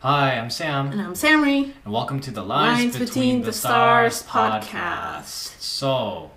Hi, 0.00 0.36
I'm 0.36 0.50
Sam, 0.50 0.92
And 0.92 1.00
I'm 1.00 1.14
Samri. 1.14 1.72
and 1.84 1.92
welcome 1.92 2.20
to 2.20 2.30
the 2.30 2.42
Lines, 2.42 2.96
Between, 2.98 3.42
the, 3.42 3.52
Stars, 3.52 4.22
podcast. 4.22 5.58
So, 5.60 6.30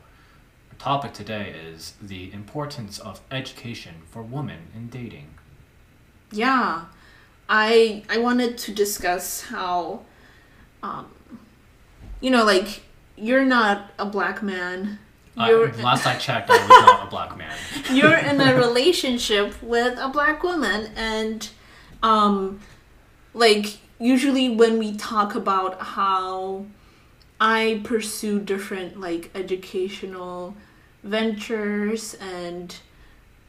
our 0.71 0.78
topic 0.79 1.14
today 1.14 1.53
is 1.74 1.93
the 2.01 2.32
importance 2.32 3.00
of 3.00 3.19
education 3.30 3.95
for 4.09 4.22
women 4.24 4.67
in 4.74 4.87
dating. 4.87 5.27
Yeah, 6.32 6.85
I 7.50 8.04
I 8.09 8.18
wanted 8.20 8.57
to 8.59 8.71
discuss 8.73 9.41
how, 9.41 10.02
um, 10.82 11.07
you 12.21 12.32
know, 12.32 12.46
like 12.46 12.84
you're 13.18 13.46
not 13.46 13.91
a 14.00 14.05
black 14.05 14.41
man. 14.41 15.00
You're 15.36 15.71
last 15.73 16.05
I 16.07 16.16
checked, 16.16 16.50
I 16.50 16.57
was 16.57 16.70
not 16.70 17.07
a 17.07 17.10
black 17.10 17.38
man. 17.38 17.55
you're 17.94 18.18
in 18.18 18.39
a 18.41 18.55
relationship 18.66 19.62
with 19.62 19.98
a 20.00 20.07
black 20.10 20.44
woman, 20.44 20.91
and 20.96 21.50
um, 22.02 22.60
like 23.34 23.77
usually 24.00 24.50
when 24.50 24.77
we 24.80 24.95
talk 24.95 25.35
about 25.35 25.81
how 25.81 26.66
I 27.40 27.81
pursue 27.84 28.40
different 28.40 28.99
like 28.99 29.30
educational 29.35 30.55
ventures, 31.04 32.16
and 32.16 32.76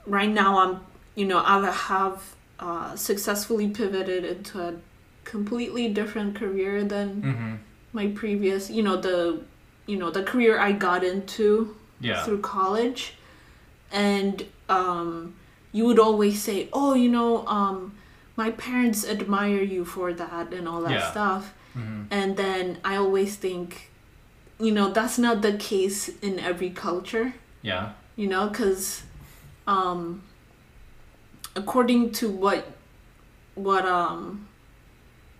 right 0.06 0.30
now 0.30 0.58
I'm 0.58 0.80
you 1.14 1.26
know 1.26 1.42
I 1.44 1.70
have 1.70 2.22
uh, 2.58 2.96
successfully 2.96 3.68
pivoted 3.68 4.24
into 4.24 4.60
a 4.60 4.74
completely 5.24 5.88
different 5.88 6.34
career 6.36 6.84
than 6.84 7.22
hmm 7.22 7.54
my 7.92 8.06
previous 8.06 8.70
you 8.70 8.82
know 8.84 8.96
the 8.96 9.42
you 9.86 9.96
know 9.96 10.10
the 10.12 10.22
career 10.22 10.58
I 10.60 10.72
got 10.72 11.02
into 11.02 11.76
Yeah. 12.00 12.22
through 12.22 12.40
college 12.40 13.14
and 13.90 14.46
um, 14.68 15.34
you 15.72 15.86
would 15.86 15.98
always 15.98 16.40
say 16.40 16.68
oh 16.72 16.94
you 16.94 17.08
know 17.08 17.44
um, 17.48 17.92
my 18.42 18.50
parents 18.66 19.00
admire 19.14 19.62
you 19.74 19.82
for 19.94 20.08
that 20.22 20.46
and 20.56 20.64
all 20.70 20.80
that 20.86 20.98
Yeah. 21.00 21.10
stuff. 21.14 21.44
Hmm 21.74 22.02
and 22.18 22.30
then 22.42 22.64
i 22.92 22.94
always 23.02 23.32
think 23.44 23.66
you 24.64 24.72
know 24.76 24.86
that's 24.98 25.18
not 25.26 25.36
the 25.46 25.54
case 25.70 26.00
in 26.28 26.34
every 26.50 26.70
culture. 26.86 27.26
Yeah. 27.70 27.84
you 28.20 28.26
know 28.32 28.44
because 28.50 29.02
um, 29.74 30.02
according 31.62 32.02
to 32.20 32.24
what 32.44 32.60
what 33.54 33.84
um, 33.86 34.48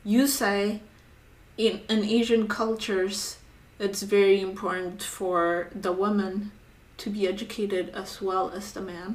you 0.04 0.26
say 0.26 0.80
in, 1.56 1.80
in 1.88 2.04
asian 2.04 2.46
cultures 2.60 3.18
it's 3.78 4.02
very 4.02 4.40
important 4.50 5.02
for 5.02 5.70
the 5.74 5.92
woman 5.92 6.32
to 6.98 7.06
be 7.10 7.26
educated 7.34 7.84
as 8.02 8.20
well 8.20 8.46
as 8.58 8.72
the 8.76 8.80
man. 8.92 9.10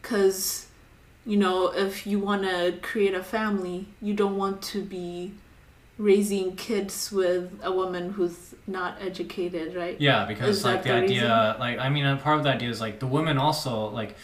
Because 0.00 0.66
you 1.26 1.36
know 1.36 1.68
if 1.86 2.06
you 2.06 2.18
want 2.18 2.42
to 2.42 2.74
create 2.82 3.14
a 3.14 3.22
family 3.22 3.86
you 4.02 4.12
don't 4.14 4.36
want 4.36 4.60
to 4.62 4.82
be 4.82 5.32
raising 5.96 6.56
kids 6.56 7.12
with 7.12 7.52
a 7.62 7.70
woman 7.70 8.10
who's 8.14 8.54
not 8.66 8.96
educated 9.00 9.74
right 9.76 9.96
Yeah, 10.00 10.24
because 10.24 10.58
Is 10.58 10.64
like 10.64 10.82
the 10.82 10.88
the 10.88 10.94
idea, 10.96 11.56
like 11.60 11.78
I 11.78 11.88
mean, 11.88 12.04
part 12.18 12.38
of 12.38 12.44
the 12.44 12.50
idea 12.50 12.68
is 12.68 12.80
like 12.80 12.98
the 12.98 13.06
woman 13.06 13.38
also 13.38 13.88
like 13.90 14.16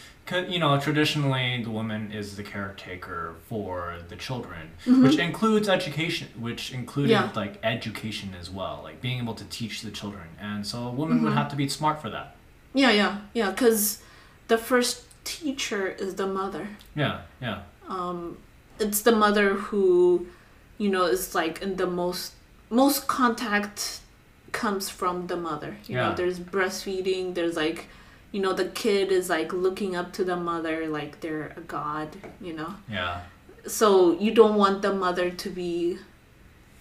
you 0.49 0.59
know, 0.59 0.79
traditionally 0.79 1.61
the 1.63 1.69
woman 1.71 2.11
is 2.11 2.35
the 2.37 2.43
caretaker 2.43 3.35
for 3.49 3.97
the 4.07 4.15
children, 4.15 4.71
which 4.85 5.17
includes 5.17 5.67
education, 5.67 6.27
which 6.39 6.71
included 6.71 7.13
Mm-hmm. 7.17 7.37
Yeah. 7.37 7.41
like 7.43 7.59
education 7.63 8.29
as 8.39 8.49
well, 8.49 8.79
like 8.83 9.01
being 9.01 9.19
able 9.19 9.33
to 9.35 9.45
teach 9.45 9.81
the 9.81 9.91
children, 9.91 10.27
and 10.39 10.65
so 10.65 10.77
a 10.87 10.91
woman 10.91 11.21
would 11.23 11.33
Mhm. 11.33 11.37
have 11.41 11.49
to 11.49 11.55
be 11.55 11.67
smart 11.69 12.01
for 12.01 12.09
that. 12.09 12.27
yeah 12.73 12.91
yeah 13.01 13.13
yeah 13.33 13.49
because 13.51 14.01
the 14.47 14.57
first 14.57 14.95
teacher 15.23 15.87
is 15.87 16.15
the 16.15 16.27
mother. 16.27 16.67
Yeah, 16.95 17.21
yeah, 17.41 17.61
um, 17.87 18.37
it's 18.79 19.01
the 19.01 19.11
mother 19.15 19.53
who 19.55 20.27
you 20.77 20.89
know 20.89 21.05
is 21.05 21.35
like 21.35 21.61
in 21.61 21.75
the 21.77 21.87
most 21.87 22.33
most 22.69 23.07
contact 23.07 24.01
comes 24.51 24.89
from 24.89 25.27
the 25.27 25.37
mother. 25.37 25.77
You 25.87 25.95
Yeah. 25.95 26.09
know 26.09 26.15
there's 26.15 26.39
breastfeeding 26.39 27.35
there's 27.35 27.55
like 27.55 27.87
you 28.31 28.41
know 28.41 28.53
the 28.53 28.65
kid 28.65 29.11
is 29.11 29.29
like 29.29 29.53
looking 29.53 29.95
up 29.95 30.13
to 30.13 30.23
the 30.23 30.35
mother 30.35 30.87
like 30.87 31.19
they're 31.21 31.53
a 31.57 31.61
god 31.61 32.09
you 32.41 32.53
know? 32.53 32.75
Yeah, 32.89 33.21
so 33.67 34.17
you 34.19 34.33
don't 34.33 34.55
want 34.55 34.81
the 34.81 34.93
mother 34.93 35.29
to 35.29 35.49
be 35.49 35.97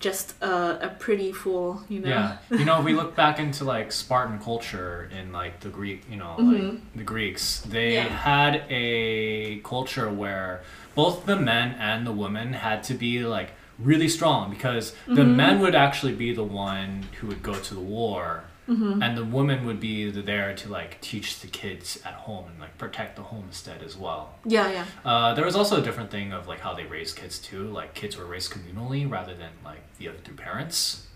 just 0.00 0.34
a, 0.43 0.87
a 0.87 0.97
pretty 0.99 1.31
fool 1.31 1.83
you 1.88 2.00
know 2.00 2.09
yeah. 2.09 2.38
You 2.50 2.65
know, 2.65 2.78
if 2.81 2.84
we 2.84 2.94
look 2.94 3.15
back 3.15 3.38
into 3.38 3.65
like 3.65 3.93
Spartan 3.93 4.38
culture 4.41 5.09
in 5.16 5.31
like 5.33 5.61
the 5.61 5.69
Greek, 5.69 6.03
you 6.11 6.16
know, 6.16 6.37
Mhm. 6.38 6.53
like 6.53 6.97
the 6.97 7.05
Greeks, 7.05 7.61
they 7.61 7.94
Yeah. 7.94 8.09
had 8.09 8.65
a 8.71 9.59
culture 9.60 10.09
where 10.10 10.62
both 10.94 11.27
the 11.27 11.37
men 11.37 11.77
and 11.78 12.06
the 12.06 12.12
women 12.12 12.55
had 12.55 12.83
to 12.84 12.94
be 12.94 13.21
like 13.25 13.50
really 13.78 14.09
strong 14.09 14.50
because 14.50 14.94
the 15.06 15.22
Mhm. 15.22 15.37
men 15.37 15.60
would 15.60 15.75
actually 15.75 16.12
be 16.15 16.34
the 16.34 16.44
one 16.44 17.05
who 17.21 17.27
would 17.28 17.43
go 17.43 17.55
to 17.55 17.75
the 17.75 17.81
war 17.81 18.44
Mhm. 18.70 19.03
and 19.04 19.16
the 19.19 19.25
woman 19.25 19.66
would 19.66 19.81
be 19.81 20.10
there 20.10 20.54
to 20.54 20.69
like 20.69 21.00
teach 21.00 21.41
the 21.41 21.48
kids 21.48 21.98
at 22.04 22.14
home 22.26 22.44
and 22.50 22.60
like 22.60 22.78
protect 22.78 23.16
the 23.16 23.22
homestead 23.22 23.82
as 23.82 23.97
well. 23.97 24.22
yeah 24.44 24.70
yeah 24.76 24.84
Uh, 25.04 25.34
there 25.34 25.44
was 25.44 25.56
also 25.56 25.75
a 25.81 25.82
different 25.82 26.10
thing 26.10 26.32
of 26.32 26.47
like 26.47 26.60
how 26.60 26.72
they 26.75 26.84
raised 26.84 27.16
kids 27.16 27.38
too. 27.38 27.64
Like 27.80 27.94
kids 27.94 28.16
were 28.16 28.25
raised 28.34 28.53
communally 28.53 29.10
rather 29.10 29.34
than 29.34 29.50
like 29.64 29.82
via 29.98 30.12
through 30.25 30.36
parents. 30.36 31.06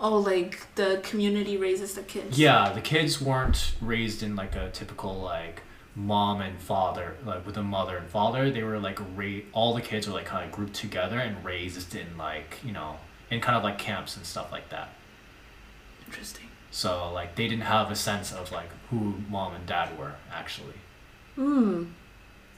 oh 0.00 0.16
like 0.32 0.52
the 0.76 1.00
community 1.10 1.56
raises 1.56 1.94
the 1.94 2.02
kids 2.02 2.38
Yeah, 2.38 2.72
the 2.78 2.80
kids 2.92 3.20
weren't 3.20 3.72
raised 3.80 4.22
in 4.22 4.36
like 4.36 4.54
a 4.54 4.70
typical 4.70 5.14
like 5.36 5.62
mom 5.96 6.40
and 6.40 6.56
father 6.60 7.16
like 7.26 7.44
with 7.46 7.56
a 7.56 7.62
mother 7.76 7.96
and 7.96 8.08
father. 8.08 8.42
They 8.50 8.62
were 8.62 8.78
like 8.78 9.00
ra- 9.16 9.46
all 9.52 9.72
the 9.74 9.80
kids 9.90 10.06
were 10.06 10.14
like 10.20 10.26
kind 10.34 10.44
of 10.46 10.52
grouped 10.56 10.74
together 10.74 11.18
and 11.18 11.34
raised 11.44 11.94
in 12.02 12.08
like 12.18 12.50
you 12.66 12.72
know 12.78 12.90
in 13.30 13.40
kind 13.40 13.56
of 13.58 13.64
like 13.64 13.78
camps 13.78 14.16
and 14.16 14.24
stuff 14.26 14.48
like 14.52 14.68
that. 14.76 14.88
interesting 16.06 16.47
So 16.70 17.10
like 17.12 17.34
they 17.36 17.48
didn't 17.48 17.64
have 17.64 17.90
a 17.90 17.96
sense 17.96 18.32
of 18.32 18.52
like 18.52 18.70
who 18.90 19.14
mom 19.28 19.54
and 19.54 19.66
dad 19.66 19.98
were 19.98 20.14
actually. 20.32 20.74
Hmm. 21.34 21.84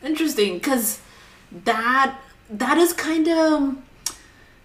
Interesting, 0.02 0.54
because 0.54 1.00
that 1.64 2.16
that 2.50 2.78
is 2.78 2.92
kind 2.92 3.28
of 3.28 3.76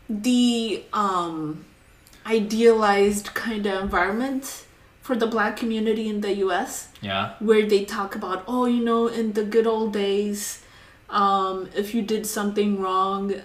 the 0.09 0.83
um 0.93 1.65
idealized 2.25 3.33
kind 3.33 3.65
of 3.65 3.83
environment 3.83 4.63
for 5.01 5.15
the 5.15 5.27
black 5.27 5.55
community 5.57 6.07
in 6.09 6.21
the 6.21 6.33
US 6.45 6.89
Yeah. 7.01 7.33
where 7.39 7.65
they 7.67 7.85
talk 7.85 8.15
about 8.15 8.43
oh 8.47 8.65
you 8.65 8.83
know 8.83 9.07
in 9.07 9.33
the 9.33 9.43
good 9.43 9.67
old 9.67 9.93
days 9.93 10.63
um 11.09 11.69
if 11.75 11.93
you 11.93 12.01
did 12.01 12.25
something 12.25 12.81
wrong 12.81 13.35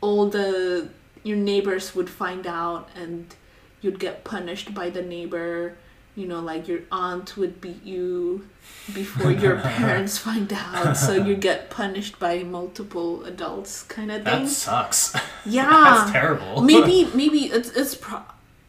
all 0.00 0.28
the 0.28 0.88
your 1.22 1.36
neighbors 1.36 1.94
would 1.94 2.10
find 2.10 2.46
out 2.46 2.88
and 2.96 3.34
you'd 3.80 3.98
get 3.98 4.24
punished 4.24 4.74
by 4.74 4.90
the 4.90 5.02
neighbor 5.02 5.76
you 6.16 6.26
know 6.26 6.40
like 6.40 6.66
your 6.66 6.80
aunt 6.90 7.36
would 7.36 7.60
beat 7.60 7.82
you 7.84 8.44
before 8.92 9.30
your 9.30 9.56
parents 9.60 10.18
find 10.18 10.52
out 10.52 10.96
so 10.96 11.12
you 11.14 11.36
get 11.36 11.70
punished 11.70 12.18
by 12.18 12.42
multiple 12.42 13.24
adults 13.24 13.82
kind 13.84 14.10
of 14.10 14.24
thing 14.24 14.44
That 14.44 14.48
sucks. 14.48 15.14
yeah 15.46 15.68
That's 15.70 16.10
terrible. 16.10 16.62
maybe 16.62 17.08
maybe 17.14 17.40
it's 17.46 17.70
it's 17.70 17.94
pro- 17.94 18.22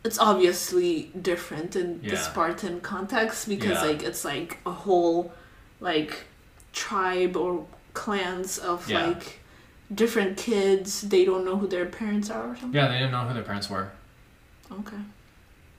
it's 0.03 0.19
obviously 0.19 1.11
different 1.19 1.75
in 1.75 2.01
the 2.01 2.15
Spartan 2.15 2.79
context 2.81 3.49
because 3.49 3.77
Yeah. 3.81 3.89
like 3.89 4.03
it's 4.03 4.23
like 4.23 4.59
a 4.65 4.71
whole 4.71 5.33
like 5.81 6.25
tribe 6.71 7.35
or 7.35 7.65
clans 7.93 8.57
of 8.59 8.87
Yeah. 8.89 9.07
like 9.07 9.39
different 9.93 10.37
kids 10.37 11.01
they 11.01 11.25
don't 11.25 11.43
know 11.43 11.57
who 11.57 11.67
their 11.67 11.87
parents 11.87 12.29
are 12.29 12.51
or 12.51 12.55
something 12.55 12.73
yeah, 12.79 12.87
they 12.87 12.99
didn't 12.99 13.11
know 13.11 13.25
who 13.27 13.33
their 13.33 13.43
parents 13.43 13.69
were. 13.71 13.89
Okay 14.71 14.97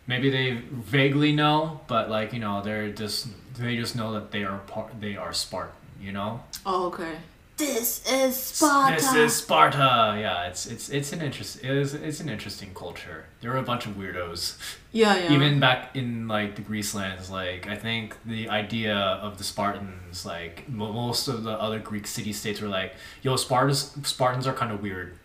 maybe 0.06 0.28
they 0.30 0.62
vaguely 0.72 1.32
know, 1.32 1.80
but 1.86 2.10
like 2.10 2.32
you 2.32 2.40
know, 2.40 2.62
they're 2.62 2.90
just 2.90 3.28
they 3.58 3.76
just 3.76 3.94
know 3.96 4.12
that 4.12 4.30
they 4.30 4.44
are 4.44 4.58
part 4.58 5.00
they 5.00 5.16
are 5.16 5.32
Spartan. 5.32 5.74
You 6.00 6.12
know, 6.12 6.42
oh 6.66 6.86
okay 6.86 7.16
this 7.58 8.10
is 8.10 8.34
Sparta 8.36 8.94
this 8.96 9.14
is 9.14 9.36
Sparta. 9.36 10.16
Yeah, 10.18 10.44
it's 10.48 10.66
it's 10.66 10.88
it's 10.88 11.12
an 11.12 11.20
interest 11.20 11.62
it 11.62 11.70
is 11.70 11.94
it's 11.94 12.20
an 12.20 12.28
interesting 12.28 12.72
culture. 12.74 13.26
There 13.40 13.50
were 13.50 13.58
a 13.58 13.62
bunch 13.62 13.86
of 13.86 13.92
weirdos. 13.96 14.56
yeah 14.92 15.16
yeah 15.16 15.32
Even 15.32 15.60
back 15.60 15.94
in 15.94 16.26
like 16.26 16.56
the 16.56 16.62
Greece 16.62 16.94
lands, 16.94 17.30
like 17.30 17.68
I 17.68 17.76
think 17.76 18.16
the 18.24 18.48
idea 18.48 18.96
of 18.96 19.36
the 19.38 19.44
Spartans, 19.44 20.24
like 20.24 20.68
mo- 20.68 20.92
most 20.92 21.28
of 21.28 21.42
the 21.44 21.52
other 21.52 21.78
Greek 21.78 22.06
city 22.06 22.32
states 22.32 22.60
were 22.62 22.68
like, 22.68 22.94
yo, 23.22 23.36
Spartans 23.36 23.94
Spartans 24.08 24.46
are 24.46 24.54
kind 24.54 24.72
of 24.72 24.82
weird. 24.82 25.16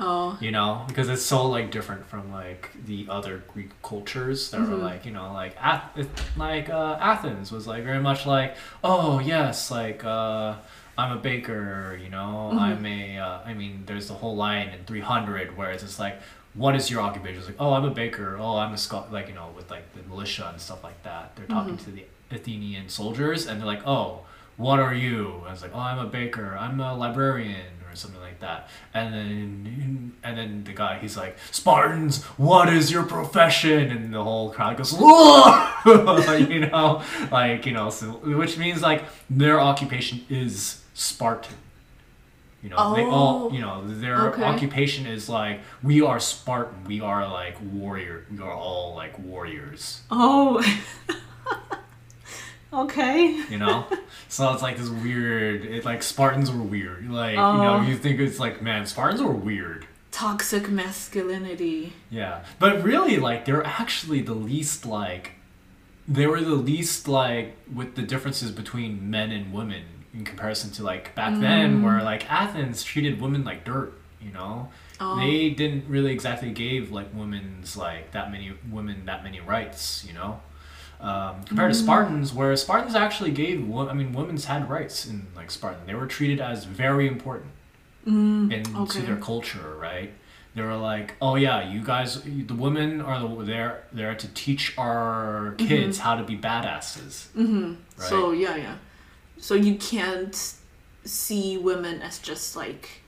Oh 0.00 0.36
you 0.40 0.50
know 0.50 0.84
because 0.88 1.08
it's 1.08 1.22
so 1.22 1.46
like 1.46 1.70
different 1.70 2.06
from 2.06 2.30
like 2.32 2.70
the 2.86 3.06
other 3.08 3.42
greek 3.52 3.70
cultures 3.82 4.50
that 4.50 4.60
were 4.60 4.66
Mhm. 4.76 4.82
like 4.82 5.04
you 5.06 5.12
know 5.12 5.32
like 5.32 5.56
Ath- 5.60 6.36
like 6.36 6.68
uh, 6.70 6.96
athens 7.00 7.50
was 7.50 7.66
like 7.66 7.84
very 7.84 8.00
much 8.00 8.26
like 8.26 8.56
oh 8.84 9.18
yes 9.18 9.70
like 9.70 10.04
uh 10.04 10.54
i'm 10.96 11.12
a 11.16 11.20
baker 11.20 11.98
you 12.02 12.10
know 12.10 12.50
Mhm. 12.54 12.58
i'm 12.60 12.86
a 12.86 13.18
uh, 13.18 13.38
i 13.44 13.54
mean 13.54 13.82
there's 13.86 14.08
the 14.08 14.14
whole 14.14 14.36
line 14.36 14.68
in 14.68 14.84
300 14.84 15.56
where 15.56 15.70
it's 15.70 15.82
just 15.82 15.98
like 15.98 16.20
what 16.54 16.74
is 16.74 16.90
your 16.90 17.00
occupation 17.00 17.38
it's 17.38 17.46
like 17.46 17.56
oh 17.60 17.72
i'm 17.72 17.84
a 17.84 17.90
baker 17.90 18.36
oh 18.40 18.56
i'm 18.56 18.72
a 18.72 18.78
sco-, 18.78 19.06
like 19.10 19.28
you 19.28 19.34
know 19.34 19.48
with 19.56 19.70
like 19.70 19.84
the 19.94 20.02
militia 20.08 20.48
and 20.52 20.60
stuff 20.60 20.82
like 20.84 21.00
that 21.02 21.34
they're 21.36 21.46
talking 21.46 21.76
Mhm. 21.76 21.84
to 21.84 21.90
the 21.90 22.04
athenian 22.30 22.88
soldiers 22.88 23.46
and 23.46 23.60
they're 23.60 23.66
like 23.66 23.86
oh 23.86 24.20
what 24.56 24.80
are 24.80 24.92
you? 24.92 25.40
I 25.46 25.52
was 25.52 25.62
like, 25.62 25.70
oh, 25.72 25.78
I'm 25.78 26.00
a 26.00 26.06
baker. 26.06 26.56
I'm 26.58 26.80
a 26.80 26.92
librarian 26.92 27.70
or 27.88 27.94
something 27.94 28.20
like 28.20 28.27
like 28.40 28.48
that. 28.48 28.68
And 28.94 29.14
then 29.14 30.12
and 30.22 30.38
then 30.38 30.64
the 30.64 30.72
guy 30.72 30.98
he's 30.98 31.16
like, 31.16 31.36
Spartans, 31.50 32.24
what 32.36 32.68
is 32.72 32.90
your 32.90 33.04
profession? 33.04 33.90
And 33.90 34.12
the 34.14 34.22
whole 34.22 34.50
crowd 34.50 34.76
goes, 34.76 34.92
you 36.50 36.60
know, 36.66 37.02
like 37.30 37.66
you 37.66 37.72
know, 37.72 37.90
so 37.90 38.06
which 38.12 38.56
means 38.58 38.82
like 38.82 39.04
their 39.30 39.60
occupation 39.60 40.24
is 40.28 40.82
Spartan. 40.94 41.54
You 42.62 42.70
know, 42.70 42.94
they 42.94 43.04
all 43.04 43.48
Oh, 43.48 43.52
you 43.52 43.60
know 43.60 43.86
their 43.86 44.30
okay. 44.32 44.42
occupation 44.42 45.06
is 45.06 45.28
like 45.28 45.60
we 45.82 46.02
are 46.02 46.18
Spartan. 46.18 46.84
We 46.84 47.00
are 47.00 47.28
like 47.28 47.56
warrior. 47.72 48.26
We 48.30 48.40
are 48.40 48.52
all 48.52 48.94
like 48.94 49.18
warriors. 49.18 50.02
Oh. 50.10 50.62
okay. 52.72 53.26
you 53.50 53.58
know 53.58 53.86
so 54.28 54.52
it's 54.52 54.62
like 54.62 54.76
this 54.76 54.88
weird 54.88 55.64
it 55.64 55.84
like 55.84 56.02
spartans 56.02 56.50
were 56.50 56.62
weird 56.62 57.08
like 57.10 57.34
you 57.36 57.40
Oh. 57.40 57.56
know 57.62 57.80
you 57.82 57.96
think 57.96 58.20
it's 58.20 58.38
like 58.38 58.60
man 58.62 58.86
spartans 58.86 59.22
were 59.22 59.32
weird 59.32 59.86
Toxic 60.10 60.68
masculinity. 60.68 61.92
yeah 62.10 62.44
but 62.58 62.82
really 62.82 63.16
like 63.18 63.44
they're 63.44 63.64
actually 63.66 64.20
the 64.22 64.34
least 64.34 64.84
like 64.86 65.32
they 66.06 66.26
were 66.26 66.40
the 66.40 66.54
least 66.54 67.06
like 67.08 67.56
with 67.72 67.94
the 67.94 68.02
differences 68.02 68.50
between 68.50 69.10
men 69.10 69.30
and 69.30 69.52
women 69.52 69.82
in 70.14 70.24
comparison 70.24 70.70
to 70.72 70.82
like 70.82 71.14
back 71.14 71.34
Mm. 71.34 71.40
then 71.40 71.82
where 71.82 72.02
like 72.02 72.30
athens 72.32 72.82
treated 72.82 73.20
women 73.20 73.44
like 73.44 73.64
dirt 73.64 73.92
you 74.20 74.32
know 74.32 74.68
Oh. 75.00 75.16
they 75.20 75.50
didn't 75.50 75.84
really 75.88 76.10
exactly 76.12 76.50
gave 76.50 76.90
like 76.90 77.06
women's 77.14 77.76
like 77.76 78.10
that 78.12 78.32
many 78.32 78.52
women 78.70 79.04
that 79.06 79.22
many 79.22 79.38
rights 79.40 80.04
you 80.08 80.12
know 80.12 80.40
um, 81.00 81.42
compared 81.44 81.70
Mm. 81.70 81.74
to 81.74 81.78
Spartans, 81.82 82.32
where 82.34 82.56
Spartans 82.56 82.94
actually 82.94 83.30
gave, 83.30 83.58
I 83.76 83.92
mean, 83.92 84.12
women's 84.12 84.46
had 84.46 84.68
rights 84.68 85.06
in 85.06 85.26
like 85.36 85.50
Spartan. 85.50 85.86
They 85.86 85.94
were 85.94 86.06
treated 86.06 86.40
as 86.40 86.64
very 86.64 87.06
important 87.06 87.52
into 88.06 88.70
Mm, 88.70 88.76
okay. 88.82 89.00
their 89.02 89.16
culture, 89.16 89.76
right? 89.78 90.12
They 90.54 90.62
were 90.62 90.76
like, 90.76 91.14
oh 91.20 91.36
yeah, 91.36 91.70
you 91.70 91.82
guys, 91.84 92.20
the 92.22 92.54
women 92.54 93.00
are 93.00 93.20
the, 93.20 93.44
there 93.44 93.84
there 93.92 94.14
to 94.14 94.28
teach 94.28 94.76
our 94.78 95.54
kids 95.58 95.98
how 95.98 96.16
to 96.16 96.24
be 96.24 96.36
badasses. 96.36 97.28
Mm-hmm. 97.36 97.74
Right. 97.98 98.08
So 98.08 98.32
yeah, 98.32 98.56
yeah. 98.56 98.76
So 99.36 99.54
you 99.54 99.76
can't 99.76 100.34
see 101.04 101.58
women 101.58 102.02
as 102.02 102.18
just 102.18 102.56
like 102.56 103.02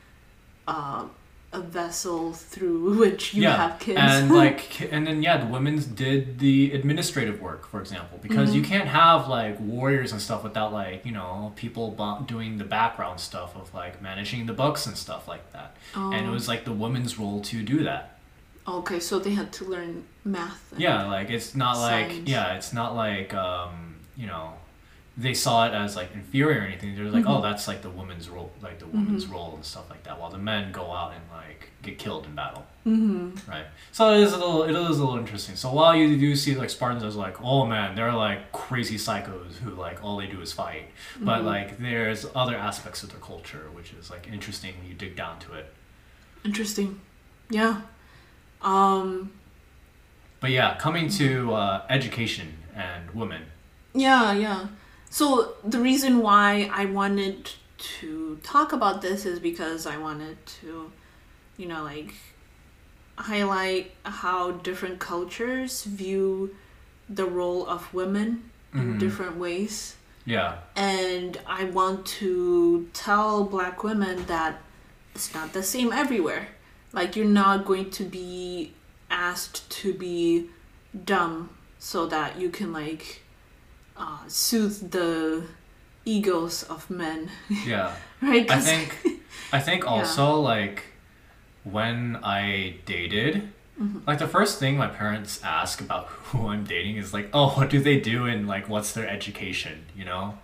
uh, 0.68 1.06
a 1.52 1.60
vessel 1.60 2.32
through 2.32 2.96
which 3.02 3.34
you 3.34 3.42
yeah, 3.42 3.56
have 3.68 3.80
kids. 3.80 3.98
and 4.00 4.30
like, 4.42 4.80
and 4.92 5.06
then 5.06 5.22
yeah, 5.22 5.36
the 5.36 5.46
women's 5.46 5.84
did 5.84 6.38
the 6.38 6.72
administrative 6.72 7.40
work, 7.40 7.66
for 7.66 7.80
example, 7.80 8.18
because 8.22 8.50
Mm-hmm. 8.50 8.58
you 8.58 8.62
can't 8.62 8.88
have 8.88 9.26
like 9.28 9.58
warriors 9.60 10.12
and 10.12 10.20
stuff 10.20 10.44
without 10.44 10.72
like 10.72 11.04
you 11.04 11.12
know 11.12 11.52
people 11.56 11.90
bo- 11.90 12.22
doing 12.26 12.58
the 12.58 12.64
background 12.64 13.18
stuff 13.18 13.56
of 13.56 13.72
like 13.74 14.00
managing 14.00 14.46
the 14.46 14.52
books 14.52 14.86
and 14.86 14.96
stuff 14.96 15.26
like 15.26 15.52
that. 15.52 15.76
And 15.94 16.14
it 16.26 16.28
Oh. 16.28 16.32
was 16.32 16.46
like 16.48 16.64
the 16.64 16.72
women's 16.72 17.18
role 17.18 17.40
to 17.42 17.62
do 17.62 17.82
that. 17.82 18.18
okay, 18.68 19.00
so 19.00 19.18
they 19.18 19.34
had 19.34 19.52
to 19.54 19.64
learn 19.64 20.04
math. 20.24 20.72
Yeah, 20.76 21.06
like 21.06 21.30
it's 21.30 21.56
not 21.56 21.76
like 21.78 22.28
yeah, 22.28 22.54
it's 22.54 22.72
not 22.72 22.94
like 22.94 23.34
um, 23.34 23.96
you 24.16 24.26
know, 24.28 24.52
they 25.16 25.34
saw 25.34 25.66
it 25.66 25.74
as 25.74 25.96
like 25.96 26.12
inferior 26.14 26.60
or 26.60 26.64
anything. 26.64 26.94
They're 26.96 27.04
like, 27.06 27.26
oh, 27.26 27.42
that's 27.42 27.68
like 27.68 27.82
the 27.82 27.90
woman's 27.90 28.28
role, 28.30 28.52
like 28.62 28.78
the 28.78 28.86
woman's 28.86 29.26
role 29.26 29.54
and 29.54 29.64
stuff 29.64 29.90
like 29.90 30.04
that. 30.04 30.18
While 30.18 30.30
the 30.30 30.38
men 30.38 30.72
go 30.72 30.92
out 30.92 31.12
and 31.12 31.20
like 31.32 31.68
get 31.82 31.98
killed 31.98 32.24
in 32.26 32.34
battle, 32.34 32.64
Mm-hmm. 32.86 33.50
right? 33.50 33.66
So 33.92 34.14
it 34.14 34.20
is 34.22 34.32
a 34.32 34.38
little, 34.38 34.62
it 34.62 34.70
is 34.70 34.98
a 34.98 35.04
little 35.04 35.18
interesting. 35.18 35.56
So 35.56 35.70
while 35.72 35.94
you 35.94 36.16
do 36.16 36.34
see 36.36 36.54
like 36.54 36.70
Spartans 36.70 37.04
as 37.04 37.16
like, 37.16 37.42
oh 37.42 37.66
man, 37.66 37.94
they're 37.96 38.12
like 38.14 38.52
crazy 38.52 38.96
psychos 38.96 39.56
who 39.58 39.70
like 39.72 40.02
all 40.02 40.16
they 40.16 40.26
do 40.26 40.40
is 40.40 40.52
fight, 40.52 40.86
but 41.20 41.44
like 41.44 41.78
there's 41.78 42.24
other 42.34 42.56
aspects 42.56 43.02
of 43.02 43.10
their 43.10 43.20
culture 43.20 43.68
which 43.74 43.92
is 43.92 44.10
like 44.10 44.26
interesting 44.32 44.74
when 44.78 44.88
you 44.88 44.94
dig 44.94 45.16
down 45.16 45.38
to 45.40 45.52
it. 45.54 45.72
Interesting. 46.44 47.00
Yeah. 47.50 47.82
Um. 48.62 49.32
But 50.40 50.50
yeah, 50.52 50.76
coming 50.78 51.08
to 51.10 51.52
uh, 51.52 51.82
education 51.90 52.54
and 52.74 53.10
women. 53.10 53.42
Yeah, 53.92 54.32
yeah. 54.32 54.68
So 55.10 55.54
the 55.64 55.80
reason 55.80 56.18
why 56.22 56.70
I 56.72 56.84
wanted 56.86 57.50
to 58.00 58.38
talk 58.42 58.72
about 58.72 59.02
this 59.02 59.26
is 59.26 59.38
because 59.40 59.86
I 59.86 59.96
wanted 59.98 60.36
to, 60.60 60.90
you 61.56 61.66
know, 61.66 61.82
like 61.82 62.14
highlight 63.16 63.92
how 64.04 64.52
different 64.52 64.98
cultures 64.98 65.84
view 65.84 66.54
the 67.08 67.26
role 67.26 67.66
of 67.66 67.92
women 67.92 68.50
in 68.72 68.94
Mhm. 68.94 68.98
different 69.00 69.36
ways. 69.36 69.96
Yeah. 70.24 70.58
And 70.76 71.38
I 71.46 71.64
want 71.64 72.06
to 72.20 72.88
tell 72.92 73.44
black 73.44 73.82
women 73.82 74.26
that 74.26 74.60
it's 75.14 75.34
not 75.34 75.52
the 75.52 75.62
same 75.62 75.92
everywhere. 75.92 76.48
Like, 76.92 77.16
you're 77.16 77.26
not 77.44 77.64
going 77.64 77.90
to 77.90 78.04
be 78.04 78.72
asked 79.10 79.68
to 79.70 79.92
be 79.92 80.50
dumb 81.04 81.50
so 81.78 82.06
that 82.06 82.38
you 82.38 82.48
can, 82.50 82.72
like, 82.72 83.22
uh, 84.00 84.18
soothe 84.26 84.90
the 84.90 85.44
egos 86.04 86.62
of 86.64 86.88
men, 86.90 87.30
Yeah. 87.66 87.94
right? 88.22 88.50
I 88.50 88.60
think 88.60 88.88
I 89.52 89.60
think 89.60 89.86
also 89.94 90.40
like 90.40 90.84
when 91.64 92.18
I 92.22 92.76
dated 92.86 93.52
Mm-hmm. 93.80 94.00
like 94.06 94.18
the 94.18 94.28
first 94.28 94.58
thing 94.60 94.76
my 94.76 94.88
parents 94.88 95.40
ask 95.42 95.80
about 95.80 96.04
who 96.28 96.48
I'm 96.48 96.64
dating 96.64 96.96
is 96.96 97.14
like, 97.14 97.30
"Oh, 97.32 97.48
what 97.56 97.70
do 97.70 97.80
they 97.80 97.98
do 97.98 98.26
and 98.26 98.46
like 98.46 98.68
what's 98.68 98.92
their 98.92 99.08
education?" 99.08 99.86
you 99.96 100.04
know? 100.04 100.36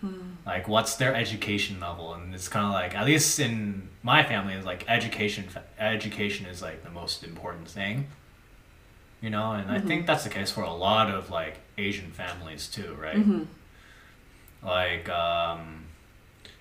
Hmm. 0.00 0.38
Like 0.46 0.68
what's 0.68 0.94
their 0.94 1.12
education 1.12 1.80
level? 1.80 2.14
And 2.14 2.32
it's 2.32 2.46
kind 2.46 2.66
of 2.66 2.72
like 2.72 2.94
at 2.94 3.04
least 3.04 3.40
in 3.40 3.88
my 4.04 4.22
family 4.22 4.54
is 4.54 4.64
like 4.64 4.84
education 4.86 5.44
education 5.80 6.46
is 6.46 6.62
like 6.62 6.84
the 6.84 6.90
most 6.90 7.24
important 7.24 7.66
thing. 7.68 8.06
You 9.20 9.30
know, 9.30 9.52
and 9.52 9.70
I 9.70 9.78
Mm-hmm. 9.78 9.88
think 9.88 10.06
that's 10.06 10.24
the 10.24 10.30
case 10.30 10.50
for 10.50 10.62
a 10.62 10.72
lot 10.72 11.10
of 11.10 11.28
like 11.30 11.56
Asian 11.76 12.10
families 12.12 12.68
too, 12.68 12.94
right? 13.00 13.16
Mhm. 13.16 13.46
like 14.62 15.08
um 15.08 15.84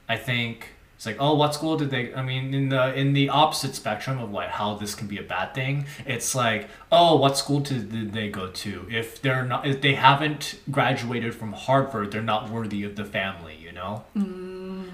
i 0.08 0.16
think 0.16 0.68
it's 0.96 1.06
like 1.06 1.18
oh 1.20 1.34
what 1.36 1.54
school 1.54 1.76
did 1.78 1.90
they 1.90 2.14
i 2.14 2.22
mean 2.22 2.54
in 2.54 2.70
the 2.70 2.94
in 2.94 3.14
the 3.14 3.28
opposite 3.30 3.74
spectrum 3.76 4.20
of 4.20 4.32
like 4.32 4.50
how 4.50 4.76
this 4.76 4.94
can 4.96 5.08
be 5.08 5.18
a 5.18 5.24
bad 5.24 5.54
thing 5.54 5.86
it's 6.06 6.36
like 6.36 6.70
oh 6.92 7.16
what 7.16 7.36
school 7.38 7.60
did, 7.60 7.92
did 7.92 8.14
they 8.14 8.30
go 8.30 8.50
to 8.52 8.86
if 8.90 9.20
they're 9.22 9.44
not 9.46 9.66
if 9.66 9.82
they 9.82 9.96
haven't 9.96 10.60
graduated 10.70 11.34
from 11.34 11.54
harvard 11.54 12.12
they're 12.12 12.22
not 12.36 12.50
worthy 12.52 12.84
of 12.84 12.96
the 12.96 13.06
family 13.06 13.56
you 13.60 13.72
know 13.72 14.04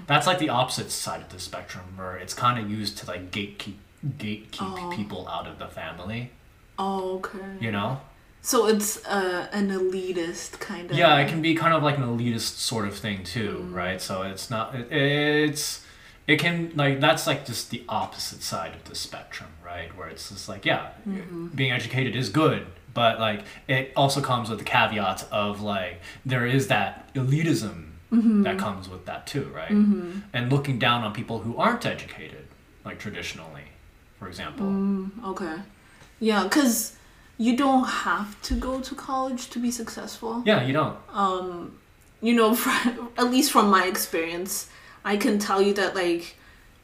that's 0.06 0.26
like 0.26 0.38
the 0.38 0.48
opposite 0.48 0.90
side 0.90 1.20
of 1.20 1.28
the 1.30 1.38
spectrum 1.38 1.84
where 1.96 2.16
it's 2.16 2.34
kind 2.34 2.58
of 2.62 2.70
used 2.70 2.96
to 2.98 3.06
like 3.06 3.30
gatekeep 3.30 3.74
gatekeep 4.18 4.48
Oh. 4.60 4.92
people 4.96 5.28
out 5.28 5.46
of 5.46 5.58
the 5.58 5.66
family 5.68 6.30
Oh, 6.78 7.16
okay. 7.16 7.38
you 7.60 7.70
know 7.70 8.00
So 8.42 8.66
it's 8.66 9.04
uh, 9.06 9.48
an 9.52 9.70
elitist 9.70 10.58
kind 10.60 10.90
of. 10.90 10.96
Yeah, 10.96 11.16
it 11.18 11.28
can 11.28 11.40
be 11.40 11.54
kind 11.54 11.72
of 11.72 11.82
like 11.82 11.96
an 11.96 12.04
elitist 12.04 12.58
sort 12.58 12.86
of 12.86 12.94
thing 12.94 13.24
too, 13.24 13.66
mm. 13.66 13.74
right? 13.74 14.00
So 14.00 14.22
it's 14.22 14.50
not 14.50 14.74
it, 14.74 14.92
it's 14.92 15.82
it 16.26 16.38
can 16.38 16.72
like 16.74 17.00
that's 17.00 17.26
like 17.26 17.46
just 17.46 17.70
the 17.70 17.82
opposite 17.88 18.42
side 18.42 18.74
of 18.74 18.84
the 18.84 18.94
spectrum, 18.94 19.50
right? 19.64 19.96
Where 19.96 20.08
it's 20.08 20.28
just 20.28 20.48
like 20.48 20.66
yeah, 20.66 20.90
mm-hmm. 21.08 21.48
being 21.48 21.72
educated 21.72 22.16
is 22.16 22.28
good, 22.28 22.66
but 22.92 23.18
like 23.18 23.44
it 23.66 23.92
also 23.96 24.20
comes 24.20 24.50
with 24.50 24.58
the 24.58 24.64
caveat 24.64 25.26
of 25.30 25.62
like 25.62 26.00
there 26.26 26.46
is 26.46 26.68
that 26.68 27.12
elitism 27.14 27.92
mm-hmm. 28.12 28.42
that 28.42 28.58
comes 28.58 28.88
with 28.88 29.06
that 29.06 29.26
too, 29.26 29.50
right? 29.54 29.70
Mm-hmm. 29.70 30.20
And 30.32 30.50
looking 30.50 30.78
down 30.78 31.02
on 31.04 31.12
people 31.12 31.40
who 31.40 31.56
aren't 31.56 31.84
educated, 31.84 32.46
like 32.84 32.98
traditionally, 32.98 33.68
for 34.18 34.28
example. 34.28 34.66
Mm, 34.66 35.24
okay. 35.24 35.56
Yeah, 36.30 36.42
because 36.44 36.96
you 37.46 37.52
don't 37.64 37.84
have 38.06 38.28
to 38.48 38.54
go 38.68 38.80
to 38.88 38.92
college 38.94 39.42
to 39.50 39.58
be 39.66 39.70
successful. 39.70 40.42
Yeah, 40.46 40.60
you 40.66 40.72
don't. 40.80 40.96
you 42.28 42.34
know, 42.40 42.54
fr- 42.62 42.88
at 43.20 43.28
least 43.34 43.48
from 43.52 43.66
my 43.70 43.84
experience, 43.94 44.68
I 45.04 45.14
can 45.24 45.38
tell 45.38 45.60
you 45.66 45.74
that 45.80 45.94
like, 45.94 46.36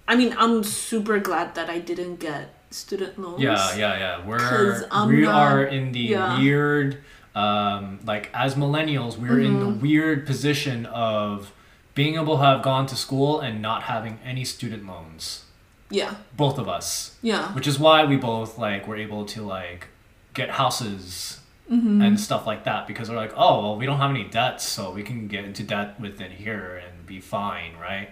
I 0.06 0.12
mean, 0.20 0.34
I'm 0.42 0.62
super 0.64 1.18
glad 1.28 1.54
that 1.54 1.68
I 1.70 1.78
didn't 1.90 2.16
get 2.28 2.44
student 2.70 3.18
loans. 3.18 3.42
Yeah, 3.42 3.74
yeah, 3.82 3.94
yeah. 4.04 4.26
We're 4.26 4.86
we 5.08 5.22
not- 5.22 5.34
are 5.52 5.62
in 5.76 5.92
the 5.92 6.00
yeah. 6.14 6.38
weird 6.38 6.98
um 7.34 8.00
like 8.12 8.24
as 8.34 8.50
millennials, 8.64 9.12
we're 9.22 9.40
in 9.40 9.54
the 9.60 9.66
Mm-hmm. 9.66 9.80
weird 9.86 10.18
position 10.26 10.78
of 10.86 11.52
being 11.94 12.14
able 12.20 12.36
to 12.38 12.42
have 12.48 12.60
gone 12.70 12.86
to 12.92 12.96
school 12.96 13.40
and 13.40 13.62
not 13.62 13.80
having 13.94 14.18
any 14.32 14.44
student 14.44 14.82
loans. 14.86 15.44
Yeah. 15.90 16.14
Both 16.36 16.58
of 16.58 16.68
us. 16.68 17.16
Yeah. 17.22 17.52
Which 17.52 17.66
is 17.66 17.78
why 17.78 18.04
we 18.04 18.16
both 18.16 18.58
like 18.58 18.86
were 18.86 18.96
able 18.96 19.24
to 19.26 19.42
like 19.42 19.88
get 20.34 20.50
houses 20.50 21.36
Mm-hmm. 21.70 22.02
and 22.02 22.18
stuff 22.18 22.48
like 22.48 22.64
that 22.64 22.88
because 22.88 23.08
we're 23.08 23.14
like, 23.14 23.32
oh 23.36 23.60
well 23.62 23.76
we 23.76 23.86
don't 23.86 23.98
have 23.98 24.10
any 24.10 24.24
debts, 24.24 24.66
so 24.66 24.90
we 24.90 25.04
can 25.04 25.28
get 25.28 25.44
into 25.44 25.62
debt 25.62 26.00
within 26.00 26.32
here 26.32 26.82
and 26.84 27.06
be 27.06 27.20
fine, 27.20 27.76
right? 27.80 28.08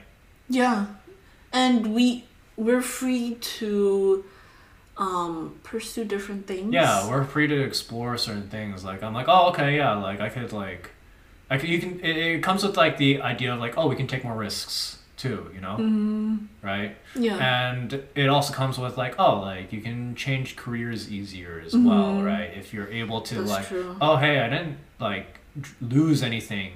Yeah. 0.49 0.87
And 1.53 1.93
we 1.93 2.25
we're 2.57 2.83
free 2.83 3.35
to 3.35 4.25
um 4.97 5.57
pursue 5.65 6.05
different 6.05 6.47
things. 6.47 6.73
Yeah, 6.73 7.09
we're 7.11 7.25
free 7.25 7.49
to 7.49 7.61
explore 7.61 8.17
certain 8.17 8.49
things. 8.49 8.85
Like 8.85 9.03
I'm 9.03 9.13
like, 9.13 9.27
oh 9.29 9.49
okay, 9.49 9.77
yeah, 9.77 9.95
like 9.97 10.21
I 10.21 10.29
could 10.29 10.53
like, 10.53 10.91
I 11.51 11.59
could 11.59 11.69
you 11.69 11.81
can. 11.81 11.99
It, 11.99 12.17
it 12.17 12.43
comes 12.45 12.63
with 12.63 12.77
like 12.77 12.97
the 12.97 13.21
idea 13.23 13.53
of 13.55 13.59
like, 13.59 13.77
oh, 13.77 13.89
we 13.89 13.97
can 13.97 14.07
take 14.07 14.23
more 14.23 14.37
risks. 14.37 14.98
Too. 15.19 15.51
You 15.55 15.61
know, 15.61 15.77
Mm, 15.79 16.47
right? 16.63 16.97
yeah. 17.15 17.37
And 17.71 18.03
it 18.15 18.29
also 18.29 18.53
comes 18.55 18.79
with 18.79 18.97
like, 18.97 19.15
oh, 19.19 19.41
like 19.41 19.73
you 19.73 19.81
can 19.81 20.15
change 20.15 20.57
careers 20.57 21.11
easier 21.13 21.63
as 21.65 21.75
well, 21.75 22.15
Mhm. 22.15 22.25
right? 22.25 22.51
If 22.57 22.73
you're 22.73 22.89
able 22.89 23.21
to 23.23 23.35
That's 23.37 23.51
like, 23.51 23.69
true. 23.69 23.97
oh, 24.01 24.17
hey, 24.17 24.41
I 24.41 24.49
didn't 24.49 24.79
like 25.01 25.41
lose 25.81 26.23
anything 26.23 26.73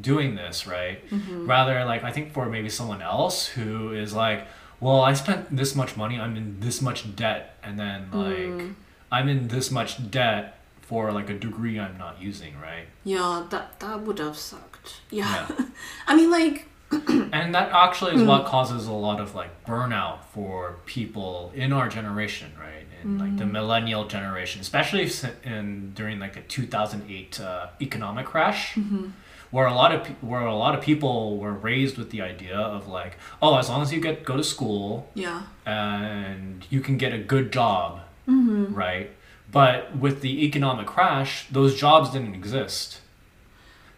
doing 0.00 0.36
this, 0.36 0.66
right? 0.66 0.98
Mhm. 1.10 1.48
Rather, 1.48 1.84
like 1.84 2.04
I 2.04 2.12
think 2.12 2.32
for 2.32 2.46
maybe 2.46 2.68
someone 2.68 3.02
else 3.02 3.46
who 3.48 3.92
is 3.92 4.14
like, 4.14 4.46
well, 4.78 5.00
I 5.02 5.12
spent 5.14 5.54
this 5.54 5.74
much 5.74 5.96
money, 5.96 6.18
I'm 6.18 6.36
in 6.36 6.60
this 6.60 6.80
much 6.80 7.14
debt, 7.16 7.56
and 7.62 7.78
then 7.78 8.08
like 8.12 8.36
Mm. 8.60 8.74
I'm 9.12 9.28
in 9.28 9.48
this 9.48 9.70
much 9.70 10.10
debt 10.10 10.56
for 10.82 11.12
like 11.12 11.28
a 11.28 11.34
degree 11.34 11.78
I'm 11.78 11.98
not 11.98 12.20
using, 12.22 12.54
right? 12.60 12.86
Yeah, 13.04 13.44
that 13.50 13.78
that 13.80 14.00
would 14.02 14.18
have 14.20 14.36
sucked. 14.36 15.00
Yeah. 15.10 15.46
Yeah. 15.48 15.64
I 16.06 16.14
mean, 16.16 16.30
like, 16.30 16.66
And 17.32 17.54
that 17.54 17.70
actually 17.72 18.14
is 18.16 18.22
what 18.22 18.44
causes 18.46 18.86
a 18.86 18.92
lot 18.92 19.20
of 19.20 19.34
like 19.34 19.64
burnout 19.64 20.24
for 20.34 20.76
people 20.86 21.52
in 21.54 21.72
our 21.72 21.88
generation, 21.88 22.50
right? 22.58 22.86
In 23.02 23.18
like 23.18 23.30
Hmm. 23.30 23.36
the 23.36 23.46
millennial 23.46 24.04
generation, 24.06 24.60
especially 24.60 25.08
in 25.44 25.92
during 25.94 26.18
like 26.18 26.34
the 26.34 26.40
2008 26.40 27.40
uh, 27.40 27.66
economic 27.80 28.26
crash, 28.26 28.74
Mm-hmm. 28.74 29.06
where 29.50 29.66
a 29.66 29.74
lot 29.74 29.92
of 29.94 30.06
where 30.22 30.40
a 30.40 30.54
lot 30.54 30.74
of 30.76 30.80
people 30.84 31.38
were 31.38 31.52
raised 31.52 31.96
with 31.96 32.10
the 32.10 32.20
idea 32.22 32.56
of 32.58 32.88
like, 32.88 33.16
oh, 33.40 33.56
as 33.58 33.68
long 33.68 33.80
as 33.82 33.92
you 33.92 34.00
get 34.00 34.24
go 34.24 34.36
to 34.36 34.44
school 34.44 35.08
yeah. 35.14 35.42
and 35.66 36.66
you 36.70 36.80
can 36.80 36.96
get 36.98 37.12
a 37.12 37.18
good 37.18 37.52
job, 37.52 38.00
Mm-hmm. 38.28 38.74
right? 38.74 39.10
But 39.50 39.96
with 39.96 40.20
the 40.20 40.44
economic 40.44 40.86
crash, 40.86 41.46
those 41.50 41.74
jobs 41.74 42.10
didn't 42.10 42.34
exist 42.34 42.99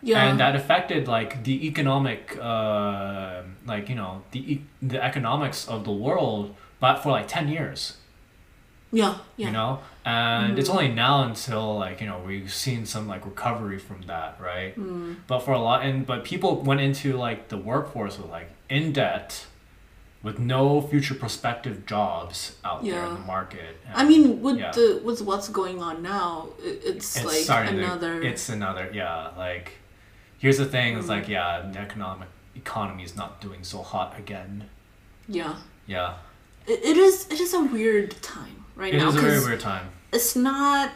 Yeah. 0.05 0.25
and 0.29 0.41
that 0.41 0.55
affected 0.57 1.07
like 1.07 1.45
the 1.45 1.67
economic 1.67 2.37
uh, 2.41 3.43
like 3.67 3.89
you 3.89 3.95
know 3.95 4.23
the 4.33 4.41
e- 4.55 4.65
the 4.81 5.03
economics 5.03 5.69
of 5.69 5.85
the 5.85 5.93
world 5.93 6.55
but 6.81 6.95
for 7.03 7.11
like 7.13 7.29
10 7.29 7.47
years 7.49 7.97
yeah. 8.91 9.15
Yeah. 9.37 9.47
you 9.47 9.53
know 9.53 9.79
and 10.05 10.59
it's 10.59 10.69
Mhm. 10.69 10.75
only 10.75 10.89
now 10.89 11.23
until 11.23 11.79
like 11.79 12.01
you 12.01 12.07
know 12.11 12.19
we've 12.27 12.53
seen 12.53 12.85
some 12.85 13.07
like 13.07 13.25
recovery 13.25 13.79
from 13.79 14.03
that 14.13 14.31
right 14.41 14.75
Mm. 14.79 15.17
but 15.29 15.39
for 15.41 15.53
a 15.53 15.63
lot 15.69 15.79
and 15.87 16.05
but 16.07 16.25
people 16.25 16.61
went 16.63 16.81
into 16.81 17.17
like 17.17 17.49
the 17.49 17.57
workforce 17.57 18.19
with 18.19 18.31
like 18.31 18.51
in 18.69 18.93
debt 18.93 19.47
with 20.25 20.39
no 20.39 20.81
future 20.81 21.15
prospective 21.15 21.77
jobs 21.87 22.57
out 22.65 22.85
there 22.85 23.05
in 23.07 23.15
the 23.15 23.21
market 23.37 23.77
I 23.95 24.05
mean, 24.05 24.41
with 24.41 24.59
Yeah. 24.59 24.71
the 24.73 25.01
with 25.05 25.21
what's 25.23 25.49
going 25.49 25.79
on 25.83 25.95
now, 26.03 26.49
it's, 26.63 27.17
it's 27.17 27.25
like 27.25 27.35
starting 27.51 27.77
to- 27.77 27.85
another. 27.85 28.23
it's 28.31 28.49
another 28.49 28.89
yeah 28.93 29.31
like 29.47 29.69
here's 30.43 30.59
the 30.63 30.67
thing 30.75 30.89
it's 30.99 31.07
Mm. 31.07 31.15
like 31.17 31.27
yeah 31.37 31.51
the 31.75 31.81
economic 31.89 32.29
economy 32.63 33.03
is 33.09 33.15
not 33.23 33.31
doing 33.47 33.63
so 33.73 33.79
hot 33.93 34.11
again 34.23 34.53
yeah. 35.39 35.55
yeah 35.95 36.11
It, 36.73 36.81
it 36.91 36.97
is. 37.07 37.17
It 37.35 37.41
is 37.47 37.53
a 37.55 37.63
weird 37.77 38.11
time 38.35 38.57
right 38.83 38.93
it 38.95 38.99
now 38.99 39.09
it 39.09 39.15
is 39.15 39.17
a 39.23 39.27
very 39.29 39.41
weird 39.49 39.61
time 39.73 39.87
it's 40.17 40.35
not. 40.51 40.89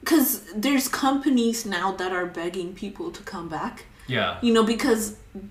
Because 0.00 0.30
there's 0.64 0.86
companies 0.88 1.58
now 1.78 1.88
that 2.00 2.12
are 2.18 2.26
begging 2.26 2.74
people 2.74 3.10
to 3.18 3.22
come 3.32 3.48
back. 3.58 3.74
yeah 4.08 4.38
You 4.46 4.52
know, 4.54 4.64
because 4.74 5.02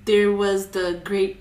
there 0.05 0.31
was 0.43 0.59
the 0.77 0.87
great 1.09 1.35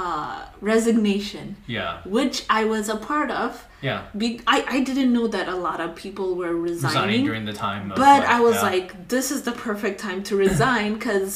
uh, 0.00 0.36
resignation, 0.72 1.44
yeah 1.76 1.92
which 2.16 2.36
I 2.60 2.62
was 2.74 2.84
a 2.96 2.98
part 3.10 3.30
of. 3.44 3.50
yeah 3.88 4.00
Be- 4.22 4.40
I, 4.54 4.58
I 4.76 4.78
didn't 4.88 5.12
know 5.16 5.26
that 5.36 5.46
a 5.56 5.58
lot 5.68 5.78
of 5.86 5.90
people 6.04 6.28
were 6.40 6.54
resigning 6.70 6.94
resigning. 6.96 7.24
during 7.28 7.44
the 7.52 7.56
time 7.68 7.84
of, 7.92 7.96
but 8.06 8.20
like, 8.20 8.28
I 8.36 8.38
was 8.48 8.56
yeah. 8.56 8.70
like, 8.72 8.88
this 9.14 9.26
is 9.36 9.40
the 9.48 9.54
perfect 9.68 9.96
time 10.06 10.20
to 10.28 10.32
resign 10.46 10.88
because 10.98 11.32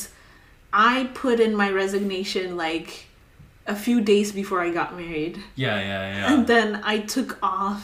I 0.93 0.95
put 1.25 1.37
in 1.47 1.53
my 1.63 1.69
resignation 1.83 2.47
like 2.67 2.91
a 3.75 3.77
few 3.87 3.99
days 4.13 4.29
before 4.41 4.61
I 4.69 4.71
got 4.81 4.89
married. 5.03 5.35
yeah 5.65 5.79
yeah 5.91 6.03
yeah 6.17 6.33
And 6.33 6.41
then 6.53 6.69
I 6.95 6.97
took 7.15 7.31
off 7.43 7.83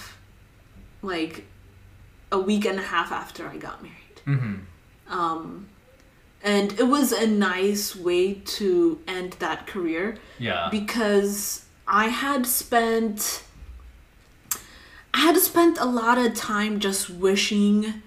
like 1.12 1.34
a 2.38 2.38
week 2.50 2.64
and 2.70 2.78
a 2.84 2.86
half 2.94 3.10
after 3.22 3.42
I 3.54 3.56
got 3.68 3.76
married. 3.88 4.16
mm-hmm. 4.32 4.56
Um, 5.18 5.44
and 6.42 6.78
it 6.78 6.86
was 6.88 7.12
a 7.12 7.26
nice 7.26 7.96
way 7.96 8.34
to 8.34 8.98
end 9.08 9.32
that 9.40 9.66
career 9.66 10.16
yeah 10.38 10.68
because 10.70 11.64
I 11.86 12.08
had 12.08 12.46
spent 12.46 13.44
I 15.14 15.20
had 15.20 15.36
spent 15.38 15.78
a 15.78 15.84
lot 15.84 16.18
of 16.18 16.34
time 16.34 16.78
just 16.80 17.10
wishing 17.10 18.02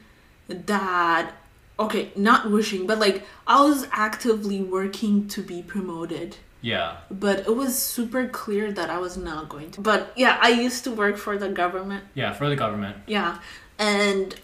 that 0.48 1.34
okay, 1.80 2.12
not 2.16 2.52
wishing, 2.52 2.86
but 2.86 3.00
like 3.00 3.26
I 3.48 3.62
was 3.64 3.88
actively 3.92 4.62
working 4.62 5.28
to 5.30 5.42
be 5.42 5.64
promoted. 5.64 6.38
yeah 6.62 6.98
But 7.10 7.40
it 7.40 7.56
was 7.56 7.76
super 7.78 8.28
clear 8.28 8.72
that 8.72 8.90
I 8.90 9.00
was 9.00 9.18
not 9.18 9.50
going 9.50 9.72
to. 9.72 9.82
But 9.82 10.14
yeah, 10.16 10.38
I 10.42 10.50
used 10.50 10.84
to 10.84 10.92
work 10.92 11.18
for 11.18 11.38
the 11.38 11.50
government. 11.50 12.04
yeah 12.14 12.34
for 12.34 12.48
the 12.50 12.56
government 12.56 12.98
Yeah. 13.08 13.40
And 13.80 14.36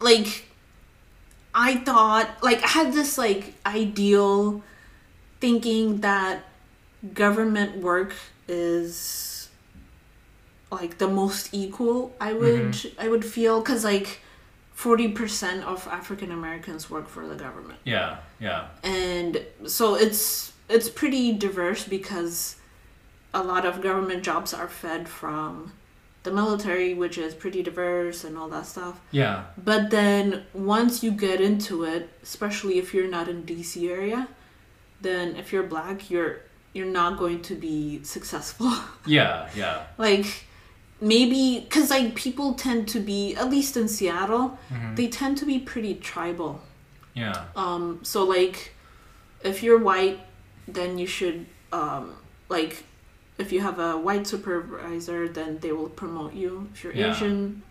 like 0.00 0.48
I 1.54 1.76
thought 1.76 2.42
like 2.42 2.62
I 2.62 2.68
had 2.68 2.92
this 2.92 3.16
like 3.16 3.54
ideal 3.64 4.62
thinking 5.40 6.00
that 6.00 6.44
government 7.12 7.76
work 7.76 8.14
is 8.48 9.48
like 10.70 10.98
the 10.98 11.08
most 11.08 11.50
equal 11.52 12.14
I 12.20 12.32
mm-hmm. 12.32 12.40
would 12.40 12.92
I 12.98 13.08
would 13.08 13.24
feel 13.24 13.62
cuz 13.62 13.84
like 13.84 14.20
40% 14.76 15.62
of 15.62 15.86
African 15.86 16.32
Americans 16.32 16.90
work 16.90 17.08
for 17.08 17.26
the 17.28 17.36
government. 17.36 17.78
yeah 17.84 18.16
yeah 18.40 18.66
And 18.82 19.44
so 19.66 19.94
it's 19.94 20.52
it's 20.68 20.88
pretty 20.88 21.32
diverse 21.32 21.84
because 21.84 22.56
a 23.32 23.42
lot 23.42 23.64
of 23.64 23.80
government 23.80 24.24
jobs 24.24 24.52
are 24.54 24.68
fed 24.68 25.08
from 25.08 25.72
the 26.24 26.32
military, 26.32 26.94
which 26.94 27.16
is 27.18 27.34
pretty 27.34 27.62
diverse 27.62 28.24
and 28.24 28.36
all 28.38 28.48
that 28.48 28.66
stuff. 28.66 28.96
yeah 29.10 29.44
But 29.70 29.90
then 29.90 30.44
once 30.54 31.02
you 31.04 31.10
get 31.26 31.38
into 31.40 31.84
it, 31.84 32.08
especially 32.22 32.78
if 32.78 32.94
you're 32.94 33.12
not 33.18 33.28
in 33.28 33.42
DC 33.44 33.72
area, 33.90 34.28
then 35.00 35.36
if 35.36 35.52
you're 35.52 35.68
black, 35.76 36.10
you're 36.10 36.34
you're 36.72 36.92
not 37.02 37.18
going 37.18 37.40
to 37.42 37.54
be 37.54 38.02
successful. 38.02 38.72
yeah 39.18 39.48
yeah 39.54 39.76
like 39.98 40.26
maybe 41.00 41.66
cuz 41.70 41.90
like 41.90 42.14
people 42.14 42.54
tend 42.54 42.88
to 42.88 43.00
be 43.00 43.34
at 43.36 43.50
least 43.50 43.76
in 43.76 43.86
Seattle, 43.88 44.58
Mhm. 44.72 44.96
they 44.96 45.08
tend 45.08 45.36
to 45.38 45.46
be 45.46 45.58
pretty 45.58 45.94
tribal. 46.10 46.52
yeah 47.14 47.44
Um, 47.64 48.00
so 48.02 48.24
like, 48.36 48.56
if 49.50 49.62
you're 49.62 49.78
white, 49.90 50.18
then 50.66 50.98
you 50.98 51.06
should 51.06 51.46
um, 51.72 52.04
like, 52.48 52.84
if 53.38 53.52
you 53.52 53.60
have 53.60 53.78
a 53.78 53.96
white 53.98 54.26
supervisor, 54.26 55.28
then 55.28 55.58
they 55.60 55.72
will 55.72 55.88
promote 55.88 56.34
you. 56.34 56.68
If 56.74 56.84
you're 56.84 56.92
Yeah. 56.94 57.10
Asian, 57.10 57.62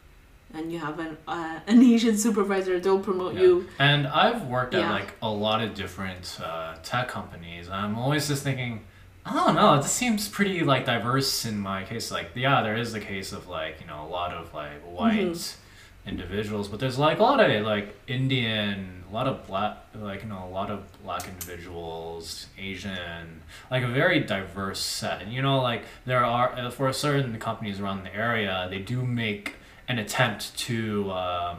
and 0.53 0.72
you 0.72 0.79
have 0.79 1.00
an 1.00 1.17
uh, 1.27 1.60
an 1.67 1.82
Asian 1.82 2.17
supervisor, 2.25 2.79
they'll 2.79 3.00
promote 3.00 3.34
Yeah. 3.36 3.41
you. 3.41 3.67
And 3.79 4.08
I've 4.08 4.46
worked 4.46 4.74
at 4.75 4.89
like 4.91 5.13
a 5.22 5.29
lot 5.29 5.62
of 5.63 5.74
different 5.74 6.38
uh, 6.43 6.75
tech 6.84 7.08
companies. 7.08 7.70
I'm 7.70 7.98
always 7.98 8.27
just 8.27 8.43
thinking, 8.43 8.82
I 9.25 9.34
don't 9.34 9.55
know. 9.55 9.77
This 9.82 9.91
seems 9.91 10.27
pretty 10.27 10.63
like 10.63 10.86
diverse 10.86 11.46
in 11.46 11.58
my 11.60 11.84
case. 11.86 12.12
Like, 12.12 12.32
yeah, 12.36 12.62
there 12.62 12.75
is 12.75 12.91
the 12.93 13.00
case 13.00 13.32
of 13.32 13.48
like 13.48 13.79
you 13.82 13.88
know 13.88 14.03
a 14.05 14.10
lot 14.10 14.32
of 14.34 14.53
like 14.53 14.82
white 14.82 15.32
Mm-hmm. 15.38 16.10
individuals, 16.10 16.67
but 16.67 16.79
there's 16.82 17.00
like 17.00 17.20
a 17.20 17.24
lot 17.24 17.39
of 17.39 17.65
like 17.65 17.96
Indian, 18.08 19.02
a 19.13 19.15
lot 19.15 19.27
of 19.27 19.46
black, 19.46 19.77
like 19.96 20.24
you 20.24 20.29
know 20.29 20.43
a 20.50 20.53
lot 20.60 20.70
of 20.72 20.79
black 21.03 21.27
individuals, 21.27 22.48
Asian, 22.58 23.41
like 23.70 23.84
a 23.84 23.88
very 23.88 24.20
diverse 24.22 24.79
set. 24.79 25.22
And 25.22 25.32
you 25.32 25.41
know 25.41 25.62
like 25.62 25.84
there 26.05 26.24
are 26.25 26.51
uh, 26.58 26.70
for 26.72 26.91
certain 26.93 27.38
companies 27.39 27.79
around 27.79 28.03
the 28.03 28.15
area, 28.15 28.67
they 28.70 28.79
do 28.79 29.03
make 29.05 29.55
an 29.88 30.00
attempt 30.00 30.58
to. 30.67 31.12
Um, 31.12 31.58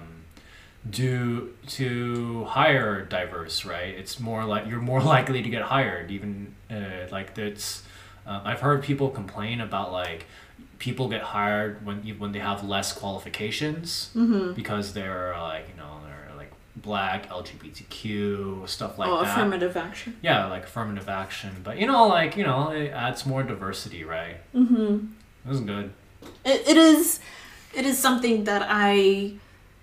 do 0.91 1.55
to 1.67 2.45
hire 2.45 3.07
diverse 3.07 3.65
right 3.65 3.95
it's 3.95 4.21
more 4.21 4.45
like 4.45 4.67
you're 4.69 4.83
more 4.83 5.01
likely 5.17 5.41
to 5.43 5.49
get 5.49 5.63
hired 5.63 6.11
even 6.11 6.55
uh, 6.71 7.07
like 7.11 7.35
that's 7.35 7.83
um, 8.27 8.43
i've 8.45 8.61
heard 8.61 8.83
people 8.83 9.09
complain 9.09 9.63
about 9.63 9.93
like 9.93 10.27
people 10.79 11.09
get 11.09 11.23
hired 11.23 11.87
when 11.87 12.03
when 12.19 12.33
they 12.33 12.39
have 12.39 12.63
less 12.63 12.93
qualifications 12.93 14.11
Mm-hmm. 14.15 14.53
because 14.53 14.93
they're 14.93 15.35
like 15.41 15.67
you 15.71 15.77
know 15.81 16.01
black 16.77 17.29
lgbtq 17.31 18.69
stuff 18.69 18.99
like 18.99 19.09
oh, 19.09 19.23
that 19.23 19.31
affirmative 19.37 19.77
action. 19.77 20.17
yeah 20.23 20.47
like 20.47 20.65
affirmative 20.65 21.09
action 21.09 21.51
but 21.63 21.79
you 21.79 21.87
know 21.87 22.07
like 22.09 22.37
you 22.37 22.45
know 22.45 22.71
it 22.71 22.89
adds 22.91 23.25
more 23.27 23.43
diversity 23.43 24.03
right 24.05 24.37
Mm-hmm. 24.55 25.07
this 25.47 25.55
is 25.57 25.61
good 25.61 25.93
It, 26.45 26.67
it 26.69 26.77
is, 26.77 27.21
it 27.75 27.85
is 27.87 27.99
something 27.99 28.45
that 28.45 28.63
I 28.69 29.35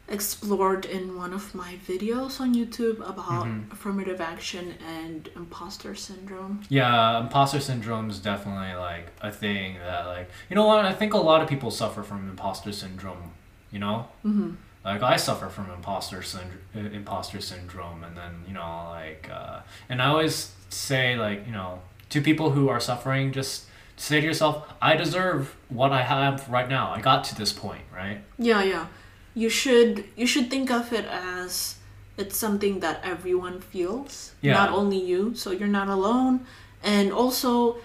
explored 0.10 0.84
in 0.86 1.16
one 1.18 1.34
of 1.34 1.56
my 1.56 1.76
videos 1.88 2.42
on 2.42 2.54
YouTube 2.54 3.00
about 3.08 3.46
Mhm. 3.46 3.72
affirmative 3.72 4.20
action 4.20 4.74
and 5.00 5.30
imposter 5.36 5.96
syndrome. 5.96 6.62
Yeah, 6.68 7.20
imposter 7.22 7.60
syndrome 7.62 8.10
is 8.10 8.20
definitely 8.20 8.74
like 8.76 9.08
a 9.22 9.32
thing 9.32 9.78
that 9.80 10.08
like 10.08 10.30
you 10.50 10.56
know 10.58 10.66
what 10.68 10.84
I 10.86 10.94
think 10.94 11.14
a 11.14 11.18
lot 11.18 11.42
of 11.42 11.48
people 11.48 11.72
suffer 11.72 12.04
from 12.04 12.28
imposter 12.30 12.72
syndrome. 12.74 13.32
You 13.72 13.80
know, 13.80 14.08
Mm-hmm. 14.26 14.52
Like 14.84 15.04
I 15.04 15.16
suffer 15.18 15.48
from 15.50 15.70
imposter 15.70 16.22
syndrome, 16.22 16.60
imposter 16.94 17.40
syndrome, 17.42 18.04
and 18.04 18.16
then 18.18 18.44
you 18.48 18.54
know 18.54 18.88
like, 18.90 19.30
uh, 19.32 19.60
and 19.90 20.02
I 20.02 20.06
always 20.08 20.52
say 20.70 21.16
like 21.16 21.46
you 21.46 21.52
know 21.52 21.82
to 22.10 22.22
people 22.22 22.52
who 22.52 22.70
are 22.70 22.80
suffering, 22.80 23.32
just 23.32 23.66
say 23.98 24.20
to 24.20 24.26
yourself, 24.26 24.68
I 24.82 24.96
deserve 24.96 25.56
what 25.70 25.92
I 25.92 26.02
have 26.02 26.50
right 26.50 26.68
now. 26.68 26.92
I 26.92 27.02
got 27.02 27.24
to 27.26 27.36
this 27.36 27.54
point, 27.54 27.84
right? 27.94 28.22
Yeah, 28.40 28.64
yeah. 28.64 28.88
You 29.36 29.50
should 29.50 30.06
you 30.16 30.26
should 30.28 30.50
think 30.50 30.72
of 30.72 30.92
it 30.94 31.06
as 31.06 31.76
it's 32.18 32.38
something 32.38 32.80
that 32.82 33.02
everyone 33.04 33.62
feels, 33.62 34.34
Yeah. 34.42 34.54
not 34.54 34.70
only 34.70 34.98
you. 34.98 35.34
So 35.36 35.52
you're 35.52 35.68
not 35.68 35.88
alone. 35.88 36.46
And 36.84 37.12
also, 37.14 37.78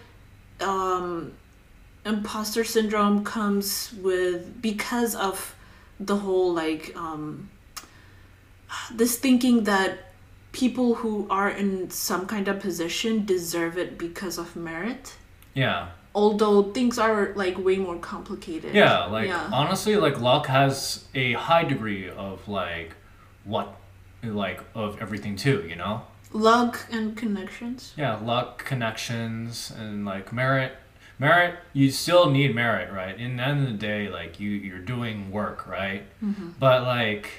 um, 0.61 1.33
imposter 2.05 2.65
syndrome 2.65 3.25
comes 3.25 3.93
with 4.03 4.61
because 4.63 5.15
of 5.15 5.55
the 5.99 6.17
whole 6.17 6.53
like 6.53 6.95
um, 6.97 7.49
this 8.93 9.19
thinking 9.19 9.65
that 9.65 10.13
people 10.53 10.95
who 10.97 11.27
are 11.29 11.51
in 11.51 11.91
some 11.91 12.27
kind 12.27 12.49
of 12.49 12.61
position 12.61 13.25
deserve 13.25 13.79
it 13.79 13.99
because 13.99 14.39
of 14.39 14.57
merit. 14.57 15.15
Yeah. 15.55 15.89
Although 16.15 16.73
things 16.73 16.99
are 16.99 17.33
like 17.35 17.59
way 17.59 17.77
more 17.77 17.99
complicated. 17.99 18.75
Yeah, 18.75 19.05
like 19.05 19.29
yeah. 19.29 19.51
honestly, 19.53 19.97
like 19.97 20.19
luck 20.19 20.47
has 20.47 21.05
a 21.15 21.35
high 21.35 21.65
degree 21.65 22.09
of 22.09 22.49
like 22.49 22.93
what 23.45 23.77
like 24.23 24.61
of 24.75 25.01
everything 25.01 25.37
too, 25.37 25.67
you 25.69 25.77
know? 25.77 26.03
luck 26.37 26.87
and 26.91 27.17
connections. 27.17 27.93
Yeah, 27.97 28.17
luck, 28.17 28.65
connections, 28.65 29.73
and 29.77 30.05
like 30.05 30.33
merit. 30.33 30.77
Merit, 31.19 31.59
you 31.73 31.91
still 31.91 32.31
need 32.31 32.55
merit, 32.55 32.93
right? 32.93 33.19
In 33.19 33.37
the 33.37 33.43
end 33.43 33.67
of 33.67 33.73
the 33.73 33.79
day, 33.79 34.09
like 34.09 34.39
you, 34.39 34.51
you're 34.51 34.79
doing 34.79 35.31
work, 35.31 35.67
right? 35.67 36.03
Mm-hmm. 36.23 36.51
But 36.59 36.83
like, 36.83 37.31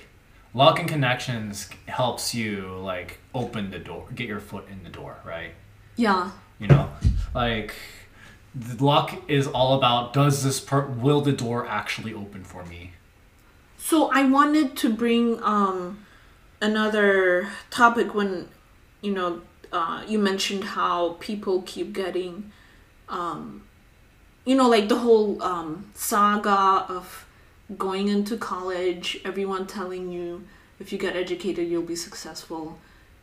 luck 0.54 0.80
and 0.80 0.90
connections 0.90 1.70
helps 1.88 2.34
you 2.34 2.80
like 2.82 3.20
open 3.36 3.70
the 3.70 3.80
door, 3.80 4.08
get 4.16 4.28
your 4.28 4.40
foot 4.40 4.68
in 4.70 4.84
the 4.84 4.90
door, 4.90 5.18
right? 5.24 5.52
Yeah. 5.96 6.32
You 6.60 6.68
know, 6.68 6.90
like, 7.36 7.76
the 8.56 8.84
luck 8.84 9.14
is 9.28 9.48
all 9.48 9.78
about 9.78 10.14
does 10.14 10.44
this 10.44 10.60
per 10.60 10.86
will 10.86 11.22
the 11.22 11.32
door 11.32 11.68
actually 11.68 12.14
open 12.14 12.44
for 12.44 12.66
me? 12.66 12.94
So 13.78 14.10
I 14.12 14.24
wanted 14.24 14.76
to 14.78 14.92
bring 14.92 15.42
um 15.44 16.06
another 16.62 17.50
topic 17.70 18.16
when 18.16 18.50
you 19.02 19.14
know 19.14 19.42
uh, 19.72 20.04
you 20.08 20.18
mentioned 20.18 20.64
how 20.64 21.18
people 21.20 21.62
keep 21.64 21.94
getting 21.94 22.52
um 23.10 23.64
you 24.48 24.56
know 24.60 24.68
like 24.76 24.88
the 24.94 25.00
whole 25.06 25.32
um 25.52 25.70
saga 25.94 26.60
of 26.98 27.06
going 27.86 28.08
into 28.16 28.38
college 28.38 29.08
everyone 29.30 29.64
telling 29.68 30.06
you 30.18 30.28
if 30.82 30.92
you 30.92 30.98
get 31.06 31.16
educated 31.24 31.68
you'll 31.70 31.92
be 31.96 32.00
successful 32.10 32.64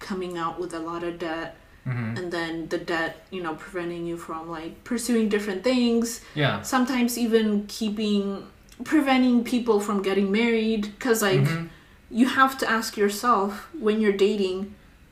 coming 0.08 0.36
out 0.44 0.60
with 0.60 0.72
a 0.80 0.82
lot 0.90 1.02
of 1.02 1.18
debt 1.18 1.50
Mm-hmm. 1.86 2.16
and 2.18 2.26
then 2.32 2.52
the 2.74 2.78
debt 2.78 3.12
you 3.30 3.42
know 3.44 3.54
preventing 3.64 4.06
you 4.10 4.16
from 4.16 4.42
like 4.58 4.72
pursuing 4.84 5.28
different 5.34 5.62
things 5.62 6.22
Yeah. 6.34 6.62
sometimes 6.62 7.18
even 7.24 7.66
keeping 7.78 8.24
preventing 8.84 9.44
people 9.44 9.80
from 9.86 10.00
getting 10.08 10.28
married 10.32 10.82
because 10.94 11.20
like 11.30 11.40
Mhm. 11.44 11.68
you 12.20 12.26
have 12.40 12.56
to 12.62 12.66
ask 12.78 12.96
yourself 13.02 13.50
when 13.86 14.00
you're 14.00 14.16
dating 14.28 14.58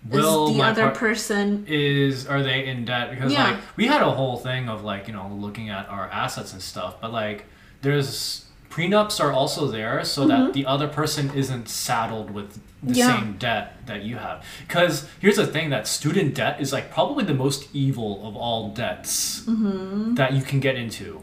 Will 0.09 0.49
is 0.49 0.57
the 0.57 0.63
other 0.63 0.83
par- 0.87 0.95
person 0.95 1.65
is 1.69 2.27
are 2.27 2.43
they 2.43 2.67
in 2.67 2.85
debt 2.85 3.11
because 3.11 3.33
Yeah. 3.33 3.45
like 3.53 3.57
we 3.77 3.87
had 3.87 4.03
a 4.03 4.11
whole 4.11 4.37
thing 4.37 4.69
of 4.69 4.83
like 4.83 5.07
you 5.07 5.13
know 5.15 5.29
looking 5.33 5.69
at 5.71 5.89
our 5.89 6.09
assets 6.11 6.53
and 6.53 6.61
stuff 6.61 7.01
but 7.01 7.13
like 7.13 7.45
there's 7.83 8.47
prenups 8.71 9.21
are 9.21 9.33
also 9.33 9.69
there 9.69 10.03
so 10.03 10.27
that 10.27 10.55
the 10.55 10.65
other 10.67 10.89
person 10.89 11.31
isn't 11.35 11.69
saddled 11.69 12.31
with 12.31 12.55
the 12.55 12.61
Mm-hmm. 12.83 12.95
Yeah. 12.95 13.17
same 13.21 13.33
debt 13.39 13.87
that 13.87 14.03
you 14.03 14.17
have 14.17 14.45
because 14.67 15.09
here's 15.21 15.37
the 15.37 15.47
thing 15.47 15.71
that 15.71 15.87
student 15.87 16.35
debt 16.35 16.61
is 16.61 16.73
like 16.73 16.91
probably 16.91 17.23
the 17.25 17.35
most 17.35 17.69
evil 17.73 18.27
of 18.27 18.35
all 18.37 18.71
debts 18.71 19.43
Mm-hmm. 19.43 20.15
that 20.15 20.33
you 20.33 20.43
can 20.43 20.59
get 20.59 20.75
into 20.75 21.23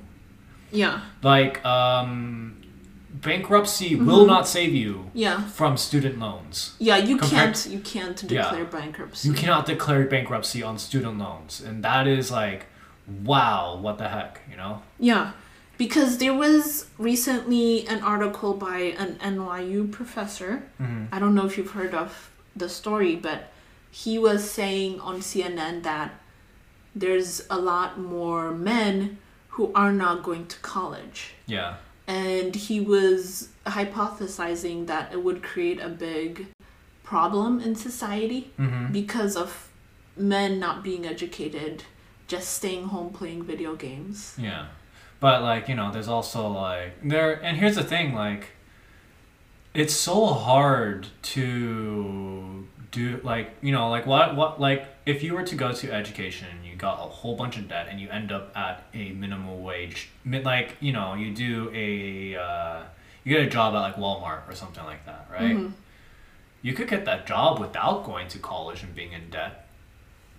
yeah 0.71 1.01
like 1.21 1.63
um 1.65 2.59
bankruptcy 3.12 3.92
Mm-hmm. 3.96 4.06
will 4.06 4.25
not 4.25 4.48
save 4.48 4.74
you 4.74 5.10
yeah 5.13 5.41
from 5.60 5.78
student 5.78 6.19
loans 6.19 6.76
yeah 6.80 6.98
you 6.98 7.17
Compared- 7.17 7.56
can't 7.56 7.67
you 7.74 7.80
can't 7.80 8.24
Yeah. 8.24 8.43
declare 8.43 8.65
bankruptcy 8.65 9.28
You 9.28 9.34
cannot 9.34 9.65
declare 9.65 10.06
bankruptcy 10.06 10.62
on 10.63 10.78
student 10.78 11.17
loans, 11.17 11.62
and 11.62 11.84
that 11.84 12.08
is 12.08 12.30
like, 12.32 12.62
wow, 13.24 13.78
what 13.82 13.98
the 13.98 14.08
heck, 14.10 14.41
you 14.50 14.58
know? 14.58 14.82
yeah 15.00 15.32
because 15.78 16.17
there 16.17 16.34
was 16.34 16.88
recently 16.98 17.88
an 17.88 18.02
article 18.04 18.54
by 18.54 18.80
an 19.04 19.12
NYU 19.34 19.89
professor 19.91 20.52
Mm-hmm. 20.82 21.06
I 21.13 21.19
don't 21.19 21.34
know 21.36 21.45
if 21.45 21.58
you've 21.58 21.72
heard 21.72 21.93
of 21.95 22.30
the 22.56 22.69
story, 22.69 23.15
but 23.15 23.39
he 24.04 24.19
was 24.19 24.39
saying 24.50 25.00
on 25.00 25.15
CNN 25.22 25.82
that 25.84 26.10
there's 26.95 27.32
a 27.50 27.58
lot 27.58 27.98
more 28.00 28.52
men 28.52 29.17
who 29.50 29.72
are 29.74 29.91
not 29.91 30.22
going 30.24 30.45
to 30.48 30.58
college. 30.60 31.34
Yeah, 31.48 31.76
And 32.10 32.56
he 32.56 32.80
was 32.80 33.50
hypothesizing 33.67 34.88
that 34.88 35.13
it 35.13 35.24
would 35.24 35.43
create 35.43 35.80
a 35.80 35.89
big 35.89 36.48
problem 37.04 37.60
in 37.60 37.76
society 37.76 38.52
mm-hmm. 38.58 38.91
because 38.91 39.36
of 39.36 39.69
men 40.17 40.60
not 40.60 40.84
being 40.84 41.06
educated, 41.06 41.84
just 42.28 42.50
staying 42.54 42.86
home 42.86 43.13
playing 43.13 43.43
video 43.43 43.76
games. 43.76 44.36
yeah. 44.38 44.67
But 45.19 45.43
like 45.43 45.67
you 45.67 45.76
know, 45.76 45.91
there's 45.91 46.08
also 46.08 46.48
like 46.48 46.93
there, 47.04 47.34
and 47.43 47.58
here's 47.58 47.76
the 47.76 47.84
thing, 47.84 48.15
like, 48.15 48.52
it's 49.74 49.93
so 49.93 50.28
hard 50.28 51.08
to 51.22 52.65
do 52.91 53.19
like 53.24 53.52
you 53.62 53.72
know 53.72 53.89
like 53.89 54.06
what 54.06 54.36
what 54.36 54.60
like 54.60 54.88
if 55.06 55.22
you 55.22 55.34
were 55.34 55.43
to 55.43 55.56
go 55.56 55.72
to 55.72 55.91
education 55.91 56.48
got 56.80 56.96
a 57.08 57.10
whole 57.20 57.36
bunch 57.36 57.56
of 57.58 57.68
debt 57.74 57.86
and 57.89 58.00
you 58.02 58.08
end 58.10 58.32
up 58.32 58.46
at 58.56 58.76
a 58.94 59.12
minimum 59.24 59.62
wage 59.63 60.10
like 60.26 60.70
you 60.80 60.92
know 60.98 61.13
you 61.22 61.30
do 61.48 61.70
a 61.74 61.89
uh, 62.48 62.80
you 63.24 63.30
get 63.36 63.46
a 63.46 63.50
job 63.50 63.74
at 63.76 63.82
like 63.88 63.96
Walmart 64.04 64.42
or 64.50 64.56
something 64.56 64.86
like 64.92 65.04
that 65.06 65.24
right 65.32 65.56
Mhm. 65.58 65.74
you 66.62 66.74
could 66.74 66.88
get 66.96 67.04
that 67.06 67.22
job 67.28 67.60
without 67.60 67.98
going 68.06 68.28
to 68.30 68.38
college 68.39 68.80
and 68.84 68.92
being 68.96 69.13
in 69.20 69.30
debt 69.30 69.54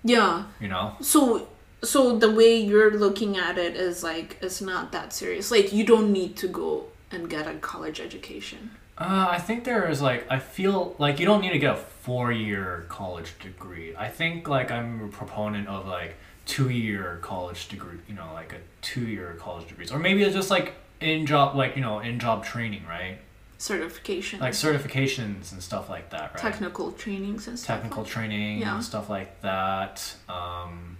Yeah. 0.04 0.44
you 0.60 0.68
know 0.68 0.96
So 1.00 1.48
so 1.82 2.18
the 2.18 2.30
way 2.30 2.52
you're 2.70 2.92
looking 3.04 3.32
at 3.38 3.56
it 3.66 3.74
is 3.76 4.02
like 4.02 4.36
it's 4.42 4.60
not 4.60 4.92
that 4.92 5.12
serious. 5.14 5.50
Like 5.50 5.72
you 5.72 5.84
don't 5.92 6.12
need 6.12 6.36
to 6.42 6.46
go 6.48 6.68
and 7.10 7.28
get 7.28 7.46
a 7.46 7.54
college 7.72 7.98
education. 8.08 8.62
uh, 8.98 9.26
i 9.36 9.38
think 9.46 9.58
there 9.64 9.84
is 9.92 10.00
like 10.08 10.22
i 10.36 10.38
feel 10.56 10.78
like 11.04 11.14
you 11.20 11.26
don't 11.30 11.40
need 11.44 11.54
to 11.58 11.62
get 11.66 11.72
a 11.78 11.82
four-year 12.06 12.68
college 12.98 13.30
degree 13.46 13.88
i 14.06 14.08
think 14.18 14.36
like 14.56 14.68
i'm 14.76 14.90
a 15.08 15.10
proponent 15.20 15.66
of 15.74 15.80
like 15.98 16.12
two-year 16.54 17.18
college 17.22 17.68
degree 17.68 17.98
you 18.08 18.14
know 18.14 18.28
like 18.34 18.52
a 18.52 18.60
two-year 18.82 19.36
college 19.38 19.68
degrees 19.68 19.90
or 19.92 19.98
maybe 19.98 20.22
it's 20.24 20.34
just 20.34 20.50
like 20.50 20.74
in 21.00 21.24
job 21.26 21.54
like 21.54 21.76
you 21.76 21.82
know 21.82 22.00
in 22.00 22.18
job 22.18 22.44
training 22.44 22.82
right 22.88 23.18
Certification. 23.58 24.40
like 24.40 24.54
certifications 24.54 25.52
and 25.52 25.62
stuff 25.62 25.88
like 25.88 26.10
that 26.10 26.32
right 26.32 26.38
technical 26.38 26.90
trainings 26.92 27.46
and 27.46 27.58
stuff. 27.58 27.76
technical 27.76 28.02
like- 28.02 28.10
training 28.12 28.58
Yeah. 28.60 28.74
and 28.74 28.82
stuff 28.84 29.08
like 29.10 29.42
that. 29.42 30.14
Um, 30.28 30.96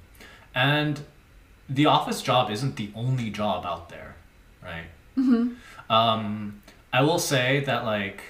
and 0.55 1.01
the 1.69 1.87
office 1.87 2.21
job 2.23 2.51
isn't 2.51 2.77
the 2.77 2.91
only 2.95 3.31
job 3.31 3.65
out 3.65 3.89
there, 3.89 4.15
right? 4.63 4.85
Mhm. 5.17 5.57
Um, 5.89 6.61
I 6.93 7.01
will 7.03 7.19
say 7.19 7.61
that 7.65 7.85
like 7.87 8.21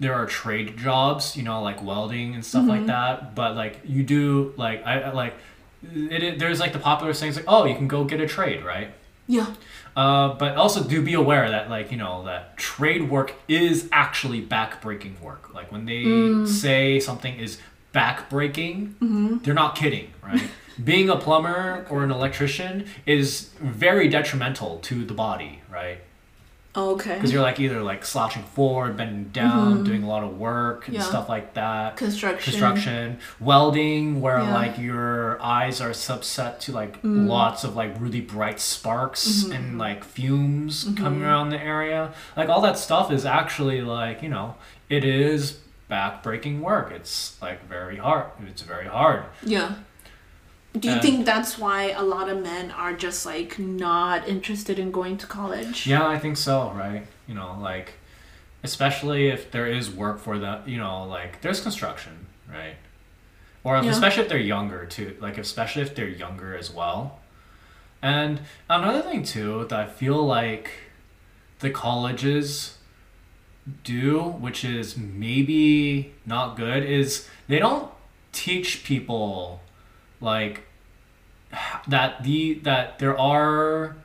there 0.00 0.14
are 0.14 0.24
trade 0.26 0.76
jobs, 0.78 1.36
you 1.36 1.42
know, 1.42 1.62
like 1.62 1.82
welding 1.82 2.34
and 2.34 2.44
stuff 2.44 2.66
like 2.66 2.82
Mhm. 2.82 2.86
that. 2.86 3.34
But 3.34 3.56
like 3.56 3.80
you 3.84 4.02
do 4.04 4.54
like 4.56 4.80
I- 4.86 5.10
like 5.12 5.34
it, 5.82 6.22
it 6.22 6.38
there's 6.38 6.60
like 6.60 6.72
the 6.72 6.78
popular 6.78 7.12
things 7.12 7.36
like 7.36 7.44
oh 7.48 7.64
you 7.64 7.74
can 7.74 7.88
go 7.88 8.04
get 8.04 8.20
a 8.20 8.26
trade, 8.26 8.64
right? 8.64 8.92
Yeah. 9.28 9.54
Uh, 9.96 10.34
but 10.34 10.56
also 10.56 10.84
do 10.84 11.02
be 11.02 11.14
aware 11.14 11.50
that 11.50 11.68
like 11.70 11.90
you 11.90 11.96
know 11.96 12.24
that 12.24 12.56
trade 12.56 13.08
work 13.10 13.34
is 13.48 13.88
actually 13.92 14.40
back-breaking 14.40 15.16
work. 15.22 15.52
Like 15.54 15.72
when 15.72 15.84
they 15.86 16.02
Mm. 16.04 16.46
say 16.46 17.00
something 17.00 17.34
is 17.38 17.58
back-breaking, 17.92 18.94
Mhm. 19.00 19.42
they're 19.42 19.54
not 19.54 19.74
kidding, 19.74 20.08
right? 20.22 20.48
Being 20.84 21.08
a 21.08 21.16
plumber 21.16 21.86
or 21.88 22.04
an 22.04 22.10
electrician 22.10 22.84
is 23.06 23.50
very 23.60 24.08
detrimental 24.08 24.78
to 24.80 25.04
the 25.04 25.14
body, 25.14 25.60
right? 25.72 25.98
Oh, 26.78 26.90
okay. 26.90 27.14
Because 27.14 27.32
you're 27.32 27.42
like 27.42 27.58
either 27.58 27.80
like 27.82 28.04
slouching 28.04 28.42
forward, 28.42 28.96
bending 28.96 29.24
down, 29.32 29.78
Mhm. 29.78 29.84
doing 29.86 30.02
a 30.02 30.08
lot 30.08 30.22
of 30.22 30.36
work 30.38 30.86
and 30.86 30.96
Yeah. 30.96 31.02
stuff 31.02 31.28
like 31.28 31.54
that. 31.54 31.96
Construction. 31.96 32.52
Construction, 32.52 33.18
welding, 33.40 34.20
where 34.20 34.38
Yeah. 34.40 34.54
like 34.54 34.78
your 34.78 35.40
eyes 35.42 35.80
are 35.80 35.90
subset 35.90 36.58
to 36.60 36.72
like 36.72 37.00
Mm. 37.02 37.26
lots 37.26 37.64
of 37.64 37.74
like 37.74 37.94
really 37.98 38.20
bright 38.20 38.60
sparks 38.60 39.44
Mhm. 39.44 39.54
and 39.54 39.78
like 39.78 40.04
fumes 40.04 40.84
coming 40.96 41.20
Mhm. 41.20 41.24
around 41.26 41.48
the 41.48 41.62
area. 41.62 42.10
Like 42.36 42.48
all 42.50 42.60
that 42.60 42.76
stuff 42.78 43.10
is 43.10 43.24
actually 43.24 43.80
like 43.80 44.22
you 44.22 44.28
know 44.28 44.56
it 44.90 45.04
is 45.04 45.58
back-breaking 45.88 46.60
work. 46.60 46.90
It's 46.92 47.36
like 47.40 47.66
very 47.68 47.96
hard. 47.96 48.26
It's 48.48 48.62
very 48.62 48.86
hard. 48.88 49.22
Yeah. 49.42 49.70
Do 50.78 50.88
you 50.88 50.94
And- 50.94 51.02
think 51.02 51.24
that's 51.26 51.58
why 51.58 51.90
a 51.90 52.02
lot 52.02 52.28
of 52.28 52.42
men 52.42 52.70
are 52.70 52.92
just 52.92 53.24
like 53.24 53.58
not 53.58 54.28
interested 54.28 54.78
in 54.78 54.90
going 54.90 55.16
to 55.18 55.26
college? 55.26 55.86
Yeah, 55.86 56.06
I 56.06 56.18
think 56.18 56.36
so, 56.36 56.70
right? 56.72 57.06
You 57.26 57.34
know, 57.34 57.56
like 57.60 57.94
especially 58.62 59.28
if 59.28 59.50
there 59.50 59.66
is 59.66 59.90
work 59.90 60.18
for 60.20 60.38
that, 60.38 60.68
you 60.68 60.78
know, 60.78 61.04
like 61.04 61.40
there's 61.42 61.60
construction, 61.60 62.26
right? 62.50 62.76
or 63.64 63.76
if- 63.78 63.84
Yeah. 63.84 63.90
especially 63.90 64.22
if 64.22 64.28
they're 64.28 64.38
younger 64.38 64.86
too. 64.86 65.16
Like 65.20 65.38
especially 65.38 65.82
if 65.82 65.92
they're 65.96 66.06
younger 66.08 66.56
as 66.56 66.70
well. 66.70 67.18
And 68.00 68.40
another 68.70 69.02
thing 69.02 69.24
too 69.24 69.66
that 69.68 69.80
I 69.80 69.86
feel 69.86 70.24
like 70.24 70.70
the 71.58 71.70
colleges 71.70 72.78
do, 73.82 74.20
which 74.20 74.64
is 74.64 74.96
maybe 74.96 76.14
not 76.24 76.56
good, 76.56 76.84
is 76.84 77.28
they 77.48 77.58
don't 77.58 77.90
teach 78.32 78.84
people 78.84 79.60
like 80.20 80.62
that 81.88 82.22
the 82.24 82.54
that 82.62 82.98
there 82.98 83.18
are 83.18 83.96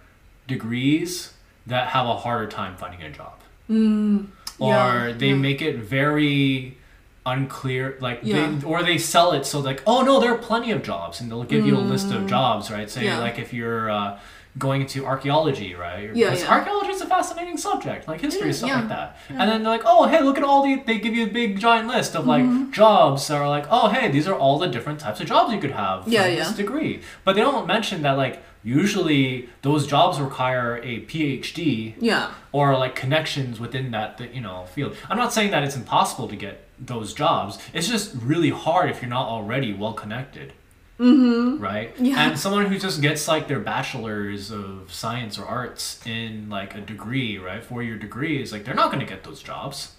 degrees 0.47 1.34
that 1.67 1.88
have 1.89 2.06
a 2.08 2.17
harder 2.17 2.47
time 2.47 2.76
finding 2.76 3.02
a 3.04 3.10
job 3.10 3.34
Mm, 3.69 4.28
or 4.60 4.67
yeah, 4.74 5.13
they 5.17 5.30
yeah. 5.30 5.36
make 5.36 5.62
it 5.62 5.78
very 5.78 6.78
unclear 7.26 7.97
like 8.02 8.19
Yeah. 8.24 8.50
they, 8.50 8.65
or 8.65 8.84
they 8.84 8.97
sell 8.97 9.32
it 9.32 9.45
so 9.45 9.60
like 9.60 9.82
oh 9.88 10.02
no 10.02 10.19
there 10.19 10.34
are 10.34 10.38
plenty 10.38 10.71
of 10.71 10.84
jobs 10.84 11.21
and 11.21 11.32
they'll 11.32 11.43
give 11.45 11.65
you 11.65 11.78
a 11.78 11.80
list 11.80 12.12
of 12.12 12.28
jobs 12.28 12.69
right 12.71 12.89
say 12.89 13.02
Mm. 13.02 13.06
Yeah. 13.06 13.19
like 13.19 13.39
if 13.39 13.54
you're 13.54 13.89
uh, 13.89 14.19
going 14.58 14.82
into 14.82 15.06
archaeology 15.06 15.74
right 15.76 16.14
Yeah, 16.16 16.30
Because 16.32 16.44
yeah. 16.44 16.52
archaeology 16.52 16.90
is 16.92 17.02
a 17.02 17.06
fascinating 17.08 17.58
subject 17.58 18.08
like 18.08 18.20
history 18.22 18.48
Yeah, 18.48 18.54
stuff 18.54 18.70
yeah. 18.70 18.80
like 18.80 18.90
that 18.90 19.18
and 19.30 19.40
then 19.50 19.64
they're 19.64 19.72
like 19.78 19.84
oh 19.86 20.08
hey 20.08 20.22
look 20.22 20.38
at 20.38 20.44
all 20.44 20.62
the 20.64 20.84
they 20.86 21.00
give 21.00 21.14
you 21.16 21.26
a 21.26 21.30
big 21.30 21.58
giant 21.60 21.88
list 21.88 22.16
of 22.16 22.26
like 22.28 22.44
Mm-hmm. 22.44 22.72
jobs 22.72 23.28
that 23.30 23.38
are 23.42 23.48
like 23.48 23.66
oh 23.70 23.88
hey 23.90 24.10
these 24.12 24.28
are 24.28 24.36
all 24.36 24.60
the 24.60 24.68
different 24.68 25.00
types 25.00 25.20
of 25.22 25.28
jobs 25.28 25.54
you 25.54 25.60
could 25.60 25.72
have 25.72 26.08
Yeah, 26.08 26.24
from 26.24 26.32
yeah. 26.34 26.44
this 26.44 26.52
degree 26.54 27.02
but 27.24 27.36
they 27.36 27.42
don't 27.42 27.66
mention 27.66 28.02
that 28.02 28.18
like 28.18 28.44
usually 28.64 29.50
those 29.62 29.88
jobs 29.88 30.20
require 30.20 30.78
a 30.84 31.02
phd 31.06 31.96
yeah. 32.00 32.32
or 32.52 32.78
like 32.78 32.96
connections 32.96 33.60
within 33.60 33.92
that, 33.92 34.18
that 34.18 34.34
you 34.36 34.42
know 34.42 34.66
field. 34.74 34.96
I'm 35.10 35.18
not 35.18 35.32
saying 35.34 35.52
that 35.52 35.64
it's 35.64 35.76
impossible 35.76 36.28
to 36.28 36.36
get 36.36 36.66
those 36.80 37.14
jobs. 37.14 37.58
It's 37.74 37.88
just 37.88 38.14
really 38.22 38.50
hard 38.50 38.90
if 38.90 39.02
you're 39.02 39.10
not 39.10 39.28
already 39.28 39.72
well 39.74 39.94
connected. 39.94 40.54
Mm-hmm. 41.02 41.62
Right? 41.62 41.94
Yeah. 41.98 42.30
And 42.30 42.40
someone 42.40 42.68
who 42.68 42.78
just 42.78 43.02
gets 43.02 43.28
like 43.28 43.48
their 43.48 43.60
bachelor's 43.60 44.52
of 44.52 44.94
science 44.94 45.40
or 45.40 45.46
arts 45.46 46.00
in 46.06 46.48
like 46.50 46.76
a 46.76 46.82
degree, 46.82 47.38
right? 47.40 47.64
Four 47.64 47.82
year 47.82 47.98
degree 47.98 48.42
is 48.42 48.52
like 48.52 48.66
they're 48.66 48.76
not 48.76 48.92
going 48.92 49.00
to 49.06 49.12
get 49.12 49.24
those 49.24 49.42
jobs 49.42 49.96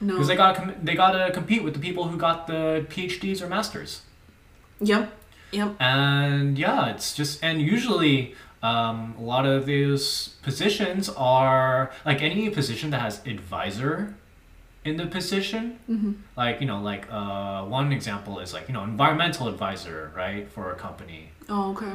No. 0.00 0.12
because 0.14 0.28
they 0.28 0.36
got 0.36 0.54
com- 0.56 0.74
they 0.82 0.94
got 0.94 1.10
to 1.12 1.32
compete 1.32 1.64
with 1.64 1.74
the 1.74 1.80
people 1.80 2.06
who 2.08 2.16
got 2.16 2.46
the 2.46 2.86
PhDs 2.88 3.42
or 3.42 3.48
masters. 3.48 4.02
Yep. 4.80 5.12
Yep. 5.50 5.76
And 5.80 6.56
yeah, 6.58 6.90
it's 6.90 7.14
just 7.14 7.42
and 7.42 7.60
usually 7.60 8.34
um, 8.62 9.14
a 9.18 9.22
lot 9.22 9.46
of 9.46 9.66
those 9.66 10.28
positions 10.42 11.08
are 11.10 11.90
like 12.06 12.22
any 12.22 12.48
position 12.50 12.90
that 12.90 13.00
has 13.00 13.20
advisor 13.26 14.14
in 14.84 14.96
the 14.96 15.06
position. 15.06 15.78
Mm-hmm. 15.88 16.12
Like 16.36 16.60
you 16.60 16.66
know, 16.66 16.80
like 16.80 17.06
uh, 17.10 17.64
one 17.64 17.92
example 17.92 18.38
is 18.38 18.52
like 18.52 18.68
you 18.68 18.74
know 18.74 18.84
environmental 18.84 19.48
advisor, 19.48 20.12
right, 20.14 20.50
for 20.50 20.70
a 20.70 20.76
company. 20.76 21.30
Oh, 21.48 21.72
okay. 21.72 21.92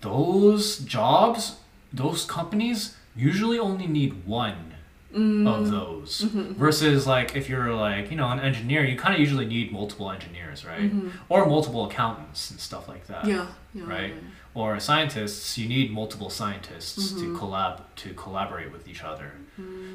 Those 0.00 0.78
jobs, 0.78 1.56
those 1.92 2.24
companies 2.24 2.96
usually 3.14 3.58
only 3.58 3.86
need 3.86 4.24
one 4.24 4.74
of 5.14 5.18
mm-hmm. 5.18 5.70
those 5.70 6.22
mm-hmm. 6.22 6.54
versus 6.54 7.06
like 7.06 7.36
if 7.36 7.46
you're 7.46 7.74
like 7.74 8.10
you 8.10 8.16
know 8.16 8.30
an 8.30 8.40
engineer 8.40 8.82
you 8.82 8.96
kind 8.96 9.12
of 9.12 9.20
usually 9.20 9.44
need 9.44 9.70
multiple 9.70 10.10
engineers 10.10 10.64
right 10.64 10.90
or 11.28 11.44
multiple 11.44 11.84
accountants 11.84 12.50
and 12.50 12.58
stuff 12.58 12.88
like 12.88 13.06
that 13.08 13.26
Yeah. 13.26 13.46
yeah 13.74 13.84
right? 13.84 14.14
yeah. 14.14 14.20
Or 14.54 14.78
scientists, 14.80 15.56
you 15.56 15.66
need 15.66 15.90
multiple 15.90 16.28
scientists 16.28 17.12
to 17.12 17.34
collab 17.34 17.80
to 17.96 18.12
collaborate 18.12 18.70
with 18.70 18.86
each 18.86 19.02
other. 19.02 19.32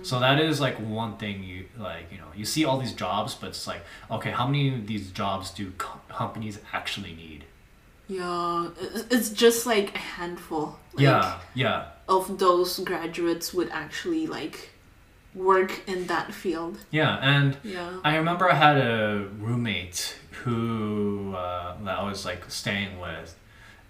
So 0.04 0.20
that 0.20 0.39
is 0.39 0.62
like 0.62 0.76
one 0.78 1.17
thing 1.17 1.43
you 1.43 1.65
like. 1.78 2.12
You 2.12 2.20
know, 2.20 2.28
you 2.36 2.46
see 2.46 2.63
all 2.65 2.78
these 2.78 2.93
jobs, 2.93 3.36
but 3.36 3.50
it's 3.50 3.67
like, 3.67 3.82
okay, 4.10 4.32
how 4.32 4.46
many 4.48 4.74
of 4.74 4.88
these 4.88 5.12
jobs 5.12 5.52
do 5.52 5.72
co- 5.78 6.00
companies 6.10 6.60
actually 6.72 7.13
need? 7.13 7.43
Yeah, 8.08 8.70
it's 9.12 9.30
just 9.30 9.65
like 9.65 9.93
a 9.96 9.98
handful. 9.98 10.78
Like, 10.93 11.04
yeah, 11.04 11.39
yeah, 11.54 11.86
Of 12.08 12.39
those 12.39 12.80
graduates 12.80 13.54
would 13.54 13.70
actually 13.70 14.28
like 14.28 14.70
work 15.36 15.82
in 15.88 16.08
that 16.08 16.34
field. 16.34 16.78
yeah. 16.89 17.17
And 17.22 17.58
Yeah. 17.63 18.00
I 18.04 18.15
remember 18.15 18.50
I 18.50 18.56
had 18.56 18.78
a 18.78 19.28
roommate 19.39 20.15
who 20.43 21.34
uh, 21.36 21.76
that 21.84 22.00
I 22.00 22.04
was 22.08 22.24
like 22.26 22.50
staying 22.50 23.00
with, 23.00 23.36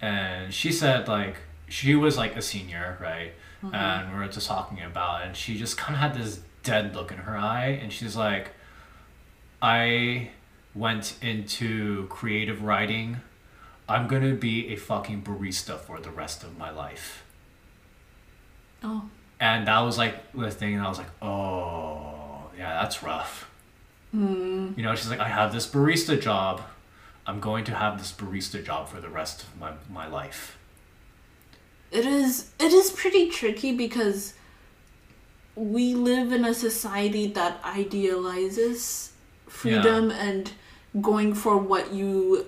and 0.02 0.52
she 0.54 0.72
said 0.72 1.08
like 1.08 1.36
she 1.68 1.94
was 1.96 2.18
like 2.18 2.36
a 2.36 2.42
senior, 2.42 2.98
right? 3.00 3.34
Uh-huh. 3.64 3.76
And 3.76 4.14
we 4.14 4.20
were 4.20 4.28
just 4.28 4.48
talking 4.48 4.82
about, 4.82 5.22
it, 5.22 5.28
and 5.28 5.36
she 5.36 5.58
just 5.58 5.78
kind 5.78 5.96
of 5.96 6.00
had 6.00 6.14
this 6.14 6.42
dead 6.64 6.96
look 6.96 7.12
in 7.12 7.18
her 7.20 7.38
eye, 7.38 7.80
and 7.82 7.92
she's 7.92 8.16
like, 8.16 8.52
"I 9.62 10.32
went 10.76 11.16
into 11.22 12.08
creative 12.08 12.64
writing. 12.64 13.18
I'm 13.90 14.08
gonna 14.08 14.36
be 14.36 14.68
a 14.70 14.76
fucking 14.76 15.24
barista 15.24 15.80
for 15.80 16.00
the 16.00 16.12
rest 16.12 16.44
of 16.44 16.58
my 16.58 16.70
life." 16.70 17.24
Oh. 18.84 19.10
And 19.40 19.68
that 19.68 19.80
was 19.80 19.98
like 19.98 20.32
the 20.34 20.52
thing, 20.52 20.76
and 20.76 20.84
I 20.84 20.90
was 20.90 20.98
like, 20.98 21.12
"Oh, 21.22 22.50
yeah, 22.58 22.82
that's 22.82 23.02
rough." 23.02 23.50
Mm. 24.16 24.78
You 24.78 24.84
know, 24.84 24.96
she's 24.96 25.10
like, 25.10 25.20
I 25.20 25.28
have 25.28 25.54
this 25.54 25.68
barista 25.68 26.20
job. 26.20 26.62
I'm 27.26 27.40
going 27.40 27.66
to 27.66 27.76
have 27.76 27.98
this 27.98 28.12
barista 28.12 28.64
job 28.64 28.88
for 28.88 29.02
the 29.02 29.10
rest 29.10 29.44
of 29.44 29.60
my, 29.60 29.74
my 29.92 30.08
life. 30.08 30.58
It 31.92 32.06
is 32.06 32.52
it 32.60 32.72
is 32.74 32.92
pretty 32.92 33.30
tricky 33.30 33.72
because 33.76 34.34
we 35.56 35.96
live 35.96 36.32
in 36.32 36.46
a 36.46 36.54
society 36.54 37.28
that 37.28 37.60
idealizes 37.64 39.12
freedom 39.48 40.12
and 40.12 40.52
going 41.02 41.34
for 41.34 41.58
what 41.58 41.92
you 41.94 42.46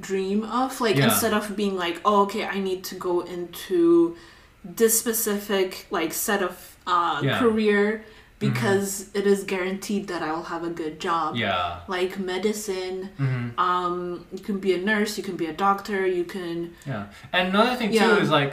dream 0.00 0.42
of 0.44 0.80
like 0.80 0.96
Yeah. 0.96 1.04
instead 1.04 1.32
of 1.32 1.54
being 1.56 1.76
like 1.76 2.00
oh 2.04 2.22
okay 2.22 2.44
i 2.44 2.58
need 2.58 2.82
to 2.84 2.94
go 2.94 3.20
into 3.20 4.16
this 4.64 4.98
specific 4.98 5.86
like 5.90 6.12
set 6.12 6.42
of 6.42 6.76
uh, 6.86 7.20
Yeah. 7.22 7.38
career 7.38 8.04
because 8.48 9.10
it 9.14 9.26
is 9.26 9.44
guaranteed 9.44 10.08
that 10.08 10.22
i'll 10.22 10.42
have 10.54 10.64
a 10.64 10.70
good 10.82 11.00
job 11.00 11.36
Yeah. 11.36 11.80
like 11.88 12.18
medicine 12.18 12.98
hmm 13.16 13.48
um 13.58 14.26
you 14.32 14.38
can 14.48 14.58
be 14.58 14.72
a 14.74 14.78
nurse 14.78 15.16
you 15.18 15.24
can 15.28 15.36
be 15.36 15.46
a 15.46 15.52
doctor 15.52 16.06
you 16.06 16.24
can 16.24 16.72
Yeah. 16.86 17.04
And 17.32 17.48
another 17.48 17.74
thing 17.76 17.92
Yeah. 17.92 18.06
too 18.06 18.16
is 18.24 18.30
like, 18.30 18.52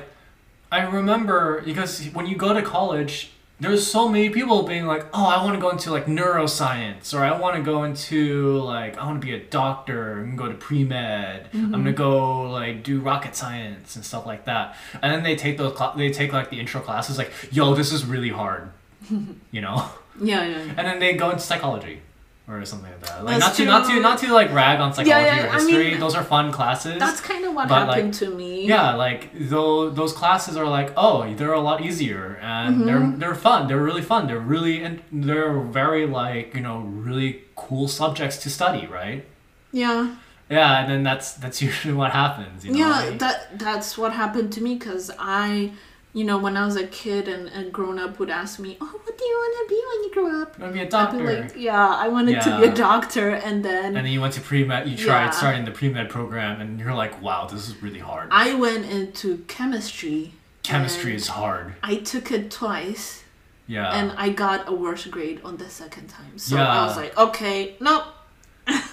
I 0.71 0.79
remember 0.99 1.61
because 1.69 1.91
when 2.17 2.25
you 2.27 2.35
go 2.37 2.53
to 2.53 2.61
college, 2.61 3.31
there's 3.59 3.85
so 3.85 4.07
many 4.09 4.29
people 4.29 4.63
being 4.63 4.85
like, 4.93 5.05
oh, 5.13 5.25
I 5.35 5.43
want 5.43 5.53
to 5.55 5.61
go 5.61 5.69
into 5.69 5.91
like 5.91 6.07
neuroscience, 6.07 7.13
or 7.13 7.19
I 7.23 7.37
want 7.37 7.55
to 7.57 7.61
go 7.61 7.83
into 7.83 8.57
like, 8.75 8.97
I 8.97 9.05
want 9.05 9.21
to 9.21 9.25
be 9.27 9.33
a 9.33 9.39
doctor, 9.39 10.13
I'm 10.19 10.35
gonna 10.35 10.37
go 10.37 10.47
to 10.53 10.57
pre 10.57 10.83
med, 10.83 11.49
I'm 11.53 11.71
gonna 11.71 11.91
go 11.93 12.49
like 12.49 12.83
do 12.83 12.99
rocket 13.01 13.35
science 13.35 13.95
and 13.95 14.03
stuff 14.03 14.25
like 14.25 14.45
that. 14.45 14.75
And 15.01 15.13
then 15.13 15.23
they 15.23 15.35
take 15.35 15.57
those, 15.57 15.73
cla- 15.75 15.93
they 15.95 16.11
take 16.11 16.33
like 16.33 16.49
the 16.49 16.59
intro 16.59 16.81
classes, 16.81 17.17
like, 17.17 17.31
yo, 17.51 17.75
this 17.75 17.91
is 17.91 18.05
really 18.05 18.29
hard, 18.29 18.71
you 19.51 19.61
know. 19.61 19.89
yeah 20.21 20.43
yeah, 20.43 20.63
yeah. 20.65 20.73
And 20.77 20.87
then 20.87 20.99
they 20.99 21.13
go 21.13 21.29
into 21.29 21.41
psychology 21.43 22.01
or 22.47 22.65
something 22.65 22.91
like 22.91 22.99
that. 23.01 23.23
Like 23.23 23.39
That's 23.39 23.57
not 23.59 23.65
to 23.65 23.65
not 23.65 23.87
to 23.89 23.99
not 24.01 24.17
to 24.19 24.33
like 24.33 24.51
rag 24.51 24.79
on 24.79 24.93
psychology 24.93 25.09
yeah, 25.25 25.45
or 25.45 25.49
I 25.49 25.57
mean, 25.63 25.75
history. 25.75 25.95
Those 25.97 26.15
are 26.15 26.23
fun 26.23 26.51
classes. 26.51 26.99
that's 26.99 27.21
kind 27.21 27.45
of 27.45 27.53
what 27.53 27.69
But, 27.69 27.87
like, 27.87 27.95
happened 27.95 28.13
to 28.15 28.29
me 28.29 28.67
yeah, 28.67 28.93
like 28.95 29.29
though 29.33 29.89
those 29.89 30.11
classes 30.11 30.57
are 30.57 30.67
like 30.67 30.91
oh 30.97 31.33
they're 31.35 31.53
a 31.53 31.61
lot 31.61 31.81
easier 31.81 32.37
and 32.41 32.75
Mm-hmm. 32.75 32.85
they're 32.87 33.11
they're 33.19 33.35
fun. 33.35 33.67
They're 33.67 33.81
really 33.89 34.01
fun. 34.01 34.27
They're 34.27 34.39
really 34.55 34.83
and 34.83 35.01
they're 35.11 35.59
very 35.61 36.05
like 36.05 36.53
you 36.55 36.61
know 36.61 36.79
really 36.81 37.41
cool 37.55 37.87
subjects 37.87 38.37
to 38.43 38.49
study, 38.49 38.85
right? 38.87 39.23
yeah 39.71 40.15
Yeah, 40.49 40.79
and 40.81 40.91
then 40.91 41.01
that's 41.03 41.27
that's 41.43 41.61
usually 41.69 41.93
what 41.93 42.11
happens. 42.11 42.65
You 42.65 42.71
know, 42.73 42.79
yeah 42.79 42.99
like- 43.05 43.19
that 43.19 43.57
that's 43.59 43.97
what 43.97 44.11
happened 44.23 44.51
to 44.53 44.61
me 44.61 44.73
because 44.75 45.09
i 45.19 45.71
you 46.13 46.23
know 46.25 46.37
when 46.37 46.57
i 46.57 46.65
was 46.65 46.75
a 46.75 46.85
kid 46.87 47.27
and 47.27 47.47
a 47.55 47.69
grown-up 47.69 48.19
would 48.19 48.29
ask 48.29 48.59
me 48.59 48.77
oh 48.81 48.85
what 49.05 49.17
do 49.17 49.23
you 49.23 49.35
want 49.43 49.53
to 49.69 49.73
be 49.73 49.81
when 49.89 50.03
you 50.03 50.11
grow 50.13 50.41
up 50.41 50.59
wanna 50.59 50.73
be 50.73 50.79
a 50.79 50.83
I'd 50.83 50.89
doctor. 50.89 51.17
be 51.19 51.23
like 51.23 51.53
yeah 51.55 51.87
i 52.05 52.07
wanted 52.07 52.41
to 52.41 52.57
be 52.59 52.67
a 52.67 52.73
doctor 52.73 53.29
and 53.31 53.63
then 53.63 53.85
and 53.95 54.05
then 54.05 54.07
you 54.07 54.19
went 54.21 54.33
to 54.33 54.41
pre 54.41 54.63
med. 54.65 54.87
You 54.89 54.97
tried 54.97 55.25
Yeah. 55.25 55.29
starting 55.31 55.63
the 55.65 55.71
pre 55.71 55.89
med 55.89 56.09
program, 56.09 56.59
and 56.61 56.79
you're 56.79 56.93
like, 56.93 57.21
wow, 57.21 57.47
this 57.51 57.67
is 57.69 57.81
really 57.81 57.99
hard. 57.99 58.27
i 58.31 58.53
went 58.53 58.85
into 58.85 59.27
chemistry 59.47 60.33
Chemistry 60.63 61.15
is 61.15 61.27
hard. 61.27 61.73
i 61.81 61.95
took 61.95 62.31
it 62.31 62.51
twice 62.51 63.23
Yeah. 63.67 63.89
and 63.97 64.11
i 64.17 64.27
got 64.29 64.67
a 64.67 64.73
worse 64.73 65.05
grade 65.05 65.39
on 65.45 65.55
the 65.57 65.69
second 65.69 66.07
time 66.07 66.37
so 66.37 66.55
Yeah. 66.57 66.67
i 66.67 66.85
was 66.85 66.97
like 66.97 67.17
okay 67.17 67.75
nope 67.79 68.03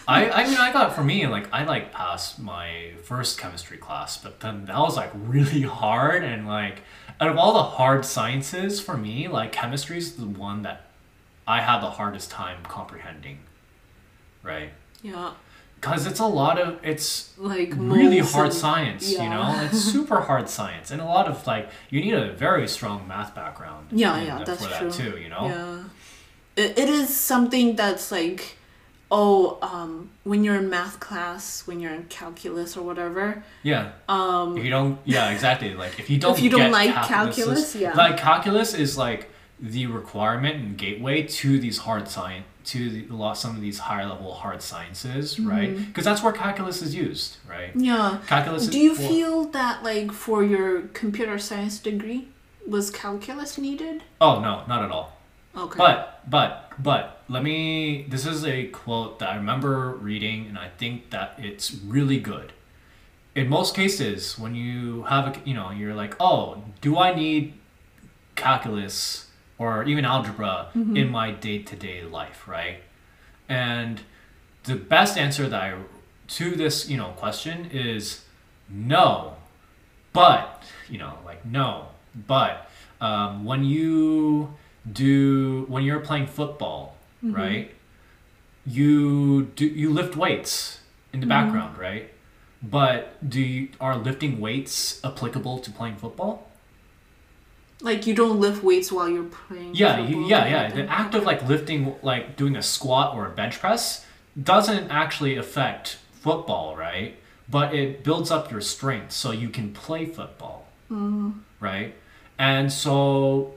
I, 0.08 0.30
I 0.30 0.44
mean 0.48 0.56
I 0.56 0.72
got 0.72 0.94
for 0.96 1.04
me 1.04 1.26
like 1.26 1.46
I 1.52 1.64
like 1.64 1.92
passed 1.92 2.38
my 2.38 2.92
first 3.04 3.38
chemistry 3.38 3.76
class, 3.76 4.16
but 4.16 4.40
then 4.40 4.64
that 4.64 4.78
was 4.78 4.96
like 4.96 5.10
really 5.14 5.60
hard 5.62 6.24
and 6.24 6.48
like 6.48 6.80
out 7.20 7.28
of 7.28 7.36
all 7.36 7.52
the 7.54 7.62
hard 7.62 8.04
sciences 8.04 8.80
for 8.80 8.96
me, 8.96 9.28
like 9.28 9.52
chemistry 9.52 9.98
is 9.98 10.14
the 10.16 10.26
one 10.26 10.62
that 10.62 10.86
I 11.46 11.60
had 11.62 11.80
the 11.80 11.90
hardest 11.90 12.30
time 12.30 12.58
comprehending. 12.64 13.40
Right? 14.42 14.70
yeah 15.02 15.32
Cuz 15.80 16.06
it's 16.06 16.18
a 16.20 16.26
lot 16.26 16.58
of 16.58 16.78
it's 16.82 17.32
like 17.38 17.72
really 17.76 18.18
hard 18.18 18.46
and- 18.46 18.54
science, 18.54 19.10
you 19.12 19.18
know? 19.30 19.60
It's 19.64 19.80
super 19.92 20.20
hard 20.22 20.48
science 20.48 20.90
and 20.90 21.00
a 21.00 21.04
lot 21.04 21.28
of 21.28 21.46
like 21.46 21.70
you 21.90 22.00
need 22.00 22.14
a 22.14 22.32
very 22.32 22.66
strong 22.66 23.06
math 23.06 23.34
background 23.34 23.88
Yeah, 23.92 24.20
yeah, 24.20 24.38
that- 24.38 24.46
that's 24.46 24.66
for 24.66 24.72
true. 24.78 24.90
that 24.90 24.96
too, 24.96 25.18
you 25.18 25.28
know? 25.28 25.46
Yeah. 25.46 25.84
It, 26.64 26.78
it 26.78 26.88
is 26.88 27.16
something 27.16 27.76
that's 27.76 28.10
like 28.10 28.57
oh, 29.10 29.58
um, 29.62 30.10
when 30.24 30.44
you're 30.44 30.56
in 30.56 30.68
math 30.68 31.00
class, 31.00 31.66
when 31.66 31.80
you're 31.80 31.92
in 31.94 32.04
calculus 32.04 32.76
or 32.76 32.82
whatever, 32.82 33.42
Yeah. 33.62 33.92
um, 34.08 34.56
If 34.58 34.64
you 34.64 34.70
don't, 34.70 34.98
yeah, 35.04 35.30
exactly. 35.30 35.74
Like 35.74 35.98
if 35.98 36.10
you 36.10 36.18
don't, 36.18 36.36
If 36.36 36.42
you 36.42 36.50
don't 36.50 36.70
like 36.70 36.92
calculus, 36.92 37.36
calculus, 37.36 37.76
yeah. 37.76 37.94
Like 37.94 38.16
calculus 38.18 38.74
is 38.74 38.98
like 38.98 39.30
the 39.60 39.86
requirement 39.86 40.56
and 40.56 40.76
gateway 40.78 41.22
to 41.22 41.58
these 41.58 41.78
hard 41.78 42.08
science, 42.08 42.44
to 42.66 42.90
the, 42.90 43.34
some 43.34 43.56
of 43.56 43.62
these 43.62 43.78
higher 43.78 44.06
level 44.06 44.34
hard 44.34 44.60
sciences, 44.60 45.40
right? 45.40 45.74
Because 45.74 46.04
that's 46.04 46.22
where 46.22 46.32
calculus 46.32 46.82
is 46.82 46.94
used, 46.94 47.38
right? 47.48 47.70
yeah. 47.74 48.18
Calculus. 48.26 48.64
Mm-hmm. 48.64 48.72
Do 48.72 48.78
you 48.78 48.94
feel 48.94 49.44
that 49.46 49.82
like 49.82 50.12
for 50.12 50.44
your 50.44 50.82
computer 50.92 51.38
science 51.38 51.78
degree, 51.78 52.28
was 52.66 52.90
calculus 52.90 53.56
needed? 53.56 54.02
Oh 54.20 54.40
no, 54.40 54.64
not 54.68 54.84
at 54.84 54.90
all. 54.90 55.17
Okay. 55.56 55.78
But 55.78 56.22
but 56.28 56.72
but 56.78 57.22
let 57.28 57.42
me. 57.42 58.06
This 58.08 58.26
is 58.26 58.44
a 58.44 58.66
quote 58.66 59.18
that 59.18 59.30
I 59.30 59.36
remember 59.36 59.90
reading, 59.94 60.46
and 60.46 60.58
I 60.58 60.68
think 60.68 61.10
that 61.10 61.34
it's 61.38 61.74
really 61.74 62.20
good. 62.20 62.52
In 63.34 63.48
most 63.48 63.74
cases, 63.74 64.38
when 64.38 64.54
you 64.54 65.04
have 65.04 65.36
a, 65.36 65.40
you 65.44 65.54
know, 65.54 65.70
you're 65.70 65.94
like, 65.94 66.16
oh, 66.18 66.64
do 66.80 66.98
I 66.98 67.14
need 67.14 67.54
calculus 68.34 69.28
or 69.58 69.84
even 69.84 70.04
algebra 70.04 70.68
in 70.74 71.10
my 71.10 71.32
day 71.32 71.62
to 71.62 71.76
day 71.76 72.02
life, 72.02 72.46
right? 72.46 72.78
And 73.48 74.02
the 74.64 74.76
best 74.76 75.18
answer 75.18 75.48
that 75.48 75.60
I 75.60 75.74
to 76.28 76.50
this, 76.54 76.88
you 76.88 76.96
know, 76.96 77.08
question 77.16 77.66
is 77.72 78.24
no, 78.68 79.36
but 80.12 80.62
you 80.88 80.98
know, 80.98 81.18
like 81.24 81.44
no, 81.44 81.88
but 82.26 82.70
um, 83.00 83.44
when 83.44 83.64
you 83.64 84.54
do 84.92 85.64
when 85.68 85.84
you're 85.84 86.00
playing 86.00 86.26
football, 86.26 86.96
mm-hmm. 87.24 87.34
right? 87.34 87.70
You 88.66 89.44
do 89.54 89.66
you 89.66 89.92
lift 89.92 90.16
weights 90.16 90.80
in 91.12 91.20
the 91.20 91.26
mm-hmm. 91.26 91.30
background, 91.30 91.78
right? 91.78 92.12
But 92.62 93.28
do 93.28 93.40
you, 93.40 93.68
are 93.80 93.96
lifting 93.96 94.40
weights 94.40 95.00
applicable 95.04 95.60
to 95.60 95.70
playing 95.70 95.96
football? 95.96 96.48
like 97.80 98.06
you 98.06 98.14
don't 98.14 98.40
lift 98.40 98.62
weights 98.62 98.90
while 98.90 99.08
you're 99.08 99.24
playing. 99.24 99.74
Yeah, 99.74 100.00
you, 100.00 100.26
yeah, 100.26 100.46
yeah. 100.46 100.70
The 100.70 100.88
act 100.90 101.14
of 101.14 101.24
like 101.24 101.46
lifting, 101.48 101.94
like 102.02 102.36
doing 102.36 102.56
a 102.56 102.62
squat 102.62 103.14
or 103.14 103.26
a 103.26 103.30
bench 103.30 103.60
press, 103.60 104.04
doesn't 104.40 104.90
actually 104.90 105.36
affect 105.36 105.98
football, 106.12 106.76
right? 106.76 107.16
But 107.48 107.74
it 107.74 108.04
builds 108.04 108.30
up 108.30 108.50
your 108.50 108.60
strength 108.60 109.12
so 109.12 109.30
you 109.30 109.48
can 109.48 109.72
play 109.72 110.06
football, 110.06 110.66
mm-hmm. 110.90 111.30
right? 111.60 111.94
And 112.38 112.72
so, 112.72 113.54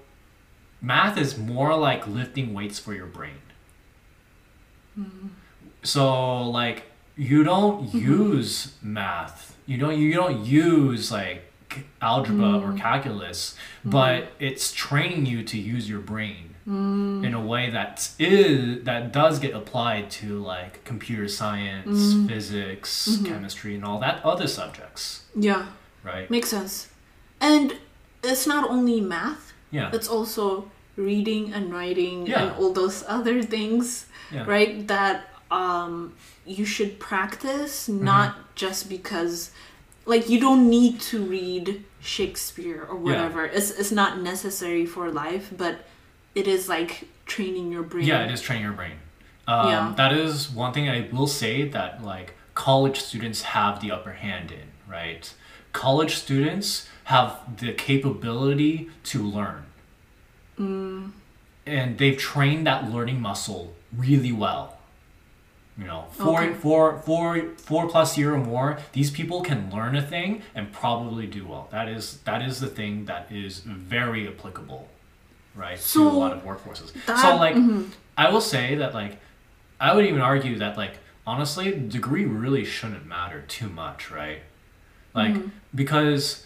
math 0.81 1.17
is 1.17 1.37
more 1.37 1.75
like 1.77 2.07
lifting 2.07 2.53
weights 2.53 2.79
for 2.79 2.93
your 2.93 3.05
brain. 3.05 3.41
Hmm. 4.95 5.27
So, 5.83 6.49
like, 6.49 6.83
you 7.15 7.43
don't 7.43 7.87
mm-hmm. 7.87 7.97
use 7.97 8.75
math. 8.81 9.57
You 9.65 9.77
don't. 9.77 9.97
You 9.97 10.13
don't 10.13 10.45
use 10.45 11.11
like 11.11 11.51
algebra 12.01 12.59
or 12.59 12.71
mm. 12.73 12.77
calculus, 12.77 13.55
mm-hmm. 13.79 13.91
but 13.91 14.31
it's 14.39 14.73
training 14.73 15.25
you 15.25 15.43
to 15.43 15.57
use 15.57 15.89
your 15.89 15.99
brain 15.99 16.55
mm. 16.67 17.25
in 17.25 17.33
a 17.33 17.41
way 17.41 17.69
that 17.69 18.09
is 18.19 18.83
that 18.83 19.11
does 19.11 19.39
get 19.39 19.53
applied 19.53 20.09
to 20.11 20.39
like 20.39 20.83
computer 20.83 21.27
science, 21.27 22.13
mm. 22.13 22.27
physics, 22.27 23.09
mm-hmm. 23.09 23.25
chemistry, 23.25 23.75
and 23.75 23.85
all 23.85 23.99
that 23.99 24.23
other 24.25 24.47
subjects, 24.47 25.23
Yeah, 25.35 25.67
right? 26.03 26.29
makes 26.29 26.49
sense. 26.49 26.89
And 27.39 27.77
it's 28.23 28.45
not 28.45 28.69
only 28.69 29.01
math. 29.01 29.53
Yeah, 29.71 29.89
It's 29.93 30.07
also 30.07 30.70
reading 30.95 31.54
and 31.54 31.71
writing 31.73 32.27
Yeah. 32.27 32.41
and 32.43 32.51
all 32.58 32.73
those 32.73 33.04
other 33.08 33.41
things, 33.41 34.06
yeah, 34.32 34.45
right? 34.45 34.88
That 34.88 35.27
um, 35.49 36.13
you 36.45 36.65
should 36.65 36.99
practice, 36.99 37.88
Mm-hmm. 37.89 38.06
not 38.06 38.56
just 38.56 38.89
because, 38.89 39.51
like, 40.06 40.30
you 40.30 40.39
don't 40.39 40.69
need 40.69 40.99
to 41.12 41.21
read 41.23 41.84
Shakespeare 41.99 42.86
or 42.89 42.95
whatever. 42.95 43.45
It's 43.45 43.69
it's 43.71 43.91
not 43.91 44.19
necessary 44.21 44.86
for 44.86 45.12
life, 45.12 45.51
but 45.56 45.86
it 46.36 46.47
is 46.47 46.67
like 46.69 47.08
training 47.25 47.71
your 47.71 47.84
brain. 47.84 48.06
Yeah, 48.06 48.25
it 48.25 48.32
is 48.32 48.41
training 48.41 48.63
your 48.63 48.73
brain. 48.73 48.97
Um, 49.47 49.67
Yeah. 49.69 49.93
That 49.97 50.13
is 50.13 50.49
one 50.49 50.71
thing 50.73 50.89
I 50.89 51.10
will 51.12 51.27
say 51.27 51.67
that 51.69 52.04
like 52.04 52.34
college 52.56 52.99
students 53.01 53.41
have 53.56 53.80
the 53.82 53.91
upper 53.91 54.13
hand 54.13 54.51
in, 54.51 54.67
right? 54.89 55.34
College 55.73 56.15
students 56.15 56.88
have 57.06 57.38
the 57.60 57.71
capability 57.73 58.89
to 59.12 59.21
learn. 59.23 59.63
Mm. 60.62 61.12
And 61.65 61.97
they've 61.97 62.17
trained 62.17 62.65
that 62.67 62.89
learning 62.91 63.21
muscle 63.21 63.74
really 63.95 64.32
well. 64.32 64.78
You 65.78 65.86
know, 65.88 66.06
four, 66.12 66.41
Okay. 66.43 66.54
four, 66.54 67.02
four, 67.06 67.41
four 67.58 67.88
plus 67.89 68.17
year 68.17 68.34
or 68.34 68.38
more, 68.38 68.78
these 68.91 69.10
people 69.10 69.41
can 69.41 69.71
learn 69.71 69.95
a 69.95 70.02
thing 70.02 70.43
and 70.54 70.71
probably 70.71 71.26
do 71.28 71.45
well. 71.47 71.67
That 71.71 71.88
is 71.88 72.17
that 72.26 72.41
is 72.41 72.60
the 72.60 72.67
thing 72.67 73.06
that 73.06 73.28
is 73.32 73.60
very 73.60 74.28
applicable, 74.28 74.89
right, 75.56 75.80
to 75.80 76.08
a 76.08 76.10
lot 76.10 76.34
of 76.34 76.43
workforces. 76.43 76.88
so 77.06 77.13
that- 77.13 77.39
like, 77.39 77.56
mm-hmm. 77.56 77.84
I 78.17 78.30
will 78.30 78.41
say 78.41 78.76
that 78.76 78.93
like, 78.93 79.19
I 79.80 79.95
would 79.95 80.06
even 80.06 80.21
argue 80.21 80.58
that 80.60 80.78
like 80.78 80.95
honestly, 81.26 81.71
degree 81.71 82.26
really 82.26 82.65
shouldn't 82.65 83.06
matter 83.06 83.43
too 83.47 83.69
much, 83.69 84.12
right? 84.12 84.41
Like 85.13 85.34
mm-hmm. 85.34 85.50
because 85.74 86.45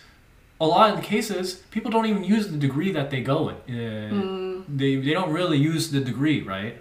a 0.59 0.65
lot 0.65 0.89
of 0.91 0.95
the 1.01 1.05
cases, 1.15 1.45
people 1.71 1.91
don't 1.91 2.05
even 2.05 2.23
use 2.23 2.47
the 2.53 2.57
degree 2.57 2.91
that 2.93 3.09
they 3.11 3.21
go 3.21 3.49
in. 3.49 3.57
Uh, 3.75 4.63
They 4.81 4.91
they 5.05 5.13
don't 5.17 5.31
really 5.39 5.57
use 5.73 5.83
the 5.95 5.99
degree, 6.11 6.39
right? 6.55 6.73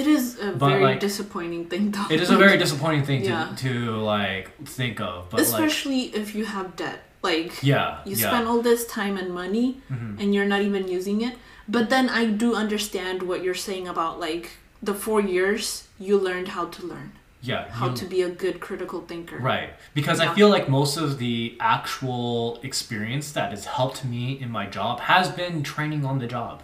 It 0.00 0.06
is 0.16 0.24
a 0.40 0.50
But, 0.52 0.68
very 0.70 0.84
like, 0.90 1.00
disappointing 1.00 1.64
thing, 1.70 1.84
though. 1.94 2.08
It 2.14 2.20
is 2.24 2.30
a 2.30 2.36
very 2.36 2.58
disappointing 2.64 3.04
thing 3.08 3.20
Yeah. 3.24 3.54
to, 3.62 3.68
to 3.68 3.72
like 4.16 4.46
think 4.78 4.96
of, 5.00 5.16
but 5.30 5.36
like 5.38 5.46
especially 5.48 6.02
if 6.22 6.34
you 6.36 6.44
have 6.56 6.68
debt. 6.82 7.00
Like, 7.30 7.52
yeah, 7.62 7.88
you 8.04 8.16
yeah, 8.16 8.28
spend 8.28 8.44
all 8.50 8.60
this 8.70 8.82
time 8.98 9.14
and 9.22 9.28
money 9.42 9.68
Mhm. 9.92 10.20
and 10.20 10.26
you're 10.34 10.50
not 10.54 10.60
even 10.68 10.82
using 10.98 11.18
it. 11.28 11.34
But 11.76 11.84
then 11.94 12.06
I 12.20 12.22
do 12.42 12.48
understand 12.64 13.16
what 13.28 13.38
you're 13.44 13.62
saying 13.68 13.86
about 13.94 14.14
like 14.28 14.46
the 14.88 14.94
four 15.04 15.20
years 15.36 15.64
you 16.06 16.14
learned 16.28 16.48
how 16.56 16.64
to 16.76 16.80
learn, 16.92 17.08
yeah, 17.50 17.62
how 17.78 17.88
you- 17.90 17.96
to 18.02 18.04
be 18.14 18.20
a 18.22 18.30
good 18.42 18.56
critical 18.66 19.00
thinker. 19.10 19.38
Right. 19.52 19.70
Because 19.98 20.18
I 20.26 20.28
feel 20.36 20.48
like 20.56 20.66
most 20.80 20.94
of 21.04 21.08
the 21.24 21.36
actual 21.78 22.58
experience 22.70 23.26
that 23.36 23.48
has 23.54 23.64
helped 23.78 24.00
me 24.14 24.22
in 24.42 24.48
my 24.58 24.66
job 24.78 24.94
has 25.12 25.26
been 25.40 25.56
training 25.72 26.02
on 26.10 26.16
the 26.22 26.28
job. 26.36 26.56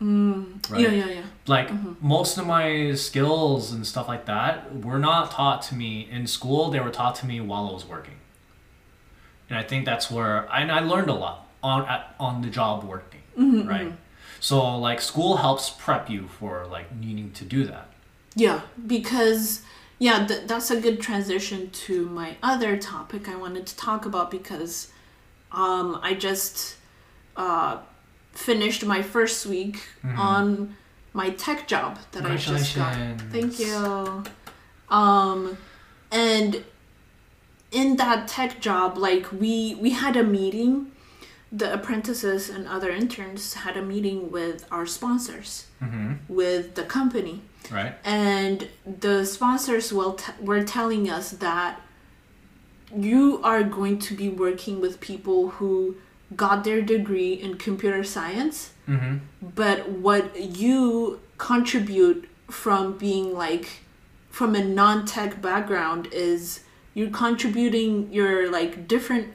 Mm. 0.00 0.70
Right. 0.70 0.80
Yeah, 0.84 0.90
yeah, 1.00 1.10
yeah. 1.18 1.22
Like 1.46 1.68
Mm-hmm. 1.70 1.92
most 2.16 2.32
of 2.40 2.44
my 2.46 2.94
skills 3.08 3.72
and 3.74 3.82
stuff 3.92 4.06
like 4.08 4.24
that 4.34 4.54
were 4.86 4.98
not 4.98 5.30
taught 5.38 5.60
to 5.68 5.74
me 5.82 5.90
in 6.16 6.26
school, 6.26 6.70
they 6.72 6.80
were 6.80 6.90
taught 7.00 7.14
to 7.20 7.26
me 7.26 7.36
while 7.40 7.64
I 7.68 7.72
was 7.72 7.84
working. 7.94 8.18
And 9.48 9.58
I 9.58 9.62
think 9.62 9.84
that's 9.90 10.10
where 10.10 10.48
and 10.52 10.72
I 10.72 10.80
learned 10.80 11.10
a 11.10 11.14
lot 11.14 11.38
on 11.62 11.80
at, 11.94 12.14
on 12.18 12.42
the 12.42 12.48
job 12.60 12.76
working, 12.84 13.20
Mm-hmm, 13.38 13.68
right? 13.68 13.92
So 14.40 14.76
like 14.88 15.00
school 15.00 15.32
helps 15.46 15.70
prep 15.70 16.04
you 16.10 16.22
for 16.38 16.52
like 16.76 16.88
needing 17.04 17.30
to 17.38 17.44
do 17.44 17.64
that. 17.72 17.86
Yeah, 18.34 18.62
because 18.86 19.62
yeah, 19.98 20.26
th- 20.26 20.42
that's 20.46 20.70
a 20.70 20.80
good 20.80 21.00
transition 21.00 21.70
to 21.70 22.06
my 22.06 22.36
other 22.42 22.76
topic 22.76 23.28
I 23.28 23.36
wanted 23.36 23.66
to 23.66 23.76
talk 23.76 24.06
about 24.06 24.30
because 24.30 24.88
um, 25.52 25.98
I 26.02 26.14
just 26.14 26.76
uh, 27.36 27.78
finished 28.32 28.84
my 28.84 29.02
first 29.02 29.44
week 29.46 29.82
on 30.18 30.76
my 31.12 31.30
tech 31.30 31.68
job 31.68 31.98
that 32.12 32.24
I 32.24 32.36
just 32.36 32.76
got. 32.76 32.94
Thank 33.30 33.58
you. 33.58 34.24
Um, 34.88 35.58
and 36.10 36.64
in 37.70 37.96
that 37.96 38.28
tech 38.28 38.60
job, 38.60 38.96
like 38.96 39.30
we 39.32 39.74
we 39.80 39.90
had 39.90 40.16
a 40.16 40.22
meeting. 40.24 40.91
The 41.54 41.72
apprentices 41.72 42.48
and 42.48 42.66
other 42.66 42.90
interns 42.90 43.54
had 43.54 43.76
a 43.76 43.82
meeting 43.82 44.30
with 44.30 44.64
our 44.70 44.86
sponsors, 44.86 45.66
Mm-hmm. 45.82 46.12
with 46.28 46.74
the 46.76 46.84
company 46.84 47.42
Right? 47.70 47.94
and 48.04 48.68
the 49.00 49.24
sponsors 49.24 49.92
will 49.92 50.14
t- 50.14 50.32
were 50.40 50.62
telling 50.62 51.10
us 51.10 51.30
that 51.46 51.80
you 52.94 53.40
are 53.42 53.62
going 53.62 53.98
to 53.98 54.14
be 54.14 54.28
working 54.28 54.80
with 54.80 55.00
people 55.00 55.50
who 55.56 55.96
got 56.36 56.64
their 56.64 56.80
degree 56.82 57.32
in 57.34 57.56
computer 57.58 58.04
science 58.04 58.70
Mm-hmm. 58.88 59.18
but 59.54 59.88
what 59.88 60.24
you 60.58 61.20
contribute 61.38 62.28
from 62.50 62.98
being 62.98 63.32
like 63.32 63.66
from 64.30 64.54
a 64.56 64.64
non-tech 64.64 65.40
background 65.40 66.08
is 66.12 66.60
you're 66.94 67.10
contributing 67.10 68.12
your 68.12 68.50
like 68.50 68.88
different 68.88 69.28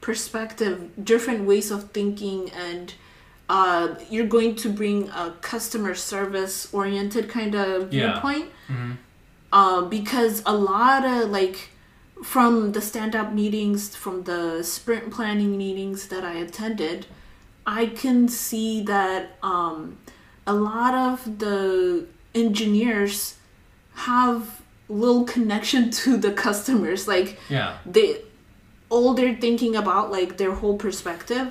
perspective 0.00 0.90
different 1.04 1.44
ways 1.46 1.70
of 1.70 1.90
thinking 1.90 2.50
and 2.50 2.94
uh, 3.50 3.94
you're 4.10 4.26
going 4.26 4.54
to 4.54 4.68
bring 4.70 5.08
a 5.08 5.34
customer 5.40 5.94
service 5.94 6.72
oriented 6.72 7.28
kind 7.28 7.54
of 7.54 7.92
Yeah. 7.92 8.12
viewpoint 8.12 8.50
Mm-hmm. 8.68 8.92
uh, 9.52 9.82
because 9.82 10.42
a 10.46 10.52
lot 10.54 11.04
of 11.04 11.30
like 11.30 11.70
from 12.22 12.72
the 12.72 12.80
stand 12.80 13.14
up 13.16 13.32
meetings 13.32 13.94
from 13.96 14.24
the 14.24 14.62
sprint 14.62 15.10
planning 15.10 15.56
meetings 15.56 16.08
that 16.08 16.24
i 16.24 16.34
attended 16.34 17.06
i 17.66 17.86
can 17.86 18.28
see 18.28 18.82
that 18.82 19.22
um, 19.42 19.96
a 20.46 20.52
lot 20.52 20.94
of 20.94 21.38
the 21.38 22.04
engineers 22.34 23.36
have 23.94 24.60
little 24.88 25.24
connection 25.24 25.90
to 26.00 26.16
the 26.16 26.32
customers. 26.32 27.06
Like 27.08 27.38
Yeah. 27.50 27.76
they 27.84 28.22
all 28.90 29.14
they're 29.14 29.36
thinking 29.36 29.76
about 29.76 30.10
like 30.10 30.36
their 30.38 30.52
whole 30.52 30.76
perspective 30.76 31.50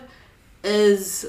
is 0.64 1.26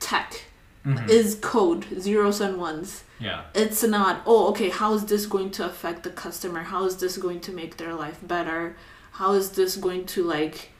tech 0.00 0.44
Mhm. 0.86 1.08
is 1.10 1.34
code 1.40 1.84
zeros 2.00 2.40
and 2.40 2.56
ones 2.58 3.02
Yeah. 3.20 3.42
it's 3.54 3.82
not 3.82 4.22
oh 4.26 4.48
okay 4.50 4.70
how 4.70 4.94
is 4.94 5.04
this 5.06 5.26
going 5.26 5.50
to 5.58 5.64
affect 5.66 6.02
the 6.04 6.10
customer 6.10 6.62
how 6.62 6.84
is 6.84 6.96
this 6.96 7.16
going 7.18 7.40
to 7.40 7.52
make 7.52 7.76
their 7.76 7.92
life 7.94 8.18
better 8.22 8.76
how 9.12 9.32
is 9.34 9.50
this 9.50 9.76
going 9.76 10.06
to 10.14 10.22
like 10.22 10.70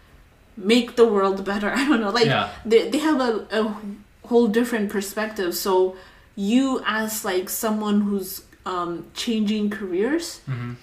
make 0.57 0.95
the 0.97 1.05
world 1.07 1.45
better 1.45 1.71
i 1.79 1.87
don't 1.89 2.01
know 2.01 2.11
like 2.11 2.27
Yeah. 2.27 2.49
they, 2.65 2.89
they 2.91 2.99
have 2.99 3.21
a, 3.21 3.47
a 3.61 3.77
whole 4.29 4.47
different 4.47 4.89
perspective 4.91 5.55
so 5.55 5.97
you 6.37 6.81
as 6.87 7.25
like 7.25 7.51
someone 7.51 8.03
who's 8.03 8.43
um, 8.65 9.07
changing 9.15 9.71
careers 9.71 10.39
hmm 10.47 10.75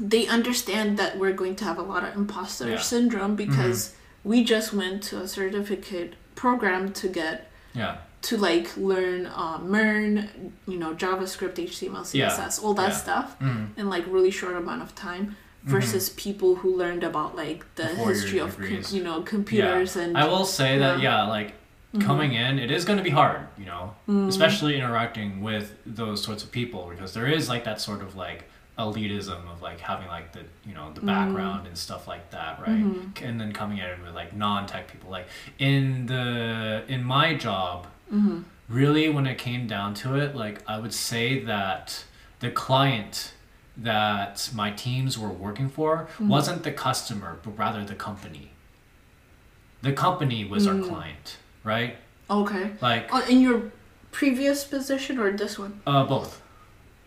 they 0.00 0.26
understand 0.26 0.98
that 0.98 1.18
we're 1.18 1.32
going 1.32 1.56
to 1.56 1.64
have 1.64 1.78
a 1.78 1.82
lot 1.82 2.02
of 2.04 2.14
imposter 2.16 2.64
Yeah. 2.68 2.74
Mm-hmm. 2.74 2.82
syndrome 2.82 3.36
because 3.36 3.94
we 4.24 4.42
just 4.44 4.72
went 4.72 5.02
to 5.04 5.20
a 5.20 5.28
certificate 5.28 6.14
program 6.34 6.92
to 6.94 7.08
get 7.08 7.50
Yeah. 7.74 7.96
to 8.22 8.36
like 8.36 8.74
learn 8.76 9.26
uh, 9.26 9.58
MERN, 9.58 10.52
you 10.66 10.78
know, 10.78 10.94
JavaScript, 10.94 11.56
HTML, 11.58 12.04
Yeah. 12.14 12.28
CSS, 12.30 12.62
all 12.62 12.74
that 12.74 12.90
Yeah. 12.90 12.96
stuff 12.96 13.36
hmm 13.38 13.64
in 13.76 13.88
like 13.88 14.04
really 14.08 14.30
short 14.30 14.56
amount 14.56 14.82
of 14.82 14.94
time 14.94 15.36
versus 15.64 16.10
people 16.10 16.56
who 16.56 16.76
learned 16.76 17.02
about 17.02 17.34
like 17.36 17.64
the 17.76 17.86
four-year 17.88 18.14
history 18.14 18.38
of 18.38 18.56
com- 18.58 18.82
you 18.96 19.02
know 19.02 19.22
computers 19.22 19.96
and 19.96 20.16
I 20.16 20.26
will 20.28 20.44
say 20.44 20.78
that 20.78 21.00
Yeah. 21.00 21.22
yeah, 21.24 21.28
like 21.36 21.54
coming 22.00 22.32
in, 22.34 22.58
it 22.58 22.70
is 22.72 22.84
going 22.84 22.98
to 22.98 23.04
be 23.04 23.10
hard, 23.10 23.40
you 23.56 23.66
know, 23.66 23.94
especially 24.28 24.74
interacting 24.76 25.40
with 25.42 25.72
those 25.86 26.22
sorts 26.22 26.42
of 26.42 26.50
people 26.50 26.88
because 26.90 27.14
there 27.14 27.26
is 27.28 27.48
like 27.48 27.62
that 27.64 27.80
sort 27.80 28.02
of 28.02 28.16
like 28.16 28.40
elitism 28.78 29.50
of 29.52 29.62
like 29.62 29.78
having 29.80 30.08
like 30.08 30.32
the 30.32 30.40
you 30.66 30.74
know 30.74 30.92
the 30.92 31.00
mm. 31.00 31.06
background 31.06 31.66
and 31.66 31.76
stuff 31.76 32.08
like 32.08 32.30
that, 32.30 32.60
right? 32.60 32.70
Mm-hmm. 32.70 33.24
And 33.24 33.40
then 33.40 33.52
coming 33.52 33.78
in 33.78 34.02
with 34.02 34.14
like 34.14 34.34
non-tech 34.34 34.90
people, 34.90 35.10
like 35.10 35.28
in 35.58 36.06
the 36.06 36.84
in 36.88 37.04
my 37.04 37.34
job, 37.34 37.86
mm-hmm. 38.12 38.42
really 38.68 39.08
when 39.08 39.26
it 39.26 39.38
came 39.38 39.66
down 39.66 39.94
to 39.94 40.16
it, 40.16 40.34
like 40.34 40.62
I 40.68 40.78
would 40.78 40.92
say 40.92 41.40
that 41.44 42.04
the 42.40 42.50
client 42.50 43.32
that 43.76 44.50
my 44.54 44.70
teams 44.70 45.18
were 45.18 45.28
working 45.28 45.68
for 45.68 46.08
mm-hmm. 46.14 46.28
wasn't 46.28 46.62
the 46.62 46.72
customer, 46.72 47.38
but 47.42 47.56
rather 47.58 47.84
the 47.84 47.94
company. 47.94 48.50
The 49.82 49.92
company 49.92 50.44
was 50.44 50.66
our 50.66 50.74
mm. 50.74 50.88
client, 50.88 51.36
right? 51.62 51.96
okay. 52.30 52.70
Like 52.80 53.08
Oh, 53.12 53.22
in 53.28 53.40
your 53.40 53.70
previous 54.10 54.64
position 54.64 55.18
or 55.18 55.30
this 55.32 55.58
one? 55.58 55.80
uh, 55.86 56.04
both, 56.04 56.40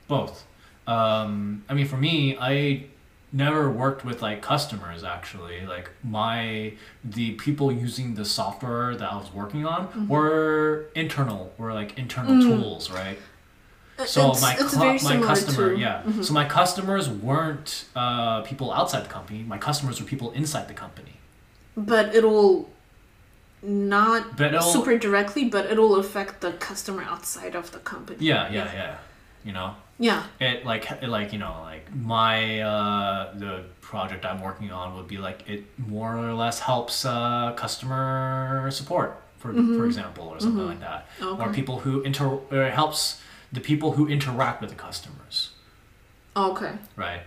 both. 0.08 0.47
Um, 0.88 1.64
I 1.70 1.74
mean, 1.74 1.86
for 1.88 1.98
me, 1.98 2.38
I 2.40 2.86
never 3.34 3.70
worked 3.70 4.06
with 4.06 4.22
like 4.22 4.42
customers 4.42 5.04
actually. 5.04 5.66
Like 5.66 5.90
my 6.04 6.74
the 7.04 7.32
people 7.34 7.72
using 7.72 8.16
the 8.16 8.24
software 8.26 8.96
that 8.96 9.12
I 9.12 9.16
was 9.18 9.34
working 9.34 9.66
on 9.66 10.08
were 10.08 10.86
internal, 10.96 11.54
were 11.58 11.74
like 11.74 11.98
internal 12.00 12.42
tools, 12.42 12.90
right? 12.90 13.20
So 14.06 14.32
it's, 14.32 14.42
my 14.42 14.54
it's 14.54 14.72
cl- 14.74 14.94
my 15.20 15.26
customer, 15.26 15.74
to, 15.74 15.80
yeah. 15.80 16.04
So 16.22 16.32
my 16.34 16.46
customers 16.46 17.10
weren't 17.10 17.86
uh, 17.96 18.42
people 18.44 18.72
outside 18.72 19.04
the 19.04 19.10
company. 19.10 19.44
My 19.44 19.58
customers 19.58 20.00
were 20.00 20.06
people 20.08 20.32
inside 20.32 20.68
the 20.68 20.74
company. 20.76 21.14
but 21.76 22.14
it'll 22.16 22.70
not 23.64 24.38
But 24.38 24.54
it'll- 24.54 24.62
super 24.62 24.98
directly, 24.98 25.46
but 25.46 25.66
it'll 25.66 25.96
affect 25.98 26.42
the 26.42 26.52
customer 26.54 27.04
outside 27.04 27.56
of 27.56 27.72
the 27.72 27.80
company. 27.80 28.20
Yeah, 28.22 28.50
yeah, 28.52 28.72
yeah. 28.74 28.96
You 29.44 29.54
know, 29.54 29.76
Yeah. 30.00 30.24
it 30.40 30.66
like 30.66 30.90
it, 30.92 31.10
like 31.10 31.34
you 31.34 31.40
know 31.40 31.60
like 31.64 31.94
my 31.96 32.62
uh, 32.62 33.34
the 33.36 33.64
project 33.82 34.26
I'm 34.26 34.42
working 34.42 34.72
on 34.72 34.96
would 34.96 35.08
be 35.08 35.18
like 35.18 35.48
it 35.50 35.64
more 35.78 36.16
or 36.16 36.34
less 36.34 36.60
helps 36.60 37.04
uh, 37.06 37.54
customer 37.56 38.70
support 38.72 39.22
for 39.40 39.54
for 39.54 39.86
example 39.86 40.28
or 40.28 40.40
something 40.40 40.66
like 40.68 40.80
that, 40.82 41.08
or 41.22 41.26
Mm-hmm. 41.26 41.52
People 41.54 41.80
who 41.80 42.02
inter 42.02 42.28
or 42.28 42.64
it 42.64 42.74
helps 42.74 43.22
the 43.52 43.60
people 43.62 43.94
who 43.94 44.08
interact 44.08 44.62
with 44.62 44.70
the 44.70 44.76
customers. 44.76 45.52
Okay. 46.36 46.74
Right. 46.96 47.22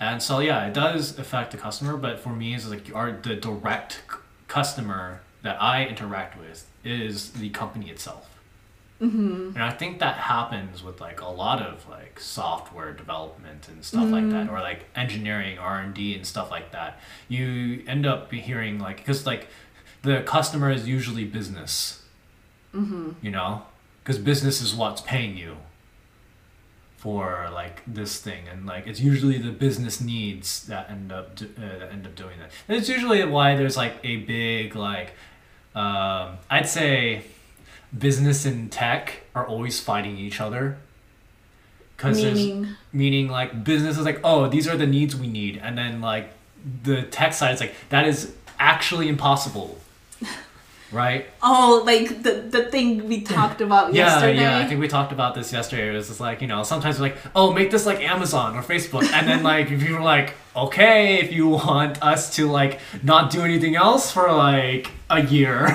And 0.00 0.22
so 0.22 0.38
yeah, 0.38 0.66
it 0.66 0.74
does 0.74 1.18
affect 1.18 1.50
the 1.50 1.58
customer, 1.58 1.96
but 1.96 2.18
for 2.20 2.30
me, 2.30 2.54
it's 2.54 2.68
like 2.68 2.94
our 2.94 3.12
the 3.12 3.34
direct 3.34 4.02
customer 4.46 5.20
that 5.42 5.60
I 5.60 5.84
interact 5.86 6.38
with 6.38 6.66
is 6.84 7.32
the 7.32 7.50
company 7.50 7.90
itself. 7.90 8.37
Mm-hmm. 9.00 9.50
And 9.54 9.62
I 9.62 9.70
think 9.70 10.00
that 10.00 10.16
happens 10.16 10.82
with 10.82 11.00
like 11.00 11.20
a 11.20 11.28
lot 11.28 11.62
of 11.62 11.88
like 11.88 12.18
software 12.18 12.92
development 12.92 13.68
and 13.68 13.84
stuff 13.84 14.10
like 14.10 14.28
that, 14.30 14.50
or 14.50 14.60
like 14.60 14.86
engineering 14.96 15.58
R 15.58 15.80
and 15.80 15.94
D 15.94 16.14
and 16.14 16.26
stuff 16.26 16.50
like 16.50 16.72
that. 16.72 16.98
You 17.28 17.84
end 17.86 18.06
up 18.06 18.32
hearing 18.32 18.80
like 18.80 18.96
because 18.96 19.24
like 19.24 19.46
the 20.02 20.22
customer 20.22 20.70
is 20.70 20.88
usually 20.88 21.24
business. 21.24 22.02
Mm-hmm. 22.74 23.10
You 23.22 23.30
know, 23.30 23.62
because 24.02 24.18
business 24.18 24.60
is 24.60 24.74
what's 24.74 25.00
paying 25.00 25.36
you 25.36 25.58
for 26.96 27.48
like 27.52 27.82
this 27.86 28.20
thing 28.20 28.48
and 28.48 28.66
like 28.66 28.84
it's 28.88 28.98
usually 28.98 29.38
the 29.38 29.52
business 29.52 30.00
needs 30.00 30.66
that 30.66 30.90
end 30.90 31.12
up 31.12 31.36
do, 31.36 31.48
uh, 31.56 31.78
that 31.78 31.92
end 31.92 32.04
up 32.04 32.14
doing 32.16 32.36
that 32.40 32.50
and 32.66 32.76
it's 32.76 32.88
usually 32.88 33.24
why 33.24 33.54
there's 33.54 33.76
like 33.76 33.94
a 34.02 34.16
big 34.16 34.74
like 34.74 35.12
um, 35.76 36.38
i'd 36.50 36.68
say 36.68 37.22
business 37.96 38.44
and 38.44 38.70
tech 38.70 39.22
are 39.34 39.46
always 39.46 39.80
fighting 39.80 40.18
each 40.18 40.40
other 40.40 40.76
because 41.96 42.22
Meaning. 42.22 42.68
meaning 42.92 43.28
like 43.28 43.64
business 43.64 43.98
is 43.98 44.04
like 44.04 44.20
oh 44.24 44.48
these 44.48 44.68
are 44.68 44.76
the 44.76 44.86
needs 44.86 45.16
we 45.16 45.26
need 45.26 45.58
and 45.62 45.76
then 45.78 46.00
like 46.00 46.30
the 46.84 47.02
tech 47.02 47.32
side 47.32 47.54
is 47.54 47.60
like 47.60 47.74
that 47.88 48.06
is 48.06 48.34
actually 48.58 49.08
impossible 49.08 49.78
right 50.92 51.26
Oh, 51.42 51.82
like 51.86 52.22
the 52.22 52.32
the 52.50 52.64
thing 52.70 53.08
we 53.08 53.20
talked 53.36 53.60
about 53.60 53.94
yeah, 53.94 54.06
yesterday. 54.06 54.40
yeah. 54.40 54.58
I 54.58 54.66
think 54.66 54.80
we 54.80 54.88
talked 54.88 55.12
about 55.12 55.34
this 55.34 55.52
yesterday. 55.52 55.88
It 55.88 55.92
was 55.92 56.08
just 56.08 56.20
like 56.20 56.40
you 56.42 56.46
know, 56.48 56.62
sometimes 56.62 56.98
we're 56.98 57.08
like, 57.08 57.16
oh, 57.34 57.52
make 57.52 57.70
this 57.70 57.86
like 57.86 58.00
Amazon 58.00 58.56
or 58.56 58.62
Facebook, 58.62 59.04
and 59.12 59.26
then 59.28 59.42
like 59.52 59.70
if 59.70 59.82
you 59.82 59.94
were 59.94 60.00
like, 60.02 60.34
okay, 60.56 61.20
if 61.20 61.32
you 61.32 61.48
want 61.48 62.02
us 62.02 62.34
to 62.36 62.50
like 62.50 62.80
not 63.02 63.30
do 63.30 63.42
anything 63.42 63.76
else 63.76 64.10
for 64.10 64.30
like 64.32 64.90
a 65.10 65.22
year, 65.24 65.68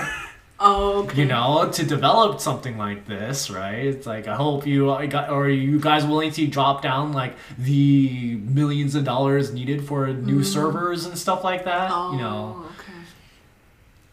oh, 0.63 1.03
okay. 1.03 1.21
you 1.21 1.25
know, 1.27 1.69
to 1.71 1.85
develop 1.85 2.39
something 2.39 2.77
like 2.77 3.05
this, 3.07 3.49
right? 3.51 3.85
It's 3.85 4.07
like 4.07 4.27
I 4.27 4.35
hope 4.35 4.65
you 4.65 4.91
I 4.91 5.05
got 5.05 5.29
or 5.29 5.45
are 5.45 5.49
you 5.49 5.79
guys 5.79 6.05
willing 6.05 6.31
to 6.31 6.47
drop 6.47 6.81
down 6.81 7.13
like 7.13 7.35
the 7.57 8.39
millions 8.45 8.95
of 8.95 9.03
dollars 9.03 9.53
needed 9.53 9.85
for 9.85 10.07
new 10.07 10.43
servers 10.43 11.05
and 11.05 11.17
stuff 11.17 11.43
like 11.43 11.65
that, 11.65 11.91
Mm. 11.91 11.93
oh, 11.93 12.11
you 12.13 12.17
know. 12.19 12.65
okay. 12.79 12.91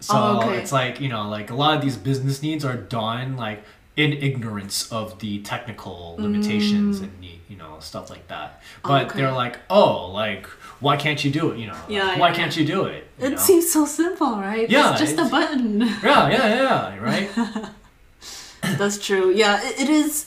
So 0.01 0.15
Oh, 0.17 0.39
okay. 0.43 0.59
it's 0.59 0.73
like, 0.73 1.01
you 1.01 1.09
know, 1.09 1.29
like 1.29 1.51
a 1.51 1.55
lot 1.55 1.77
of 1.77 1.83
these 1.83 1.97
business 1.97 2.43
needs 2.43 2.65
are 2.65 2.77
done 2.77 3.37
like 3.37 3.63
in 3.97 4.13
ignorance 4.15 4.91
of 4.91 5.19
the 5.21 5.41
technical 5.43 6.17
limitations 6.19 7.01
and 7.01 7.21
need, 7.21 7.33
you 7.33 7.40
know, 7.61 7.77
stuff 7.81 8.11
like 8.11 8.27
that. 8.29 8.61
But 8.83 9.07
Okay. 9.07 9.17
they're 9.19 9.33
like, 9.45 9.57
"Oh, 9.71 10.11
like 10.13 10.47
why 10.81 10.97
can't 10.97 11.21
you 11.25 11.31
do 11.31 11.51
it, 11.53 11.59
you 11.59 11.67
know? 11.67 11.75
like, 11.75 11.91
Yeah, 11.99 12.19
why 12.19 12.29
yeah, 12.31 12.35
can't 12.35 12.57
you 12.57 12.65
do 12.67 12.85
it?" 12.85 13.03
you 13.19 13.27
It 13.27 13.31
know? 13.31 13.37
seems 13.49 13.71
so 13.73 13.85
simple, 13.87 14.33
right? 14.51 14.69
Yeah, 14.69 14.91
it's 14.93 15.01
just 15.01 15.19
a 15.19 15.27
button. 15.31 15.81
Yeah, 16.03 16.23
yeah, 16.37 16.47
yeah, 16.63 16.99
right? 17.09 17.29
That's 18.79 18.99
true. 18.99 19.31
Yeah, 19.43 19.61
it, 19.69 19.81
it 19.83 19.89
is. 19.89 20.27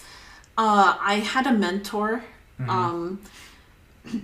Uh, 0.57 0.95
I 0.99 1.15
had 1.15 1.45
a 1.47 1.53
mentor 1.53 2.23
Mm-hmm. 2.59 2.69
um, 2.69 3.19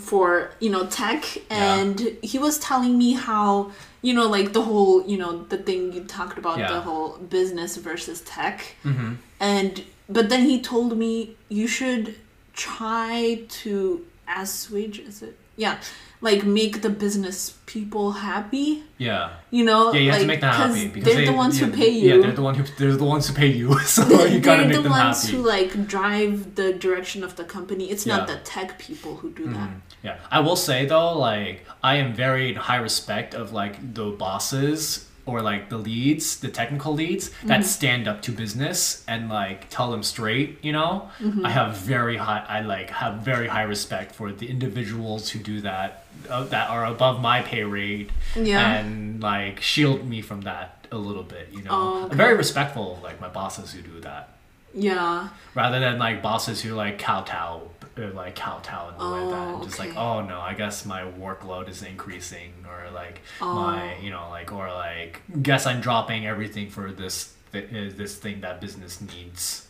for 0.00 0.50
you 0.60 0.70
know 0.70 0.86
tech, 0.86 1.24
and 1.50 1.98
he 2.22 2.38
was 2.38 2.58
telling 2.58 2.98
me 2.98 3.12
how 3.14 3.72
you 4.02 4.12
know 4.14 4.28
like 4.28 4.52
the 4.52 4.62
whole 4.62 5.06
you 5.06 5.16
know 5.16 5.44
the 5.44 5.56
thing 5.58 5.92
you 5.92 6.04
talked 6.04 6.38
about 6.38 6.58
Yeah. 6.58 6.68
the 6.74 6.80
whole 6.82 7.16
business 7.18 7.76
versus 7.76 8.20
tech, 8.20 8.76
hmm 8.82 9.14
and 9.40 9.82
but 10.08 10.28
then 10.28 10.44
he 10.46 10.60
told 10.60 10.96
me 10.96 11.36
you 11.48 11.66
should 11.66 12.14
try 12.54 13.40
to 13.48 14.04
assuage 14.36 14.98
is 14.98 15.22
it 15.22 15.36
yeah 15.56 15.78
like 16.20 16.44
make 16.44 16.82
the 16.82 16.90
business 16.90 17.54
people 17.66 18.10
happy 18.12 18.82
Yeah. 18.98 19.30
you 19.50 19.64
know 19.64 19.92
Yeah, 19.92 20.00
you 20.00 20.10
have 20.10 20.18
like, 20.18 20.20
to 20.22 20.26
make 20.26 20.40
them 20.40 20.52
happy 20.54 20.88
because 20.88 21.04
they're 21.04 21.16
they, 21.24 21.24
the 21.26 21.32
ones 21.32 21.60
yeah, 21.60 21.66
who 21.66 21.72
pay 21.72 21.88
you. 21.88 22.14
Yeah, 22.14 22.22
they're 22.22 22.32
the 22.32 22.42
one 22.42 22.54
who 22.56 22.64
they're 22.76 22.96
the 22.96 23.04
ones 23.04 23.28
who 23.28 23.34
pay 23.34 23.46
you. 23.46 23.78
So 23.94 24.02
they're 24.02 24.26
you 24.26 24.40
gotta 24.40 24.62
the 24.62 24.68
make 24.68 24.82
them 24.82 24.90
ones 24.90 25.22
happy. 25.22 25.36
who 25.36 25.42
like 25.46 25.86
drive 25.86 26.54
the 26.56 26.72
direction 26.72 27.22
of 27.22 27.36
the 27.36 27.44
company. 27.44 27.90
It's 27.92 28.04
not 28.06 28.28
Yeah. 28.28 28.34
Mm-hmm. 28.34 28.44
the 28.44 28.50
tech 28.50 28.78
people 28.80 29.16
who 29.16 29.30
do 29.30 29.46
that. 29.56 29.70
Yeah, 30.02 30.16
I 30.30 30.40
will 30.40 30.56
say 30.56 30.86
though, 30.86 31.16
like 31.16 31.64
I 31.82 31.96
am 31.96 32.12
very 32.14 32.50
in 32.50 32.56
high 32.56 32.76
respect 32.88 33.34
of 33.34 33.52
like 33.52 33.94
the 33.94 34.10
bosses 34.10 35.07
or 35.28 35.42
like 35.42 35.68
the 35.68 35.76
leads, 35.76 36.40
the 36.40 36.48
technical 36.48 36.94
leads 36.94 37.30
that 37.44 37.64
stand 37.64 38.08
up 38.08 38.22
to 38.22 38.32
business 38.32 39.04
and 39.06 39.28
like 39.28 39.68
tell 39.68 39.90
them 39.90 40.02
straight. 40.02 40.58
You 40.64 40.72
know, 40.72 41.10
I 41.44 41.50
have 41.50 41.76
very 41.76 42.16
high, 42.16 42.44
I 42.48 42.60
like 42.62 42.88
have 42.90 43.14
very 43.32 43.46
high 43.48 43.62
respect 43.74 44.14
for 44.14 44.32
the 44.32 44.48
individuals 44.48 45.28
who 45.28 45.38
do 45.40 45.60
that, 45.60 46.04
uh, 46.30 46.44
that 46.44 46.70
are 46.70 46.86
above 46.86 47.20
my 47.20 47.42
pay 47.42 47.62
rate, 47.64 48.10
Yeah. 48.34 48.76
and 48.76 49.22
like 49.22 49.60
shield 49.60 50.08
me 50.08 50.22
from 50.22 50.40
that 50.42 50.86
a 50.90 50.96
little 50.96 51.22
bit. 51.22 51.50
You 51.52 51.62
know, 51.62 51.70
Oh, 51.70 52.08
I'm 52.10 52.16
very 52.16 52.34
respectful 52.36 52.96
of 52.96 53.02
like 53.02 53.20
my 53.20 53.28
bosses 53.28 53.72
who 53.72 53.82
do 53.82 54.00
that. 54.00 54.30
Yeah. 54.74 55.28
rather 55.54 55.80
than 55.80 55.98
like 55.98 56.22
bosses 56.22 56.62
who 56.62 56.74
like 56.74 56.98
kowtow 56.98 57.62
or 57.98 58.10
like 58.10 58.34
kowtow 58.36 58.88
and 58.88 58.98
like 58.98 59.30
that. 59.30 59.48
Oh, 59.48 59.54
and 59.54 59.62
just 59.64 59.78
like 59.78 59.96
oh 59.96 60.20
no 60.22 60.40
i 60.40 60.54
guess 60.54 60.84
my 60.84 61.02
workload 61.02 61.68
is 61.68 61.82
increasing 61.82 62.52
or 62.68 62.90
like 62.90 63.20
Oh. 63.40 63.54
my 63.54 63.96
you 63.98 64.10
know 64.10 64.28
like 64.30 64.52
or 64.52 64.68
like 64.72 65.22
guess 65.42 65.66
i'm 65.66 65.80
dropping 65.80 66.26
everything 66.26 66.70
for 66.70 66.92
this 66.92 67.34
th- 67.52 67.64
uh, 67.70 67.96
this 67.96 68.16
thing 68.16 68.40
that 68.40 68.60
business 68.60 69.00
needs. 69.00 69.66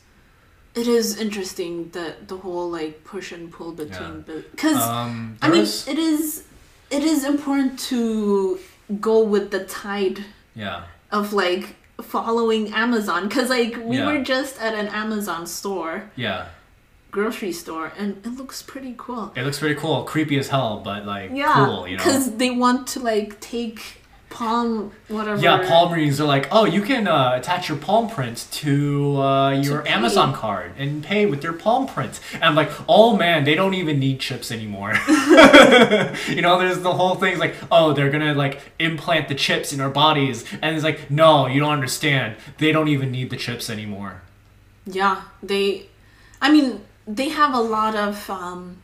It 0.75 0.87
is 0.87 1.19
interesting 1.19 1.91
that 1.91 2.29
the 2.29 2.37
whole 2.37 2.71
like 2.71 3.03
push 3.05 3.33
and 3.33 3.51
pull 3.51 3.73
between 3.73 4.23
because 4.23 4.77
um 4.77 5.37
I 5.43 5.49
mean 5.49 5.63
it 5.63 5.99
is 5.99 6.45
it 6.91 7.03
is 7.03 7.25
important 7.25 7.79
to 7.91 8.59
go 9.01 9.23
with 9.23 9.51
the 9.51 9.65
tide 9.65 10.25
yeah. 10.55 10.85
of 11.11 11.33
like 11.33 11.75
following 12.01 12.73
Amazon. 12.73 13.29
Because 13.29 13.51
like 13.51 13.77
we 13.83 13.99
Yeah. 13.99 14.07
were 14.07 14.23
just 14.23 14.61
at 14.61 14.75
an 14.75 14.89
Amazon 14.89 15.47
store. 15.47 16.11
Yeah 16.17 16.47
grocery 17.11 17.53
store 17.53 17.93
and 17.99 18.19
it 18.25 18.35
looks 18.37 18.63
pretty 18.63 18.95
cool. 18.99 19.33
it 19.35 19.43
looks 19.43 19.59
pretty 19.59 19.75
cool 19.75 20.05
creepy 20.05 20.39
as 20.39 20.49
hell 20.49 20.81
but 20.85 21.07
like 21.07 21.31
Yeah, 21.33 21.53
cool 21.55 21.89
you 21.89 21.97
know 21.97 22.05
because 22.05 22.37
they 22.37 22.51
want 22.51 22.87
to 22.89 23.01
like 23.01 23.41
take 23.41 23.99
palm 24.31 24.93
whatever. 25.09 25.41
Yeah, 25.41 25.67
palm 25.67 25.93
readings 25.93 26.21
are 26.21 26.27
like, 26.27 26.49
oh, 26.51 26.65
you 26.65 26.83
can 26.83 27.09
uh, 27.09 27.33
attach 27.35 27.69
your 27.69 27.79
palm 27.79 28.09
print 28.09 28.47
to 28.53 29.21
uh, 29.21 29.51
your 29.51 29.83
pay. 29.83 29.91
Amazon 29.91 30.35
card 30.35 30.73
and 30.77 31.03
pay 31.03 31.27
with 31.27 31.43
your 31.43 31.53
palm 31.53 31.87
print. 31.87 32.21
And 32.35 32.45
I'm 32.45 32.55
like, 32.55 32.71
oh 32.89 33.17
man, 33.17 33.45
they 33.45 33.55
don't 33.55 33.75
even 33.75 33.99
need 33.99 34.21
chips 34.21 34.51
anymore. 34.51 34.93
you 36.29 36.43
know, 36.43 36.59
there's 36.59 36.81
the 36.81 36.93
whole 36.93 37.15
thing 37.15 37.39
like, 37.39 37.55
oh, 37.71 37.93
they're 37.93 38.11
gonna 38.11 38.35
like 38.35 38.61
implant 38.79 39.29
the 39.29 39.35
chips 39.35 39.73
in 39.73 39.81
our 39.81 39.91
bodies, 39.91 40.45
and 40.63 40.75
it's 40.75 40.85
like, 40.85 41.11
no, 41.11 41.47
you 41.47 41.61
don't 41.61 41.73
understand. 41.73 42.37
They 42.59 42.73
don't 42.73 42.89
even 42.89 43.11
need 43.11 43.31
the 43.31 43.37
chips 43.37 43.71
anymore. 43.71 44.23
Yeah, 44.87 45.23
they. 45.43 45.87
I 46.41 46.53
mean, 46.53 46.85
they 47.09 47.31
have 47.31 47.55
a 47.55 47.61
lot 47.61 47.97
of 47.97 48.29
um, 48.29 48.77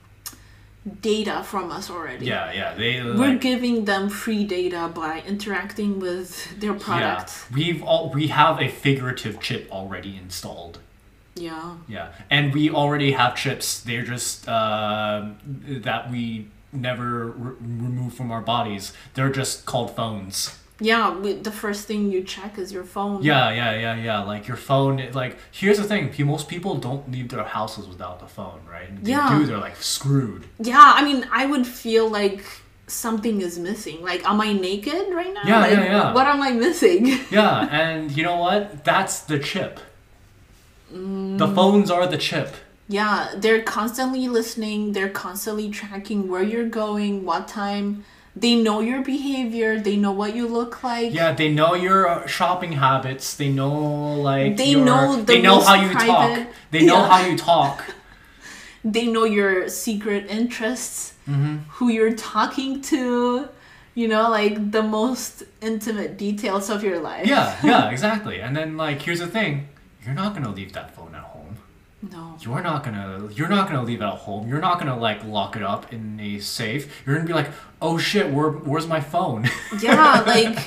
data 1.00 1.44
from 1.44 1.70
us 1.70 1.90
already. 1.90 2.26
Yeah, 2.26 2.52
yeah, 2.52 2.74
they 2.74 3.02
We're 3.02 3.36
giving 3.36 3.84
them 3.84 4.08
free 4.08 4.44
data 4.44 4.90
by 4.92 5.22
interacting 5.26 6.00
with 6.00 6.58
their 6.58 6.74
yeah, 6.74 7.26
we've 7.52 7.82
all 7.82 8.10
we 8.10 8.28
have 8.28 8.60
a 8.60 8.68
figurative 8.68 9.40
chip 9.40 9.70
already 9.70 10.16
installed. 10.16 10.78
Yeah. 11.36 11.76
Yeah, 11.86 12.12
and 12.30 12.54
we 12.54 12.70
already 12.70 13.12
have 13.12 13.36
chips. 13.36 13.80
They're 13.80 14.04
just 14.04 14.48
uh, 14.48 15.28
that 15.44 16.10
we 16.10 16.48
never 16.72 17.26
re- 17.26 17.56
remove 17.60 18.14
from 18.14 18.30
our 18.30 18.40
bodies. 18.40 18.92
They're 19.14 19.32
just 19.32 19.66
called 19.66 19.94
phones. 19.94 20.58
Yeah, 20.80 21.16
the 21.42 21.52
first 21.52 21.86
thing 21.86 22.10
you 22.10 22.24
check 22.24 22.58
is 22.58 22.72
your 22.72 22.82
phone. 22.84 23.22
Yeah, 23.22 23.50
yeah, 23.50 23.78
yeah, 23.78 23.96
yeah. 23.96 24.22
Like 24.24 24.48
your 24.48 24.56
phone. 24.56 25.00
Like 25.12 25.38
here's 25.52 25.78
the 25.78 25.84
thing: 25.84 26.12
most 26.26 26.48
people 26.48 26.74
don't 26.74 27.10
leave 27.12 27.28
their 27.28 27.44
houses 27.44 27.86
without 27.86 28.18
the 28.20 28.26
phone, 28.26 28.60
right? 28.70 28.88
If 29.02 29.08
Yeah. 29.08 29.28
they 29.30 29.38
do, 29.38 29.46
they're 29.46 29.58
like 29.58 29.76
screwed. 29.76 30.46
Yeah, 30.58 30.92
I 30.96 31.04
mean, 31.04 31.26
I 31.30 31.46
would 31.46 31.66
feel 31.66 32.08
like 32.10 32.44
something 32.88 33.40
is 33.40 33.58
missing. 33.58 34.02
Like, 34.02 34.24
am 34.28 34.40
I 34.40 34.52
naked 34.52 35.14
right 35.14 35.32
now? 35.32 35.42
Yeah, 35.46 35.60
Like, 35.60 35.70
yeah, 35.72 35.84
yeah. 35.84 36.12
What 36.14 36.26
am 36.26 36.42
I 36.42 36.50
missing? 36.50 37.18
Yeah, 37.30 37.68
and 37.70 38.10
you 38.16 38.22
know 38.24 38.36
what? 38.36 38.84
That's 38.84 39.20
the 39.20 39.38
chip. 39.38 39.78
The 40.90 40.98
mm. 40.98 41.54
phones 41.54 41.90
are 41.90 42.06
the 42.06 42.18
chip. 42.18 42.54
yeah, 42.88 43.32
they're 43.36 43.62
constantly 43.62 44.28
listening. 44.28 44.92
They're 44.92 45.08
constantly 45.08 45.70
tracking 45.70 46.28
where 46.28 46.42
you're 46.42 46.68
going, 46.68 47.24
what 47.24 47.48
time. 47.48 48.04
They 48.36 48.56
know 48.56 48.80
your 48.80 49.00
behavior. 49.02 49.78
They 49.78 49.96
know 49.96 50.10
what 50.10 50.34
you 50.34 50.48
look 50.48 50.82
like. 50.82 51.12
Yeah, 51.14 51.32
they 51.32 51.52
know 51.52 51.74
your 51.74 52.08
uh, 52.08 52.26
shopping 52.26 52.72
habits. 52.72 53.34
They 53.36 53.48
know 53.48 54.14
like 54.20 54.56
They 54.56 54.70
your- 54.70 54.84
know 54.84 55.16
the 55.16 55.22
they 55.22 55.40
know 55.42 55.60
how 55.60 55.74
you 55.74 55.90
private- 55.90 56.06
talk. 56.08 56.46
They 56.70 56.84
know 56.84 56.96
Yeah. 57.00 57.08
how 57.08 57.26
you 57.26 57.36
talk. 57.38 57.84
They 58.84 59.06
know 59.06 59.24
your 59.24 59.68
secret 59.68 60.26
interests, 60.28 61.12
Mm-hmm. 61.28 61.56
who 61.76 61.88
you're 61.88 62.12
talking 62.14 62.82
to. 62.92 63.48
You 63.94 64.08
know, 64.08 64.28
like 64.28 64.72
the 64.72 64.82
most 64.82 65.44
intimate 65.62 66.18
details 66.18 66.68
of 66.68 66.82
your 66.82 66.98
life. 66.98 67.26
Yeah, 67.28 67.56
yeah, 67.62 67.88
exactly. 67.94 68.40
And 68.40 68.54
then 68.56 68.76
like 68.76 69.00
here's 69.02 69.20
the 69.20 69.28
thing, 69.28 69.68
you're 70.04 70.14
not 70.22 70.34
gonna 70.34 70.50
leave 70.52 70.72
that 70.72 70.94
phone 70.96 71.14
at 71.14 71.22
home. 71.22 71.33
No. 72.12 72.36
You're 72.40 72.62
not 72.62 72.84
gonna 72.84 73.28
you're 73.34 73.48
not 73.48 73.68
gonna 73.68 73.82
leave 73.84 74.00
it 74.00 74.04
at 74.04 74.14
home. 74.18 74.48
You're 74.48 74.60
not 74.60 74.78
gonna 74.78 74.98
like 74.98 75.24
lock 75.24 75.56
it 75.56 75.62
up 75.62 75.92
in 75.92 76.18
a 76.20 76.38
safe. 76.40 77.02
You're 77.06 77.14
gonna 77.16 77.26
be 77.26 77.32
like, 77.34 77.50
oh 77.80 77.98
shit, 77.98 78.30
where 78.32 78.50
where's 78.50 78.86
my 78.86 79.00
phone? 79.00 79.48
yeah 79.80 80.22
like 80.26 80.58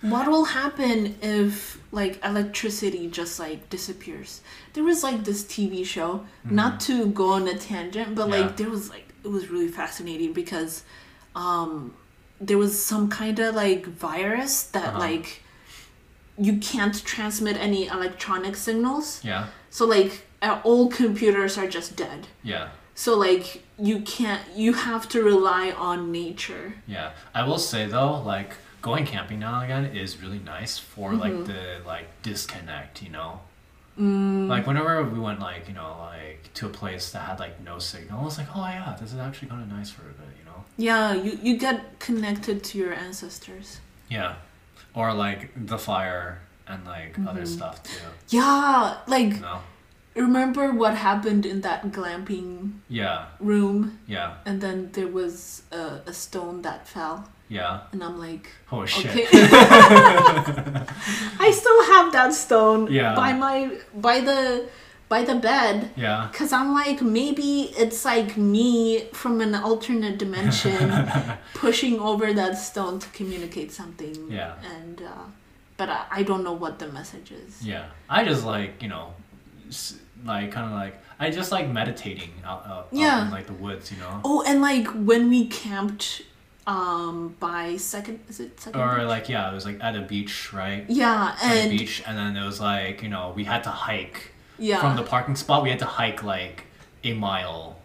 what 0.00 0.28
will 0.28 0.44
happen 0.44 1.16
if 1.22 1.78
like 1.92 2.22
electricity 2.24 3.08
just 3.08 3.38
like 3.38 3.70
disappears 3.70 4.42
there 4.74 4.84
was 4.84 5.02
like 5.02 5.24
this 5.24 5.44
tv 5.44 5.82
show 5.86 6.26
not 6.44 6.78
to 6.78 7.06
go 7.06 7.30
on 7.30 7.48
a 7.48 7.56
tangent 7.56 8.14
but 8.14 8.24
Mm-hmm. 8.28 8.32
Yeah. 8.34 8.40
like 8.46 8.56
there 8.58 8.68
was 8.68 8.90
like 8.90 9.08
it 9.24 9.28
was 9.28 9.48
really 9.48 9.68
fascinating 9.68 10.34
because 10.34 10.82
um 11.34 11.94
there 12.38 12.58
was 12.58 12.78
some 12.84 13.08
kind 13.08 13.38
of 13.38 13.54
like 13.54 13.86
virus 13.86 14.64
that 14.74 14.88
Uh-huh. 14.88 14.98
like 14.98 15.40
you 16.36 16.58
can't 16.58 17.02
transmit 17.04 17.56
any 17.56 17.86
electronic 17.86 18.56
signals 18.56 19.24
yeah, 19.24 19.46
so 19.70 19.86
like 19.86 20.26
uh, 20.46 20.60
all 20.68 20.84
computers 21.02 21.52
are 21.60 21.68
just 21.78 21.90
dead 22.04 22.20
yeah, 22.52 22.66
so 22.94 23.10
like 23.26 23.46
you 23.88 23.96
can't 24.14 24.42
you 24.62 24.70
have 24.88 25.04
to 25.08 25.18
rely 25.32 25.64
on 25.88 25.98
nature 26.12 26.66
yeah. 26.94 27.08
I 27.34 27.42
will 27.48 27.58
say 27.72 27.82
though, 27.96 28.14
like 28.34 28.50
going 28.88 29.04
camping 29.14 29.38
now 29.46 29.54
and 29.60 29.64
again 29.66 29.84
is 30.02 30.10
really 30.22 30.42
nice 30.56 30.74
for 30.92 31.06
Mm-hmm. 31.10 31.24
like 31.24 31.38
the 31.50 31.62
like 31.92 32.06
disconnect, 32.28 32.94
you 33.06 33.10
know. 33.18 33.30
Mm. 33.98 34.48
Like 34.54 34.64
whenever 34.66 35.02
we 35.14 35.18
went 35.28 35.40
like 35.50 35.62
you 35.68 35.74
know 35.80 35.90
like 36.12 36.40
to 36.58 36.66
a 36.66 36.72
place 36.80 37.04
that 37.12 37.22
had 37.28 37.38
like 37.44 37.56
no 37.70 37.78
signal, 37.78 38.20
I 38.20 38.24
was 38.24 38.38
like, 38.38 38.48
oh 38.54 38.66
yeah, 38.78 38.96
this 39.00 39.12
is 39.14 39.18
actually 39.26 39.48
kind 39.48 39.62
of 39.62 39.68
nice 39.78 39.90
for 39.90 40.02
a 40.02 40.14
bit, 40.20 40.30
you 40.38 40.44
know. 40.48 40.60
Yeah, 40.76 41.14
you, 41.24 41.32
you 41.46 41.52
get 41.58 41.98
connected 42.00 42.56
to 42.68 42.78
your 42.78 42.92
ancestors. 43.06 43.78
Yeah, 44.10 44.34
or 44.94 45.14
like 45.14 45.40
the 45.72 45.78
fire 45.78 46.40
and 46.66 46.84
like 46.84 47.12
other 47.30 47.42
Mm-hmm. 47.46 47.56
stuff 47.58 47.82
too. 47.84 48.06
Yeah, 48.28 48.98
like 49.06 49.34
You 49.34 49.40
know. 49.40 49.60
Remember 50.14 50.70
what 50.72 50.94
happened 50.94 51.44
in 51.46 51.60
that 51.62 51.90
glamping 51.92 52.72
Yeah, 52.88 53.26
room 53.40 53.98
yeah, 54.06 54.34
and 54.46 54.60
then 54.60 54.90
there 54.92 55.08
was 55.08 55.62
a, 55.72 56.00
a 56.06 56.12
stone 56.12 56.62
that 56.62 56.86
fell 56.88 57.28
yeah. 57.48 57.80
and 57.92 58.02
I'm 58.02 58.18
like, 58.18 58.46
Oh 58.72 58.84
shit. 58.86 59.10
okay. 59.10 59.26
I 61.46 61.50
still 61.52 61.84
have 61.94 62.12
that 62.12 62.32
stone 62.32 62.88
Yeah. 62.90 63.14
by 63.14 63.32
my 63.32 63.76
by 63.94 64.20
the 64.20 64.66
by 65.08 65.22
the 65.24 65.34
bed 65.34 65.90
Yeah. 65.96 66.28
cuz 66.32 66.52
I'm 66.52 66.72
like 66.72 67.02
maybe 67.02 67.72
it's 67.76 68.04
like 68.04 68.36
me 68.36 69.04
from 69.12 69.40
an 69.40 69.54
alternate 69.54 70.18
dimension 70.18 70.78
pushing 71.54 72.00
over 72.00 72.32
that 72.32 72.56
stone 72.58 72.98
to 73.00 73.08
communicate 73.18 73.70
something 73.72 74.16
Yeah. 74.30 74.54
and 74.74 75.02
uh 75.02 75.24
but 75.76 75.88
I, 75.88 76.00
I 76.18 76.22
don't 76.22 76.44
know 76.44 76.52
what 76.64 76.78
the 76.78 76.86
message 76.98 77.32
is. 77.32 77.60
Yeah. 77.66 77.86
I 78.08 78.24
just 78.24 78.44
like 78.44 78.80
you 78.82 78.88
know, 78.88 79.06
like 80.24 80.50
kind 80.52 80.66
of 80.66 80.72
like 80.72 80.94
I 81.18 81.30
just 81.30 81.52
like 81.52 81.68
meditating 81.68 82.30
out, 82.44 82.66
out, 82.66 82.88
Yeah. 82.92 83.18
out 83.18 83.22
in 83.26 83.30
like 83.30 83.46
the 83.46 83.52
woods, 83.54 83.92
you 83.92 83.98
know. 83.98 84.20
Oh, 84.24 84.42
and 84.46 84.60
like 84.60 84.86
when 84.88 85.28
we 85.28 85.46
camped 85.46 86.22
um 86.66 87.36
by 87.40 87.76
second 87.76 88.20
is 88.28 88.40
it 88.40 88.58
second? 88.58 88.80
Or 88.80 88.96
Beach? 88.96 89.06
like 89.06 89.28
yeah, 89.28 89.50
it 89.50 89.54
was 89.54 89.66
like 89.66 89.78
at 89.82 89.94
a 89.96 90.00
beach, 90.02 90.52
right? 90.52 90.84
yeah, 90.88 91.36
At 91.42 91.66
a 91.66 91.68
beach, 91.68 92.02
and 92.06 92.16
then 92.16 92.36
it 92.36 92.44
was 92.44 92.60
like 92.60 93.02
you 93.02 93.08
know 93.10 93.32
we 93.36 93.44
had 93.44 93.62
to 93.64 93.70
hike 93.70 94.32
yeah, 94.58 94.80
from 94.80 94.96
the 94.96 95.02
parking 95.02 95.36
spot. 95.36 95.62
We 95.62 95.70
had 95.70 95.78
to 95.80 95.84
hike 96.00 96.22
like 96.22 96.64
a 97.02 97.12
mile, 97.12 97.76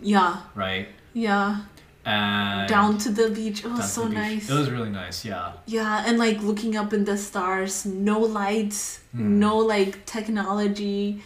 yeah, 0.00 0.40
right? 0.54 0.86
yeah, 1.12 1.62
And 2.04 2.68
down 2.68 2.98
to 2.98 3.10
the 3.10 3.30
beach. 3.30 3.64
Was 3.64 3.92
so 3.92 4.04
beach. 4.06 4.14
nice. 4.14 4.50
It 4.50 4.54
was 4.54 4.70
really 4.70 4.90
nice. 4.90 5.24
Yeah. 5.24 5.52
Yeah, 5.66 6.04
and 6.06 6.18
like 6.18 6.40
looking 6.40 6.76
up 6.76 6.92
in 6.92 7.04
the 7.04 7.16
stars, 7.18 7.84
no 7.84 8.20
lights, 8.20 9.00
Hmm. 9.12 9.40
no 9.40 9.56
like 9.58 10.04
technology, 10.06 11.20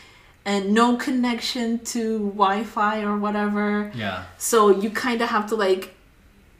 and 0.44 0.72
no 0.74 0.96
connection 0.96 1.78
to 1.86 2.18
Wi-Fi 2.30 3.02
or 3.02 3.16
whatever. 3.16 3.90
Yeah. 3.94 4.24
So 4.38 4.70
you 4.70 4.90
kind 4.90 5.22
of 5.22 5.28
have 5.30 5.46
to 5.48 5.56
like 5.56 5.94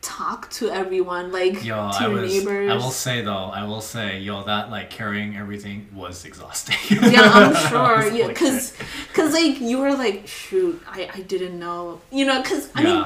talk 0.00 0.50
to 0.50 0.70
everyone, 0.70 1.32
like 1.32 1.64
Yo, 1.64 1.74
to 1.74 1.80
I 1.98 2.06
your 2.08 2.20
was. 2.22 2.32
neighbors. 2.32 2.70
I 2.70 2.74
will 2.74 2.90
say 2.90 3.22
though, 3.22 3.50
I 3.52 3.64
will 3.64 3.80
say, 3.80 4.20
yo, 4.20 4.44
that 4.44 4.70
like 4.70 4.90
carrying 4.90 5.36
everything 5.36 5.88
was 5.94 6.24
exhausting. 6.24 6.76
yeah, 7.10 7.22
I'm 7.22 7.54
sure. 7.70 8.12
Yeah, 8.12 8.32
cause, 8.32 8.74
cause 9.12 9.32
like 9.32 9.60
you 9.60 9.78
were 9.78 9.94
like, 9.94 10.26
shoot, 10.26 10.82
I, 10.86 11.08
I 11.12 11.20
didn't 11.20 11.58
know, 11.58 12.00
you 12.10 12.26
know, 12.26 12.42
cause 12.42 12.70
I 12.74 12.84
mean, 12.84 13.04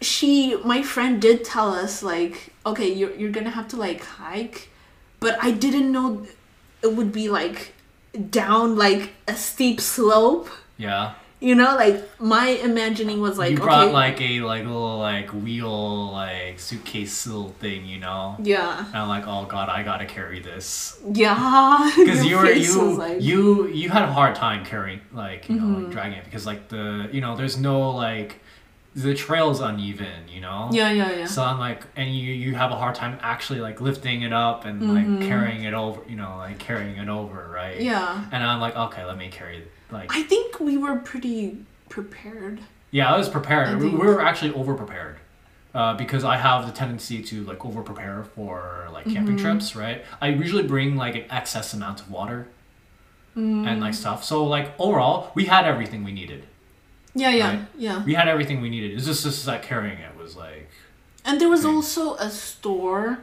she, 0.00 0.56
my 0.64 0.82
friend 0.82 1.20
did 1.20 1.44
tell 1.44 1.70
us 1.70 2.02
like, 2.02 2.52
okay, 2.66 2.92
you're 2.92 3.14
you're 3.14 3.30
gonna 3.30 3.50
have 3.50 3.68
to 3.68 3.76
like 3.76 4.02
hike, 4.02 4.68
but 5.20 5.38
I 5.42 5.50
didn't 5.52 5.90
know 5.90 6.26
it 6.82 6.92
would 6.94 7.12
be 7.12 7.28
like 7.28 7.72
down 8.30 8.76
like 8.76 9.12
a 9.28 9.34
steep 9.34 9.80
slope. 9.80 10.48
yeah, 10.76 11.14
You 11.40 11.54
know, 11.54 11.74
like 11.76 12.02
my 12.20 12.48
imagining 12.48 13.20
was 13.20 13.36
like 13.38 13.50
you 13.52 13.56
brought 13.58 13.84
okay, 13.84 13.92
like 13.92 14.20
a 14.20 14.40
like 14.40 14.64
little 14.64 14.98
like 14.98 15.28
wheel 15.30 16.10
like 16.12 16.58
suitcase 16.60 17.26
little 17.26 17.50
thing, 17.60 17.84
you 17.86 17.98
know. 17.98 18.36
yeah, 18.42 18.86
And 18.86 18.96
I'm 18.96 19.08
like, 19.08 19.26
oh 19.26 19.44
god, 19.46 19.68
I 19.68 19.82
gotta 19.82 20.06
carry 20.06 20.40
this 20.40 20.98
yeah. 21.12 21.90
because 21.98 22.24
you 22.24 22.36
were 22.36 22.50
you 22.50 22.94
like- 22.96 23.20
you 23.20 23.66
you 23.68 23.88
had 23.90 24.04
a 24.08 24.12
hard 24.12 24.34
time 24.36 24.64
carrying 24.64 25.00
like 25.12 25.48
you 25.48 25.56
know 25.56 25.62
Mm-hmm. 25.66 25.82
like 25.84 25.92
dragging 25.92 26.18
it 26.18 26.24
because 26.24 26.46
like 26.46 26.68
the 26.68 27.08
you 27.12 27.20
know 27.20 27.36
there's 27.36 27.56
no 27.58 27.90
like 27.90 28.40
the 28.96 29.12
trail's 29.14 29.60
uneven, 29.60 30.28
you 30.28 30.40
know. 30.40 30.68
yeah, 30.72 30.90
yeah, 30.90 31.10
yeah. 31.12 31.24
So 31.26 31.42
I'm 31.42 31.58
like, 31.58 31.82
and 31.96 32.14
you 32.14 32.32
you 32.32 32.54
have 32.54 32.70
a 32.70 32.76
hard 32.76 32.94
time 32.94 33.18
actually 33.22 33.60
like 33.60 33.80
lifting 33.80 34.22
it 34.22 34.32
up 34.32 34.64
and 34.64 34.94
like 34.94 35.26
carrying 35.28 35.64
it 35.64 35.74
over, 35.74 36.00
you 36.08 36.16
know, 36.16 36.36
like 36.38 36.58
carrying 36.58 36.96
it 36.96 37.08
over, 37.08 37.50
right? 37.52 37.76
Mm-hmm. 37.76 37.86
yeah. 37.86 38.24
And 38.32 38.42
I'm 38.44 38.60
like, 38.60 38.76
okay, 38.76 39.04
let 39.04 39.16
me 39.18 39.28
carry. 39.30 39.64
Like, 39.90 40.14
I 40.14 40.22
think 40.22 40.60
we 40.60 40.76
were 40.76 40.96
pretty 40.96 41.58
prepared. 41.88 42.60
yeah, 42.90 43.12
I 43.12 43.18
was 43.18 43.28
prepared. 43.28 43.80
We, 43.80 43.88
we 43.90 43.98
were 44.06 44.20
actually 44.22 44.52
over 44.54 44.74
prepared. 44.74 45.16
Uh, 45.74 45.92
because 45.96 46.22
I 46.22 46.36
have 46.36 46.66
the 46.66 46.72
tendency 46.72 47.20
to 47.20 47.42
like 47.44 47.64
over 47.64 47.82
prepare 47.82 48.22
for 48.36 48.88
like 48.92 49.06
camping 49.06 49.36
Mm-hmm. 49.36 49.44
trips, 49.44 49.74
right? 49.74 50.04
I 50.20 50.28
usually 50.28 50.62
bring 50.62 50.94
like 50.94 51.16
an 51.16 51.24
excess 51.30 51.74
amount 51.74 52.00
of 52.00 52.10
water 52.12 52.46
and 53.34 53.66
Mm. 53.66 53.80
like 53.80 53.94
stuff. 53.94 54.22
So 54.22 54.44
like 54.44 54.70
overall, 54.78 55.32
we 55.34 55.46
had 55.46 55.64
everything 55.66 56.04
we 56.04 56.12
needed. 56.12 56.44
Yeah, 57.14 57.30
yeah, 57.30 57.48
Right. 57.48 57.60
yeah. 57.78 58.04
We 58.04 58.14
had 58.14 58.28
everything 58.28 58.60
we 58.60 58.70
needed. 58.70 58.92
It's 58.96 59.06
just 59.06 59.22
just 59.24 59.46
like 59.46 59.62
carrying 59.62 59.98
it 59.98 60.16
was 60.16 60.36
like 60.36 60.68
And 61.24 61.40
there 61.40 61.48
was 61.48 61.64
also 61.64 62.14
a 62.16 62.28
store, 62.30 63.18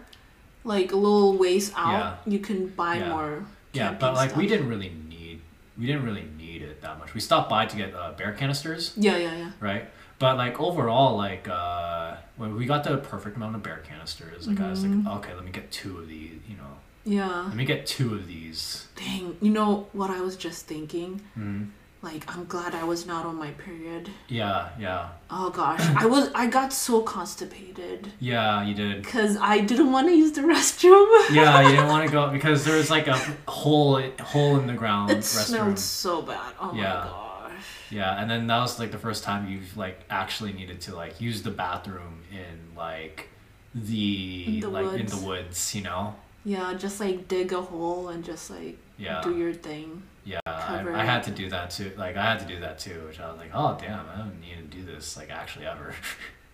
like 0.63 0.91
a 0.91 0.95
little 0.95 1.37
ways 1.37 1.71
out. 1.75 1.91
Yeah. 2.25 2.33
You 2.33 2.39
can 2.39 2.67
buy 2.67 2.95
Yeah. 2.97 3.09
more. 3.09 3.45
Yeah, 3.73 3.91
but 3.99 4.13
like 4.15 4.35
we 4.35 4.47
didn't 4.47 4.67
really 4.69 4.91
need 5.09 5.41
we 5.77 5.85
didn't 5.87 6.03
really 6.05 6.27
need 6.37 6.61
it 6.61 6.81
that 6.81 6.99
much. 6.99 7.13
We 7.13 7.19
stopped 7.21 7.49
by 7.49 7.65
to 7.65 7.75
get 7.77 7.93
uh, 7.95 8.11
bear 8.17 8.31
canisters, 8.33 8.93
Yeah, 8.97 9.17
yeah, 9.17 9.35
yeah. 9.35 9.51
right? 9.59 9.85
But 10.19 10.37
like 10.37 10.59
overall, 10.59 11.17
like 11.17 11.47
uh, 11.47 12.15
when 12.37 12.55
we 12.55 12.65
got 12.65 12.83
the 12.83 12.97
perfect 12.97 13.35
amount 13.37 13.55
of 13.55 13.63
bear 13.63 13.81
canisters, 13.89 14.47
like 14.47 14.59
I 14.59 14.69
was 14.69 14.83
Mm-hmm. 14.83 15.07
like, 15.07 15.17
okay, 15.25 15.33
let 15.33 15.43
me 15.43 15.51
get 15.51 15.71
two 15.71 15.97
of 15.99 16.07
these. 16.07 16.39
You 16.47 16.57
know, 16.57 16.73
Yeah. 17.05 17.43
let 17.47 17.55
me 17.55 17.65
get 17.65 17.85
two 17.87 18.13
of 18.15 18.27
these. 18.27 18.87
Dang. 18.95 19.35
You 19.41 19.49
know 19.51 19.87
what 19.93 20.09
I 20.11 20.21
was 20.21 20.35
just 20.37 20.67
thinking? 20.67 21.21
hmm 21.33 21.63
Like, 22.03 22.23
I'm 22.35 22.45
glad 22.45 22.73
I 22.73 22.83
was 22.83 23.05
not 23.05 23.25
on 23.27 23.35
my 23.35 23.51
period. 23.51 24.09
Yeah, 24.27 24.69
yeah, 24.79 25.09
Oh 25.29 25.51
gosh, 25.51 25.81
I 25.95 26.07
was. 26.07 26.31
I 26.33 26.47
got 26.47 26.73
so 26.73 27.01
constipated 27.03 28.11
yeah. 28.19 28.63
You 28.65 28.73
did. 28.73 29.03
because 29.03 29.37
I 29.37 29.59
didn't 29.59 29.91
want 29.91 30.07
to 30.07 30.13
use 30.15 30.31
the 30.31 30.41
restroom. 30.41 31.07
Yeah, 31.31 31.61
you 31.61 31.69
didn't 31.75 31.87
want 31.89 32.05
to 32.07 32.11
go 32.11 32.29
because 32.37 32.65
there 32.65 32.75
was 32.77 32.89
like 32.89 33.05
a 33.07 33.17
hole 33.47 34.01
hole 34.19 34.57
in 34.59 34.65
the 34.65 34.73
ground 34.73 35.11
it 35.11 35.17
restroom. 35.19 35.45
smelled 35.45 35.79
so 35.79 36.21
bad. 36.23 36.53
Oh 36.59 36.73
Yeah. 36.73 36.81
my 36.81 37.49
gosh. 37.51 37.65
Yeah, 37.91 38.19
and 38.19 38.29
then 38.31 38.47
that 38.47 38.59
was 38.61 38.79
like 38.79 38.91
the 38.91 38.97
first 38.97 39.23
time 39.23 39.47
you've 39.47 39.77
like 39.77 39.99
actually 40.09 40.53
needed 40.53 40.81
to 40.81 40.95
like 40.95 41.21
use 41.21 41.43
the 41.43 41.51
bathroom 41.51 42.23
in 42.31 42.75
like 42.75 43.29
the, 43.75 44.55
In 44.55 44.59
the 44.61 44.67
like 44.69 44.99
in 44.99 45.05
the 45.05 45.17
woods, 45.17 45.75
you 45.75 45.83
know. 45.83 46.15
Yeah, 46.43 46.73
just 46.73 46.99
like 46.99 47.27
dig 47.27 47.53
a 47.53 47.61
hole 47.61 48.09
and 48.09 48.23
just 48.25 48.49
like 48.49 48.77
Yeah. 48.97 49.21
do 49.21 49.37
your 49.37 49.53
thing. 49.53 50.01
Yeah, 50.24 50.39
I, 50.45 50.86
I 50.93 51.03
had 51.03 51.24
to 51.24 51.32
do 51.32 51.49
that 51.49 51.72
too. 51.72 51.91
Like 51.97 52.15
I 52.17 52.24
had 52.24 52.39
to 52.39 52.45
do 52.45 52.59
that 52.59 52.78
too, 52.80 53.03
which 53.07 53.19
I 53.19 53.30
was 53.30 53.38
like, 53.39 53.51
oh 53.53 53.78
damn, 53.80 54.05
I 54.13 54.17
don't 54.17 54.39
need 54.39 54.55
to 54.72 54.78
do 54.78 54.84
this 54.84 55.17
like 55.17 55.30
actually 55.32 55.65
ever. 55.65 55.93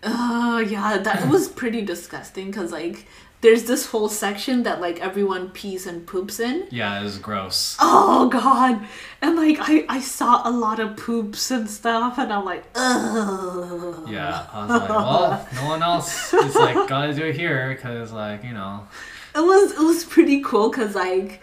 Oh 0.03 0.59
yeah, 0.59 0.99
that 0.99 1.27
was 1.27 1.47
pretty 1.49 1.81
disgusting 1.81 2.45
because 2.51 2.71
like 2.71 3.07
there's 3.41 3.63
this 3.63 3.87
whole 3.87 4.07
section 4.09 4.61
that 4.63 4.79
like 4.79 5.01
everyone 5.01 5.49
pees 5.49 5.87
and 5.87 6.05
poops 6.05 6.39
in. 6.39 6.67
yeah, 6.69 6.99
it 6.99 7.03
was 7.03 7.17
gross. 7.17 7.75
Oh 7.79 8.29
god, 8.29 8.85
and 9.23 9.35
like 9.35 9.57
I 9.59 9.85
I 9.89 9.99
saw 9.99 10.47
a 10.47 10.51
lot 10.51 10.79
of 10.79 10.97
poops 10.97 11.49
and 11.49 11.67
stuff, 11.67 12.19
and 12.19 12.31
I'm 12.31 12.45
like, 12.45 12.63
ugh. 12.75 14.07
Yeah, 14.07 14.45
I 14.53 14.65
was 14.67 14.81
like, 14.81 14.89
well, 14.89 15.47
no 15.55 15.65
one 15.65 15.81
else 15.81 16.31
is 16.31 16.55
like 16.55 16.87
gotta 16.87 17.13
do 17.15 17.25
it 17.25 17.35
here 17.35 17.73
because 17.73 18.11
like 18.11 18.43
you 18.43 18.53
know. 18.53 18.87
It 19.35 19.41
was 19.41 19.71
it 19.71 19.79
was 19.83 20.05
pretty 20.05 20.41
cool 20.41 20.69
because 20.69 20.93
like 20.93 21.41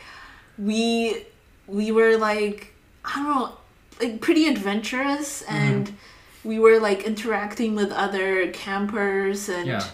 we 0.58 1.26
we 1.66 1.90
were 1.92 2.16
like 2.16 2.72
I 3.04 3.14
don't 3.16 3.24
know 3.26 3.52
like 4.00 4.20
pretty 4.20 4.46
adventurous 4.48 5.42
Mm-hmm. 5.42 5.54
and 5.56 5.92
we 6.44 6.58
were 6.58 6.78
like 6.78 7.04
interacting 7.04 7.74
with 7.74 7.90
other 7.92 8.50
campers 8.52 9.48
and 9.48 9.66
Yeah. 9.66 9.84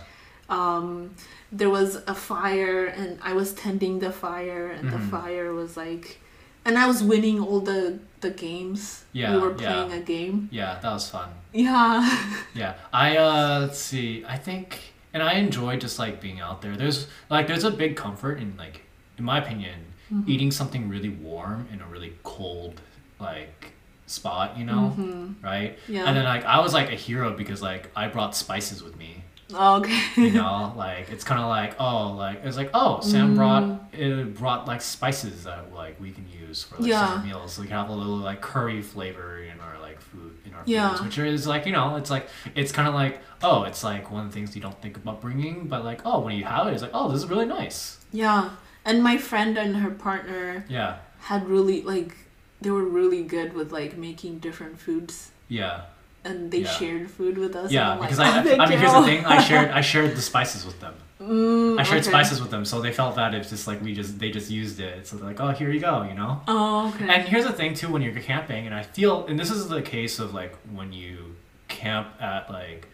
um 0.49 1.11
there 1.53 1.71
was 1.71 1.97
a 2.07 2.15
fire 2.15 2.87
and 2.87 3.19
I 3.23 3.33
was 3.35 3.53
tending 3.53 3.99
the 3.99 4.13
fire 4.13 4.69
and 4.69 4.91
the 4.91 4.97
Mhm. 4.99 5.11
fire 5.11 5.53
was 5.53 5.77
like 5.77 6.19
and 6.65 6.77
I 6.79 6.87
was 6.87 7.03
winning 7.03 7.41
all 7.41 7.61
the 7.61 7.99
the 8.21 8.31
games. 8.31 9.05
Yeah, 9.13 9.35
We 9.35 9.41
were 9.41 9.57
yeah. 9.59 9.73
playing 9.73 9.93
a 9.93 10.01
game. 10.05 10.49
Yeah, 10.53 10.79
that 10.83 10.93
was 10.93 11.09
fun. 11.09 11.31
Yeah. 11.53 12.05
Yeah, 12.55 12.75
I 12.93 13.17
uh, 13.17 13.61
let's 13.61 13.79
see. 13.79 14.25
I 14.29 14.37
think, 14.37 14.93
and 15.15 15.23
I 15.23 15.33
enjoy 15.35 15.77
just 15.79 15.99
like 15.99 16.21
being 16.21 16.39
out 16.39 16.61
there. 16.63 16.77
There's 16.77 17.07
like 17.31 17.47
there's 17.47 17.65
a 17.65 17.71
big 17.71 17.97
comfort 17.97 18.39
in 18.41 18.57
like, 18.59 18.83
in 19.19 19.25
my 19.25 19.39
opinion, 19.39 19.79
Mm-hmm. 20.13 20.31
eating 20.31 20.51
something 20.51 20.89
really 20.89 21.09
warm 21.09 21.69
in 21.73 21.81
a 21.81 21.87
really 21.87 22.13
cold 22.25 22.81
like 23.21 23.73
spot. 24.07 24.59
You 24.59 24.65
know, 24.65 24.95
right? 25.43 25.77
Mm-hmm. 25.79 25.93
Yeah. 25.93 26.05
And 26.07 26.17
then 26.17 26.25
like 26.25 26.45
I 26.45 26.61
was 26.61 26.75
like 26.75 26.91
a 26.91 26.97
hero 26.97 27.33
because 27.37 27.63
like 27.63 27.91
I 27.95 28.09
brought 28.09 28.35
spices 28.35 28.83
with 28.83 28.97
me. 28.97 29.23
okay. 29.53 30.01
You 30.17 30.31
know, 30.43 30.73
like 30.77 31.11
it's 31.11 31.25
kind 31.25 31.41
of 31.41 31.49
like 31.49 31.75
oh 31.81 32.13
like 32.13 32.41
it's 32.45 32.57
like 32.57 32.71
oh 32.75 33.01
Sam 33.03 33.35
Mm. 33.35 33.37
brought 33.37 33.81
it 33.93 34.35
brought 34.37 34.67
like 34.67 34.81
spices 34.83 35.45
that 35.45 35.73
like 35.73 36.01
we 36.01 36.11
can 36.13 36.27
use 36.29 36.63
for 36.65 36.77
like 36.79 36.89
Yeah. 36.91 37.07
summer 37.07 37.25
meals. 37.27 37.53
So 37.53 37.63
We 37.63 37.69
can 37.69 37.77
have 37.77 37.89
a 37.91 37.93
little 37.95 38.17
like 38.17 38.41
curry 38.41 38.83
flavor 38.83 39.39
in 39.39 39.59
our 39.61 39.81
like 39.81 40.01
food 40.01 40.33
in 40.45 40.55
our 40.55 40.63
Yeah. 40.67 40.91
foods, 40.91 41.03
which 41.03 41.19
is 41.19 41.47
like 41.47 41.67
you 41.67 41.73
know 41.73 41.95
it's 41.97 42.11
like 42.11 42.29
it's 42.57 42.73
kind 42.73 42.89
of 42.89 42.95
like 42.95 43.21
oh 43.43 43.63
it's 43.65 43.83
like 43.85 44.11
one 44.11 44.27
of 44.27 44.33
the 44.33 44.35
things 44.35 44.55
you 44.57 44.63
don't 44.63 44.81
think 44.83 44.97
about 44.97 45.21
bringing, 45.21 45.69
but 45.69 45.85
like 45.85 46.01
oh 46.05 46.19
when 46.21 46.35
you 46.37 46.45
have 46.45 46.67
it, 46.67 46.73
it's 46.73 46.83
like 46.83 46.91
oh 46.95 47.11
this 47.13 47.23
is 47.23 47.29
really 47.29 47.47
nice. 47.47 47.99
Yeah. 48.13 48.51
And 48.85 49.03
my 49.03 49.19
friend 49.19 49.59
and 49.59 49.77
her 49.77 49.91
partner 49.91 50.65
Yeah, 50.69 50.97
had 51.21 51.49
really 51.49 51.83
like 51.83 52.17
they 52.61 52.71
were 52.71 52.85
really 52.85 53.23
good 53.23 53.53
with 53.55 53.73
like 53.73 53.97
making 53.97 54.39
different 54.41 54.79
foods 54.79 55.31
yeah, 55.49 55.83
and 56.25 56.51
they 56.51 56.59
Yeah. 56.59 56.69
shared 56.71 57.11
food 57.11 57.37
with 57.39 57.55
us. 57.57 57.71
yeah. 57.73 57.93
I'm 57.93 57.99
like, 57.99 58.09
Because 58.11 58.19
I, 58.21 58.29
"Oh, 58.29 58.61
I, 58.61 58.65
I 58.65 58.69
mean 58.71 58.79
here's 58.79 58.93
the 58.93 59.03
thing 59.03 59.25
I 59.27 59.43
shared 59.49 59.71
I 59.71 59.81
shared 59.81 60.15
the 60.17 60.23
spices 60.23 60.65
with 60.65 60.79
them. 60.81 60.95
Mm, 61.21 61.79
I 61.79 61.83
shared 61.83 62.01
okay. 62.01 62.09
spices 62.11 62.41
with 62.41 62.51
them, 62.51 62.65
so 62.65 62.81
they 62.81 62.93
felt 62.93 63.17
that 63.17 63.35
it's 63.35 63.51
just 63.51 63.67
like 63.67 63.83
we 63.83 63.93
just 63.95 64.19
they 64.19 64.31
just 64.31 64.51
used 64.51 64.81
it. 64.81 65.07
So 65.07 65.17
they're 65.17 65.27
like, 65.27 65.41
oh, 65.41 65.51
here 65.51 65.71
you 65.71 65.79
go, 65.81 66.03
you 66.05 66.15
know. 66.15 66.41
Oh, 66.49 66.89
okay. 66.95 67.07
And 67.13 67.29
here's 67.29 67.45
the 67.45 67.53
thing 67.53 67.75
too, 67.75 67.89
when 67.93 68.01
you're 68.01 68.15
camping, 68.15 68.65
and 68.67 68.75
I 68.75 68.83
feel, 68.83 69.27
and 69.27 69.39
this 69.39 69.51
is 69.51 69.69
the 69.69 69.83
case 69.83 70.19
of 70.19 70.33
like 70.33 70.57
when 70.73 70.93
you 70.95 71.37
camp 71.69 72.09
at 72.21 72.51
like 72.51 72.89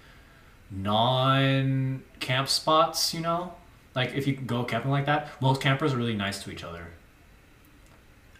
non-camp 0.70 2.48
spots, 2.48 3.14
you 3.14 3.20
know, 3.20 3.52
like 3.96 4.14
if 4.14 4.26
you 4.28 4.34
go 4.36 4.62
camping 4.62 4.90
like 4.92 5.06
that, 5.06 5.28
most 5.40 5.60
campers 5.60 5.92
are 5.94 5.96
really 5.96 6.14
nice 6.14 6.40
to 6.44 6.50
each 6.52 6.62
other. 6.62 6.84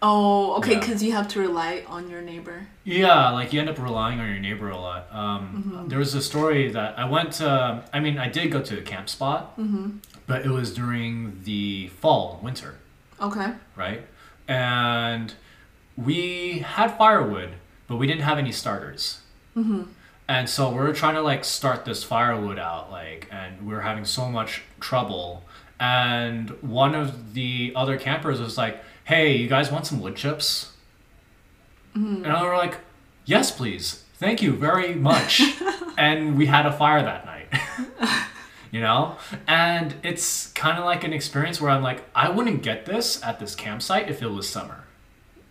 oh, 0.02 0.56
okay, 0.58 0.72
Yeah. 0.74 0.80
because 0.80 1.02
you 1.02 1.12
have 1.12 1.26
to 1.28 1.40
rely 1.40 1.82
on 1.88 2.08
your 2.10 2.20
neighbor. 2.20 2.66
Yeah, 2.84 3.30
like 3.30 3.52
you 3.52 3.60
end 3.60 3.70
up 3.70 3.78
relying 3.78 4.20
on 4.20 4.28
your 4.28 4.38
neighbor 4.38 4.68
a 4.70 4.76
lot. 4.76 5.08
Um, 5.12 5.86
There 5.88 5.98
was 5.98 6.14
a 6.14 6.22
story 6.22 6.70
that 6.70 6.98
I 6.98 7.06
went 7.06 7.32
to. 7.40 7.82
I 7.92 7.98
mean, 8.00 8.18
I 8.18 8.28
did 8.28 8.52
go 8.52 8.60
to 8.62 8.78
a 8.78 8.82
camp 8.82 9.08
spot, 9.08 9.56
Mm-hmm. 9.58 9.98
but 10.26 10.44
it 10.44 10.50
was 10.50 10.74
during 10.74 11.40
the 11.44 11.88
fall, 12.00 12.38
winter. 12.42 12.76
Okay. 13.20 13.52
right? 13.74 14.02
And 14.46 15.32
we 15.96 16.58
had 16.58 16.88
firewood, 16.98 17.50
but 17.88 17.96
we 17.96 18.06
didn't 18.06 18.22
have 18.30 18.38
any 18.38 18.52
starters. 18.52 19.20
Mm-hmm. 19.56 19.82
And 20.28 20.48
so 20.48 20.70
we 20.70 20.78
are 20.78 20.92
trying 20.92 21.14
to 21.14 21.22
like 21.22 21.44
start 21.44 21.84
this 21.84 22.02
firewood 22.02 22.58
out, 22.58 22.90
like, 22.90 23.28
and 23.30 23.66
we 23.66 23.74
are 23.74 23.80
having 23.80 24.04
so 24.04 24.28
much 24.28 24.62
trouble. 24.80 25.44
And 25.78 26.50
one 26.62 26.94
of 26.94 27.34
the 27.34 27.72
other 27.76 27.98
campers 27.98 28.40
was 28.40 28.58
like, 28.58 28.82
"Hey, 29.04 29.36
you 29.36 29.48
guys 29.48 29.70
want 29.70 29.86
some 29.86 30.00
wood 30.00 30.16
chips?" 30.16 30.72
Hmm. 31.92 32.24
And 32.24 32.40
we 32.40 32.46
were 32.46 32.56
like, 32.56 32.78
"Yes, 33.24 33.50
please. 33.50 34.04
Thank 34.14 34.42
you 34.42 34.52
very 34.52 34.94
much." 34.94 35.42
and 35.98 36.36
we 36.36 36.46
had 36.46 36.66
a 36.66 36.72
fire 36.72 37.02
that 37.02 37.24
night. 37.24 37.48
you 38.70 38.80
know? 38.80 39.16
And 39.46 39.94
it's 40.02 40.48
kind 40.48 40.78
of 40.78 40.84
like 40.84 41.04
an 41.04 41.12
experience 41.12 41.60
where 41.60 41.70
I'm 41.70 41.82
like, 41.82 42.04
I 42.14 42.28
wouldn't 42.28 42.62
get 42.62 42.84
this 42.86 43.22
at 43.22 43.38
this 43.38 43.54
campsite 43.54 44.08
if 44.08 44.22
it 44.22 44.28
was 44.28 44.48
summer. 44.48 44.85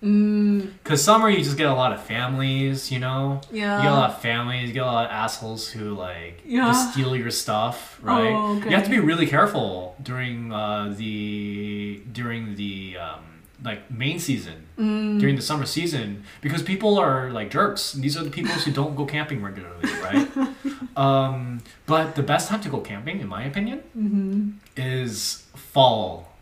Mm, 0.05 0.71
Because 0.83 1.03
summer, 1.03 1.29
you 1.29 1.43
just 1.43 1.57
get 1.57 1.67
a 1.67 1.73
lot 1.73 1.91
of 1.91 2.01
families, 2.03 2.91
you 2.91 2.99
know? 2.99 3.41
yeah. 3.51 3.77
You 3.77 3.83
get 3.83 3.91
a 3.91 3.95
lot 3.95 4.09
of 4.11 4.21
families, 4.21 4.67
you 4.67 4.73
get 4.73 4.83
a 4.83 4.85
lot 4.85 5.05
of 5.07 5.11
assholes 5.11 5.67
who, 5.69 5.95
like, 5.95 6.41
Yeah. 6.45 6.67
just 6.67 6.91
steal 6.93 7.15
your 7.15 7.31
stuff, 7.31 7.99
right? 8.03 8.31
Oh, 8.33 8.53
You 8.55 8.71
have 8.71 8.83
to 8.83 8.89
be 8.89 8.99
really 8.99 9.25
careful 9.27 9.95
during 10.01 10.51
uh, 10.53 10.93
the, 10.95 12.01
during 12.11 12.55
the, 12.55 12.97
um, 12.97 13.21
like, 13.63 13.89
main 13.89 14.19
season 14.19 14.61
Mm, 14.77 15.21
during 15.21 15.37
the 15.37 15.41
summer 15.41 15.65
season 15.65 16.23
because 16.41 16.61
people 16.61 16.99
are 16.99 17.31
like 17.31 17.49
jerks. 17.49 17.93
These 17.93 18.17
are 18.17 18.25
the 18.25 18.29
people 18.29 18.51
who 18.51 18.71
don't 18.71 18.93
go 18.93 19.05
camping 19.05 19.41
regularly, 19.41 19.89
right? 20.03 20.27
um, 20.97 21.61
but 21.85 22.15
the 22.15 22.23
best 22.23 22.49
time 22.49 22.59
to 22.59 22.67
go 22.69 22.79
camping, 22.81 23.21
in 23.21 23.27
my 23.29 23.43
opinion, 23.45 23.79
mm-hmm. 23.97 24.49
is 24.75 25.45
fall 25.55 26.34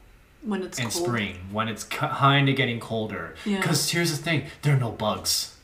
When 0.46 0.62
it's 0.64 0.78
and 0.80 0.92
cold. 0.92 1.06
spring 1.06 1.36
when 1.52 1.68
it's 1.70 1.84
kind 1.86 2.50
of 2.50 2.56
getting 2.58 2.80
colder. 2.80 3.36
Yeah. 3.46 3.60
Because 3.62 3.90
here's 3.90 4.12
the 4.12 4.18
thing: 4.22 4.46
there 4.62 4.76
are 4.76 4.80
no 4.80 4.92
bugs. 4.92 5.56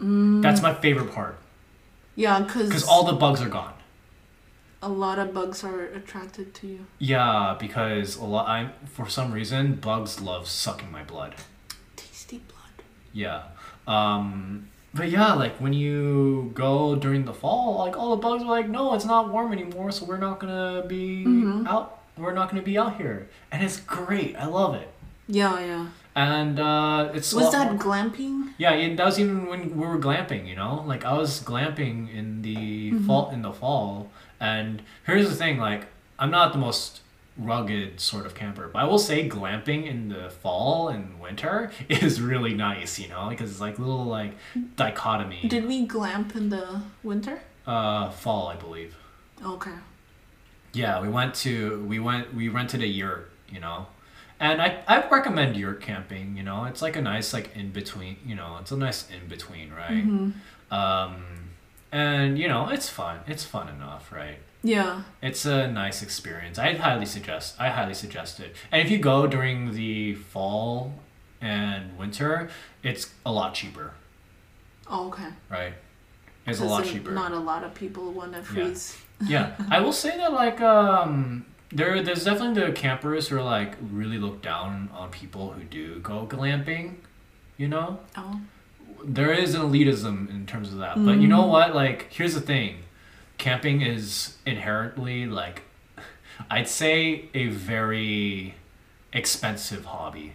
That's 0.00 0.60
my 0.60 0.74
favorite 0.74 1.12
part 1.14 1.38
Yeah, 2.16 2.40
because 2.40 2.66
because 2.68 2.84
all 2.86 3.04
the 3.04 3.12
bugs 3.14 3.40
are 3.40 3.48
gone. 3.48 3.72
a 4.82 4.88
lot 4.88 5.18
of 5.18 5.32
bugs 5.32 5.64
are 5.64 5.84
attracted 5.86 6.52
to 6.54 6.66
you. 6.66 6.86
Yeah, 6.98 7.56
because 7.58 8.16
a 8.16 8.24
lot. 8.24 8.48
I 8.48 8.70
for 8.86 9.08
some 9.08 9.32
reason 9.32 9.76
bugs 9.76 10.20
love 10.20 10.46
sucking 10.48 10.90
my 10.92 11.04
blood. 11.04 11.36
Tasty 11.96 12.38
blood. 12.48 12.84
Yeah. 13.12 13.42
Um. 13.86 14.68
But 14.92 15.10
yeah, 15.10 15.32
like 15.34 15.56
when 15.60 15.72
you 15.72 16.50
go 16.54 16.96
during 16.96 17.24
the 17.24 17.32
fall, 17.34 17.78
like 17.78 17.96
all 17.96 18.10
the 18.16 18.22
bugs 18.22 18.42
are 18.42 18.50
like, 18.50 18.68
no, 18.68 18.94
it's 18.94 19.04
not 19.06 19.32
warm 19.32 19.52
anymore, 19.52 19.90
so 19.90 20.04
we're 20.04 20.18
not 20.18 20.38
gonna 20.40 20.84
be 20.86 21.24
Mhm. 21.24 21.66
out. 21.66 22.00
We're 22.16 22.32
not 22.32 22.50
gonna 22.50 22.62
be 22.62 22.78
out 22.78 22.96
here, 22.96 23.28
and 23.50 23.62
it's 23.62 23.80
great. 23.80 24.36
I 24.36 24.46
love 24.46 24.74
it. 24.74 24.88
Yeah, 25.26 25.58
yeah. 25.60 25.86
And 26.16 26.60
uh, 26.60 27.10
it's 27.14 27.32
Was 27.32 27.50
that 27.52 27.72
more- 27.72 27.80
glamping? 27.82 28.52
Yeah, 28.58 28.70
it, 28.72 28.96
that 28.98 29.06
was 29.06 29.18
even 29.18 29.46
when 29.46 29.76
we 29.76 29.86
were 29.86 29.98
glamping. 29.98 30.46
You 30.46 30.54
know, 30.54 30.84
like 30.86 31.04
I 31.04 31.14
was 31.14 31.40
glamping 31.42 32.14
in 32.14 32.42
the 32.42 32.92
Mm-hmm. 32.92 33.06
fall 33.06 33.30
in 33.30 33.42
the 33.42 33.52
fall. 33.52 34.10
And 34.38 34.82
here's 35.06 35.28
the 35.28 35.34
thing: 35.34 35.58
like 35.58 35.86
I'm 36.18 36.30
not 36.30 36.52
the 36.52 36.58
most 36.58 37.00
rugged 37.36 37.98
sort 37.98 38.26
of 38.26 38.34
camper, 38.36 38.68
but 38.72 38.78
I 38.78 38.84
will 38.84 38.98
say 39.00 39.28
glamping 39.28 39.86
in 39.88 40.08
the 40.08 40.30
fall 40.30 40.86
and 40.88 41.18
winter 41.20 41.72
is 41.88 42.20
really 42.20 42.54
nice. 42.54 42.96
You 43.00 43.08
know, 43.08 43.28
because 43.30 43.50
it's 43.50 43.60
like 43.60 43.78
little 43.80 44.04
like 44.04 44.34
dichotomy. 44.76 45.48
Did 45.48 45.66
we 45.66 45.84
glamp 45.86 46.36
in 46.36 46.50
the 46.50 46.82
winter? 47.02 47.40
uh, 47.66 48.10
fall, 48.10 48.46
I 48.48 48.56
believe. 48.56 48.94
Okay. 49.44 49.72
Yeah, 50.74 51.00
we 51.00 51.08
went 51.08 51.34
to 51.36 51.82
we 51.84 51.98
went 51.98 52.34
we 52.34 52.48
rented 52.48 52.82
a 52.82 52.86
yurt. 52.86 53.30
You 53.50 53.60
know. 53.60 53.86
And 54.40 54.60
I, 54.60 54.82
I 54.88 55.06
recommend 55.08 55.56
yurt 55.56 55.80
camping, 55.80 56.36
you 56.36 56.42
know. 56.42 56.64
It's 56.64 56.82
like 56.82 56.96
a 56.96 57.00
nice 57.00 57.32
like 57.32 57.54
in 57.54 57.70
between, 57.70 58.16
you 58.26 58.34
know, 58.34 58.58
it's 58.60 58.72
a 58.72 58.76
nice 58.76 59.08
in 59.08 59.28
between, 59.28 59.72
right? 59.72 60.02
hmm 60.02 60.30
Um, 60.72 61.24
and 61.92 62.36
you 62.38 62.48
know, 62.48 62.68
it's 62.68 62.88
fun. 62.88 63.20
It's 63.28 63.44
fun 63.44 63.68
enough, 63.68 64.10
right? 64.12 64.38
Yeah. 64.64 65.02
It's 65.22 65.44
a 65.44 65.70
nice 65.70 66.02
experience. 66.02 66.58
I 66.58 66.74
highly 66.74 67.06
suggest. 67.06 67.54
I 67.60 67.68
highly 67.68 67.94
suggest 67.94 68.40
it. 68.40 68.56
And 68.72 68.82
if 68.84 68.90
you 68.90 68.98
go 68.98 69.26
during 69.28 69.72
the 69.74 70.14
fall 70.14 70.94
and 71.40 71.96
winter, 71.96 72.48
it's 72.82 73.12
a 73.24 73.30
lot 73.30 73.54
cheaper, 73.54 73.92
Oh, 74.90 75.08
okay. 75.08 75.28
right? 75.48 75.74
It's 76.46 76.60
a 76.60 76.64
lot 76.64 76.84
cheaper. 76.84 77.12
Not 77.12 77.32
a 77.32 77.38
lot 77.38 77.62
of 77.62 77.72
people 77.74 78.10
want 78.12 78.32
to 78.34 78.42
freeze. 78.42 78.96
yeah, 78.96 79.00
I 79.70 79.80
will 79.80 79.92
say 79.92 80.16
that 80.16 80.32
like 80.32 80.60
um, 80.60 81.46
there 81.70 82.02
there's 82.02 82.24
definitely 82.24 82.64
the 82.64 82.72
campers 82.72 83.28
who 83.28 83.36
are 83.36 83.42
like 83.42 83.74
really 83.80 84.18
look 84.18 84.42
down 84.42 84.90
on 84.92 85.10
people 85.10 85.52
who 85.52 85.64
do 85.64 85.98
go 86.00 86.26
glamping, 86.26 86.96
you 87.56 87.68
know. 87.68 88.00
Oh. 88.16 88.40
there 89.04 89.32
is 89.32 89.54
an 89.54 89.62
elitism 89.62 90.30
in 90.30 90.46
terms 90.46 90.72
of 90.72 90.78
that. 90.78 90.96
But 91.04 91.18
you 91.18 91.28
know 91.28 91.46
what? 91.46 91.74
Like, 91.74 92.06
here's 92.10 92.34
the 92.34 92.40
thing 92.40 92.78
camping 93.38 93.82
is 93.82 94.36
inherently, 94.46 95.26
like, 95.26 95.62
I'd 96.50 96.68
say 96.68 97.28
a 97.34 97.48
very 97.48 98.54
expensive 99.12 99.84
hobby. 99.86 100.34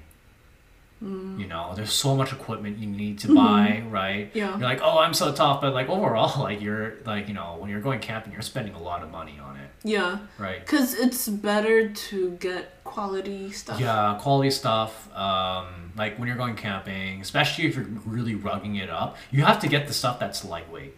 Mm. 1.03 1.39
You 1.39 1.47
know, 1.47 1.71
there's 1.75 1.93
so 1.93 2.13
much 2.13 2.33
equipment 2.33 2.77
you 2.77 2.87
need 2.87 3.19
to 3.19 3.27
mm-hmm. 3.27 3.35
buy, 3.35 3.83
right? 3.89 4.31
Yeah. 4.33 4.51
You're 4.51 4.67
like, 4.67 4.81
oh, 4.81 4.99
I'm 4.99 5.13
so 5.13 5.31
tough, 5.31 5.61
but 5.61 5.73
like 5.73 5.87
overall, 5.87 6.43
like 6.43 6.61
you're 6.61 6.95
like, 7.05 7.27
you 7.27 7.33
know, 7.33 7.55
when 7.57 7.69
you're 7.69 7.79
going 7.79 7.99
camping, 7.99 8.33
you're 8.33 8.41
spending 8.41 8.73
a 8.73 8.81
lot 8.81 9.01
of 9.01 9.09
money 9.09 9.39
on 9.41 9.55
it, 9.55 9.69
Yeah. 9.83 10.19
right? 10.37 10.59
Because 10.59 10.93
it's 10.93 11.29
better 11.29 11.89
to 11.89 12.31
get 12.31 12.83
quality 12.83 13.51
stuff. 13.51 13.79
Yeah, 13.79 14.17
quality 14.19 14.51
stuff. 14.51 15.07
Um, 15.15 15.93
like 15.95 16.19
when 16.19 16.27
you're 16.27 16.37
going 16.37 16.55
camping, 16.55 17.21
especially 17.21 17.65
if 17.67 17.75
you're 17.75 17.85
really 18.05 18.35
rugging 18.35 18.81
it 18.81 18.89
up, 18.89 19.15
you 19.31 19.43
have 19.43 19.59
to 19.61 19.67
get 19.69 19.87
the 19.87 19.93
stuff 19.93 20.19
that's 20.19 20.43
lightweight. 20.43 20.95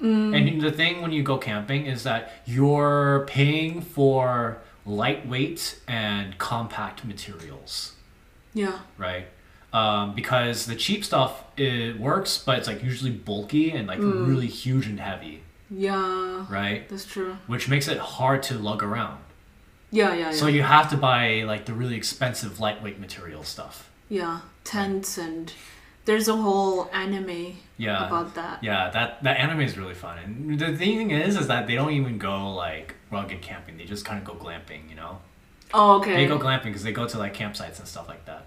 Mm. 0.00 0.36
And 0.36 0.60
the 0.62 0.72
thing 0.72 1.02
when 1.02 1.12
you 1.12 1.22
go 1.22 1.36
camping 1.38 1.86
is 1.86 2.02
that 2.04 2.32
you're 2.46 3.24
paying 3.28 3.80
for 3.82 4.58
lightweight 4.84 5.78
and 5.86 6.38
compact 6.38 7.04
materials, 7.04 7.92
Yeah. 8.54 8.80
right? 8.98 9.26
Um, 9.72 10.14
because 10.14 10.66
the 10.66 10.76
cheap 10.76 11.02
stuff 11.04 11.44
it 11.56 11.98
works, 11.98 12.36
but 12.36 12.58
it's 12.58 12.66
like 12.68 12.82
usually 12.82 13.10
bulky 13.10 13.70
and 13.70 13.88
like 13.88 14.00
really 14.00 14.46
huge 14.46 14.86
and 14.86 15.00
heavy, 15.00 15.42
Yeah. 15.70 16.44
right? 16.50 16.86
That's 16.90 17.06
true. 17.06 17.38
Which 17.46 17.68
makes 17.70 17.88
it 17.88 17.96
hard 17.96 18.42
to 18.44 18.54
lug 18.58 18.82
around. 18.82 19.20
Yeah, 19.90 20.10
yeah, 20.12 20.18
yeah. 20.26 20.32
So 20.32 20.46
you 20.46 20.62
have 20.62 20.90
to 20.90 20.96
buy 20.98 21.44
like 21.46 21.64
the 21.64 21.72
really 21.72 21.96
expensive 21.96 22.60
lightweight 22.60 22.98
material 23.00 23.44
stuff. 23.44 23.88
yeah. 24.08 24.40
Tents 24.64 25.18
and 25.18 25.52
there's 26.04 26.28
a 26.28 26.36
whole 26.36 26.88
anime 26.92 27.56
Yeah. 27.78 28.06
about 28.06 28.34
that. 28.34 28.62
Yeah, 28.62 28.90
that 28.90 29.22
that 29.24 29.38
anime 29.38 29.60
is 29.62 29.76
really 29.78 29.94
fun. 29.94 30.18
And 30.18 30.58
the 30.58 30.76
thing 30.76 31.10
is, 31.10 31.36
is 31.36 31.46
that 31.48 31.66
they 31.66 31.74
don't 31.74 31.92
even 31.92 32.18
go 32.18 32.52
like 32.54 32.94
rugged 33.10 33.40
camping. 33.42 33.76
They 33.78 33.84
just 33.84 34.04
kind 34.04 34.18
of 34.18 34.24
go 34.24 34.34
glamping. 34.34 34.88
You 34.90 34.96
know, 34.96 35.18
Oh, 35.74 35.96
okay. 35.98 36.14
they 36.16 36.26
go 36.26 36.38
glamping 36.38 36.64
because 36.64 36.82
they 36.84 36.92
go 36.92 37.08
to 37.08 37.18
like 37.18 37.34
campsites 37.34 37.78
and 37.78 37.88
stuff 37.88 38.06
like 38.08 38.24
that. 38.26 38.46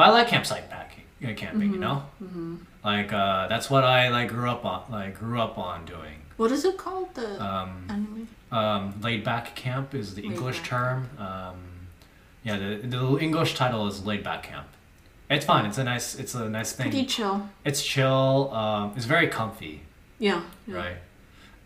But 0.00 0.08
I 0.08 0.12
like 0.12 0.28
campsite 0.28 0.70
packing, 0.70 1.04
uh, 1.22 1.34
camping. 1.34 1.72
You 1.74 1.78
know, 1.78 2.02
Mm-hmm. 2.24 2.54
like 2.82 3.12
uh, 3.12 3.48
that's 3.48 3.68
what 3.68 3.84
I 3.84 4.08
like 4.08 4.28
grew 4.30 4.48
up 4.48 4.64
on. 4.64 4.80
Like 4.90 5.18
grew 5.18 5.38
up 5.38 5.58
on 5.58 5.84
doing. 5.84 6.16
What 6.38 6.50
is 6.52 6.64
it 6.64 6.78
called? 6.78 7.14
The 7.14 7.28
Um, 7.48 8.26
um, 8.50 8.94
laid 9.02 9.22
back 9.24 9.54
camp 9.54 9.94
is 9.94 10.14
the 10.14 10.22
Laid 10.22 10.30
English 10.32 10.58
back. 10.60 10.68
term. 10.68 10.98
Um, 11.18 11.56
yeah, 12.44 12.56
the 12.56 12.76
the 12.94 13.18
English 13.26 13.54
title 13.56 13.86
is 13.88 14.06
laid 14.06 14.22
back 14.24 14.42
camp. 14.44 14.68
It's 15.28 15.44
fun. 15.44 15.66
It's 15.66 15.76
a 15.76 15.84
nice. 15.84 16.14
It's 16.22 16.34
a 16.34 16.48
nice 16.48 16.72
thing. 16.72 16.90
Pretty 16.90 17.06
chill. 17.06 17.36
It's 17.68 17.82
chill. 17.84 18.50
Um, 18.54 18.94
it's 18.96 19.04
very 19.16 19.28
comfy. 19.28 19.82
Yeah. 20.18 20.40
yeah. 20.66 20.76
right 20.76 20.96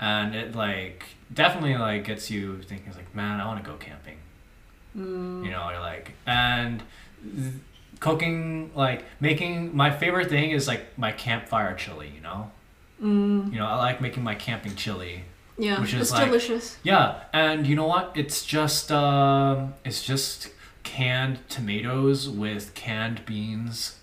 and 0.00 0.34
it 0.34 0.56
like 0.56 1.04
definitely 1.32 1.76
like 1.88 2.02
gets 2.10 2.30
you 2.34 2.60
thinking 2.68 2.88
it's 2.88 2.96
like 2.96 3.12
man 3.14 3.40
i 3.40 3.46
want 3.46 3.58
to 3.64 3.68
go 3.70 3.76
camping 3.76 4.18
Mm, 4.96 5.44
you 5.44 5.50
know 5.54 5.70
you're 5.70 5.80
like 5.92 6.06
and 6.26 6.82
th- 7.22 7.54
cooking 8.00 8.70
like 8.74 9.04
making 9.20 9.74
my 9.76 9.90
favorite 9.90 10.28
thing 10.28 10.50
is 10.50 10.66
like 10.68 10.96
my 10.98 11.12
campfire 11.12 11.74
chili 11.74 12.10
you 12.14 12.20
know 12.20 12.50
mm, 13.02 13.52
you 13.52 13.58
know 13.58 13.66
i 13.66 13.76
like 13.76 14.00
making 14.00 14.22
my 14.22 14.34
camping 14.34 14.74
chili 14.74 15.24
yeah. 15.56 15.80
Which 15.80 15.94
is 15.94 16.00
it's 16.02 16.10
like- 16.10 16.26
delicious. 16.26 16.76
yeah 16.82 17.20
and 17.32 17.66
you 17.66 17.76
know 17.76 17.86
what 17.86 18.10
it's 18.16 18.44
just 18.44 18.90
um 18.90 19.74
it's 19.84 20.02
just 20.04 20.50
canned 20.82 21.38
tomatoes 21.48 22.28
with 22.28 22.74
canned 22.74 23.24
beans 23.24 23.98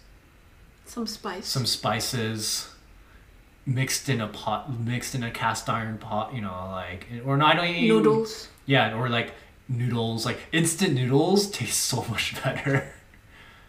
Some 0.86 1.06
spice. 1.08 1.46
some 1.46 1.66
spices 1.66 2.70
mixed 3.66 4.10
in 4.10 4.20
a 4.22 4.28
pot 4.28 4.74
mixed 4.80 5.14
in 5.14 5.24
a 5.24 5.30
cast 5.32 5.70
iron 5.70 5.98
pot 5.98 6.34
you 6.34 6.42
know 6.42 6.70
like 6.72 7.06
or 7.26 7.38
not 7.38 7.60
I 7.60 7.82
noodles. 7.82 8.48
yeah 8.66 8.96
or 8.98 9.08
like 9.10 9.34
noodles 9.70 10.26
like 10.26 10.40
instant 10.52 10.94
noodles 10.94 11.50
taste 11.52 11.80
so 11.82 12.04
much 12.10 12.34
better 12.44 12.92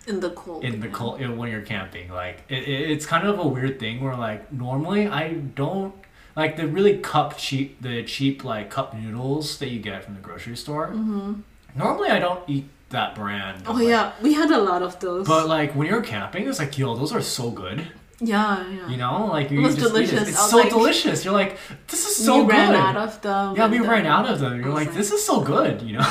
In 0.06 0.20
the 0.20 0.30
cold. 0.30 0.64
in 0.64 0.80
the 0.80 0.88
cold 0.88 1.20
when 1.38 1.50
you're 1.50 1.60
camping 1.62 2.10
like 2.10 2.42
it, 2.48 2.62
it, 2.66 2.90
it's 2.90 3.06
kind 3.06 3.26
of 3.26 3.38
a 3.38 3.46
weird 3.46 3.78
thing 3.78 4.02
where 4.02 4.16
like 4.16 4.52
normally 4.52 5.06
i 5.06 5.34
don't 5.34 5.94
like 6.34 6.56
the 6.56 6.66
really 6.66 6.98
cup 6.98 7.36
cheap 7.38 7.80
the 7.80 8.02
cheap 8.02 8.42
like 8.42 8.68
cup 8.70 8.94
noodles 8.94 9.58
that 9.58 9.68
you 9.70 9.78
get 9.80 10.02
from 10.04 10.14
the 10.14 10.20
grocery 10.20 10.56
store 10.56 10.88
Mm-hmm. 10.88 11.32
normally 11.76 12.08
i 12.10 12.18
don't 12.18 12.42
eat 12.48 12.66
that 12.90 13.14
brand 13.14 13.62
Oh 13.66 13.72
like- 13.74 13.86
yeah, 13.88 14.12
we 14.20 14.34
had 14.34 14.50
a 14.50 14.58
lot 14.58 14.82
of 14.82 14.98
those. 15.00 15.26
but 15.26 15.46
like 15.46 15.74
when 15.76 15.86
you're 15.86 16.02
camping 16.02 16.48
it's 16.48 16.58
like 16.58 16.76
yo 16.76 16.94
those 16.96 17.12
are 17.12 17.22
so 17.22 17.50
good 17.50 17.86
yeah, 18.24 18.70
yeah. 18.70 18.88
You 18.88 18.96
know, 18.96 19.26
like 19.26 19.50
you 19.50 19.60
was 19.60 19.74
just 19.76 19.94
eat 19.96 20.12
it. 20.12 20.28
It's 20.28 20.50
so 20.50 20.58
like- 20.58 20.70
delicious. 20.70 21.24
You're 21.24 21.34
like, 21.34 21.58
this 21.88 22.06
is 22.06 22.24
so 22.24 22.38
we 22.38 22.42
good. 22.42 22.52
ran 22.52 22.74
out 22.74 22.96
of 22.96 23.20
them. 23.20 23.56
yeah, 23.56 23.68
we 23.68 23.78
and 23.78 23.88
ran 23.88 24.06
out 24.06 24.28
of 24.28 24.38
them. 24.40 24.60
You're 24.60 24.70
like, 24.70 24.86
like- 24.88 24.96
this 24.96 25.10
is 25.10 25.24
so 25.24 25.40
good. 25.40 25.82
You 25.82 25.94
know, 25.98 26.06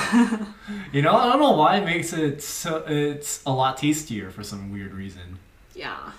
you 0.93 1.01
know. 1.01 1.15
I 1.15 1.25
don't 1.31 1.39
know 1.39 1.51
why 1.51 1.77
it 1.77 1.85
makes 1.85 2.11
it 2.13 2.43
so. 2.43 2.83
It's 2.87 3.41
a 3.45 3.51
lot 3.51 3.77
tastier 3.77 4.29
for 4.29 4.43
some 4.43 4.71
weird 4.71 4.93
reason. 4.93 5.39
Yeah. 5.73 6.11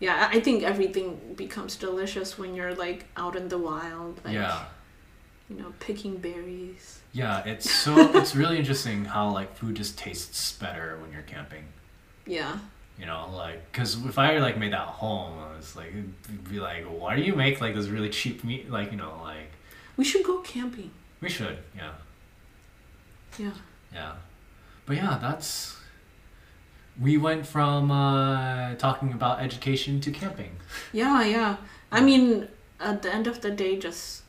Yeah, 0.00 0.28
I 0.30 0.36
I 0.36 0.40
think 0.40 0.62
everything 0.62 1.34
becomes 1.36 1.76
delicious 1.76 2.36
when 2.38 2.54
you're 2.54 2.74
like 2.74 3.06
out 3.16 3.34
in 3.36 3.48
the 3.48 3.58
wild, 3.58 4.20
like 4.24 4.34
yeah, 4.34 4.64
you 5.48 5.56
know, 5.56 5.72
picking 5.80 6.16
berries. 6.18 7.00
yeah. 7.12 7.42
It's 7.46 7.70
so. 7.70 7.92
it's 8.20 8.34
really 8.36 8.58
interesting 8.58 9.04
how 9.06 9.30
like 9.30 9.56
food 9.56 9.76
just 9.76 9.96
tastes 9.96 10.52
better 10.52 10.98
when 11.00 11.12
you're 11.12 11.22
camping. 11.34 11.64
Yeah. 12.26 12.58
You 12.98 13.04
know, 13.06 13.28
like, 13.34 13.70
cause 13.72 14.02
if 14.06 14.18
I 14.18 14.38
like 14.38 14.56
made 14.58 14.72
that 14.72 14.88
home, 14.88 15.38
I 15.38 15.56
was 15.56 15.76
like, 15.76 15.88
it'd 15.88 16.48
be 16.48 16.58
like, 16.60 16.84
why 16.84 17.14
do 17.16 17.22
you 17.22 17.34
make 17.34 17.60
like 17.60 17.74
this 17.74 17.88
really 17.88 18.08
cheap 18.08 18.42
meat? 18.42 18.70
Like, 18.70 18.90
you 18.90 18.96
know, 18.96 19.18
like 19.22 19.50
We 19.96 20.04
should 20.04 20.24
go 20.24 20.38
camping. 20.40 20.90
we 21.20 21.28
should, 21.28 21.58
yeah. 21.76 21.92
Yeah. 23.38 23.50
Yeah. 23.92 24.12
But 24.86 24.96
yeah, 24.96 25.18
that's. 25.20 25.76
We 26.98 27.18
went 27.18 27.46
from 27.46 27.90
uh, 27.90 28.74
talking 28.76 29.12
about 29.12 29.40
education 29.40 30.00
to 30.00 30.10
camping. 30.10 30.56
Yeah, 30.92 31.22
yeah. 31.24 31.56
I 31.92 32.00
mean, 32.00 32.48
at 32.80 33.02
the 33.02 33.12
end 33.12 33.26
of 33.26 33.42
the 33.42 33.50
day, 33.50 33.76
just 33.78 34.22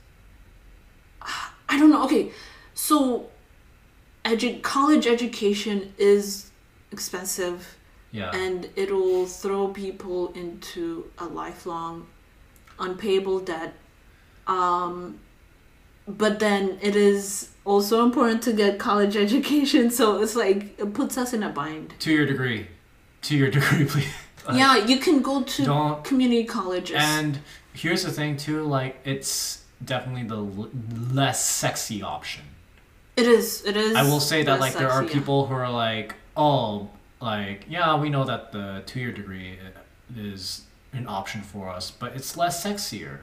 I 1.22 1.78
don't 1.80 1.90
know. 1.90 2.04
Okay, 2.06 2.32
so 2.74 3.30
edu- 4.26 4.62
college 4.62 5.08
education 5.08 5.94
is 5.98 6.52
expensive, 6.92 7.77
Yeah. 8.12 8.32
and 8.34 8.70
it'll 8.76 9.26
throw 9.26 9.68
people 9.68 10.30
into 10.34 11.12
a 11.18 11.26
lifelong 11.26 12.08
unpayable 12.80 13.40
debt. 13.40 13.74
Um, 14.48 15.20
but 16.08 16.40
then 16.40 16.80
it 16.82 16.96
is 16.96 17.50
also 17.66 18.04
important 18.06 18.42
to 18.44 18.54
get 18.54 18.80
college 18.80 19.16
education, 19.26 19.92
so 19.92 20.22
it's 20.22 20.36
like 20.36 20.80
it 20.80 20.94
puts 20.94 21.18
us 21.18 21.34
in 21.34 21.44
a 21.44 21.50
bind. 21.50 21.94
To 22.00 22.12
your 22.14 22.26
degree. 22.26 22.68
To 23.24 23.36
your 23.36 23.52
degree, 23.58 23.86
please. 23.86 24.08
Like, 24.48 24.58
yeah, 24.58 24.78
you 24.86 25.00
can 25.00 25.22
go 25.22 25.44
to 25.44 26.00
community 26.04 26.46
colleges. 26.46 26.96
And 26.98 27.40
here's 27.74 28.04
the 28.04 28.12
thing 28.12 28.38
too, 28.38 28.64
like 28.64 28.98
it's 29.04 29.66
definitely 29.84 30.24
the 30.24 30.38
l- 30.38 30.70
less 31.12 31.44
sexy 31.46 32.02
option. 32.02 32.44
it 33.18 33.28
is. 33.28 33.66
It 33.66 33.76
is. 33.76 33.96
I 33.96 34.04
will 34.04 34.22
say 34.22 34.44
that 34.44 34.60
like 34.62 34.74
there 34.76 34.90
are 34.90 35.02
sexy, 35.02 35.14
yeah. 35.16 35.20
people 35.20 35.46
who 35.48 35.54
are 35.56 35.70
like, 35.70 36.16
oh, 36.38 36.90
like 37.22 37.66
yeah, 37.70 38.00
we 38.00 38.10
know 38.10 38.24
that 38.26 38.52
the 38.52 38.84
two-year 38.86 39.12
degree 39.12 39.58
is 40.16 40.62
an 40.94 41.06
option 41.08 41.42
for 41.42 41.70
us, 41.70 41.92
but 41.92 42.16
it's 42.16 42.38
less 42.38 42.64
sexier, 42.66 43.20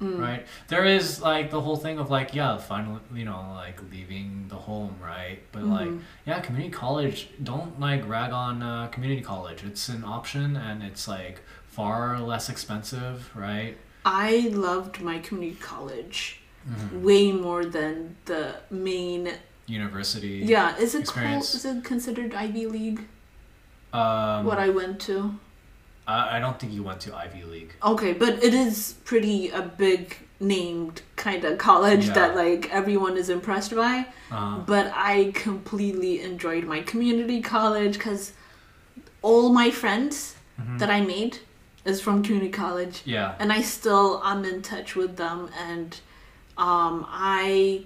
Mm. 0.00 0.20
right? 0.20 0.46
There 0.68 0.84
is 0.84 1.20
like 1.20 1.50
the 1.50 1.60
whole 1.60 1.76
thing 1.76 1.98
of 1.98 2.08
like 2.10 2.32
yeah, 2.34 2.56
finally 2.58 3.00
you 3.14 3.24
know 3.24 3.52
like 3.56 3.80
leaving 3.90 4.46
the 4.48 4.54
home, 4.56 4.94
right? 5.02 5.40
But 5.52 5.64
like 5.64 5.88
Mhm. 5.88 6.00
yeah, 6.26 6.38
community 6.40 6.70
college. 6.72 7.28
Don't 7.42 7.80
like 7.80 8.06
rag 8.08 8.32
on 8.32 8.62
uh, 8.62 8.86
community 8.88 9.22
college. 9.22 9.64
It's 9.64 9.88
an 9.88 10.04
option 10.04 10.56
and 10.56 10.82
it's 10.84 11.08
like 11.08 11.40
far 11.66 12.20
less 12.20 12.48
expensive, 12.48 13.30
right? 13.34 13.76
I 14.04 14.50
loved 14.52 15.00
my 15.00 15.18
community 15.18 15.58
college 15.60 16.40
Mm-hmm. 16.68 17.02
way 17.02 17.32
more 17.32 17.64
than 17.64 18.16
the 18.26 18.56
main. 18.70 19.32
University. 19.66 20.42
Yeah, 20.44 20.76
is 20.76 20.94
it 20.94 21.06
called? 21.06 21.42
Is 21.42 21.64
it 21.64 21.82
considered 21.84 22.34
Ivy 22.34 22.66
League? 22.66 23.00
Um, 23.92 24.44
what 24.44 24.58
I 24.58 24.68
went 24.68 25.00
to. 25.02 25.34
I, 26.06 26.36
I 26.36 26.40
don't 26.40 26.58
think 26.58 26.72
you 26.72 26.82
went 26.82 27.00
to 27.02 27.14
Ivy 27.14 27.42
League. 27.44 27.72
Okay, 27.82 28.12
but 28.12 28.42
it 28.42 28.54
is 28.54 28.94
pretty 29.04 29.50
a 29.50 29.62
big 29.62 30.16
named 30.40 31.02
kind 31.16 31.44
of 31.44 31.58
college 31.58 32.06
Yeah. 32.06 32.14
that 32.14 32.36
like 32.36 32.70
everyone 32.70 33.16
is 33.16 33.28
impressed 33.28 33.74
by. 33.74 34.06
Uh, 34.30 34.58
But 34.58 34.92
I 34.94 35.32
completely 35.34 36.20
enjoyed 36.22 36.64
my 36.64 36.80
community 36.82 37.40
college 37.40 37.94
because 37.94 38.32
all 39.22 39.52
my 39.52 39.70
friends 39.70 40.36
mhm. 40.60 40.78
that 40.78 40.90
I 40.90 41.00
made 41.00 41.38
is 41.84 42.00
from 42.00 42.22
community 42.22 42.50
college, 42.52 43.02
yeah. 43.04 43.34
and 43.40 43.52
I 43.52 43.62
still 43.62 44.20
am 44.22 44.44
in 44.44 44.62
touch 44.62 44.94
with 44.94 45.16
them. 45.16 45.48
And 45.68 45.98
um, 46.56 47.06
I 47.08 47.84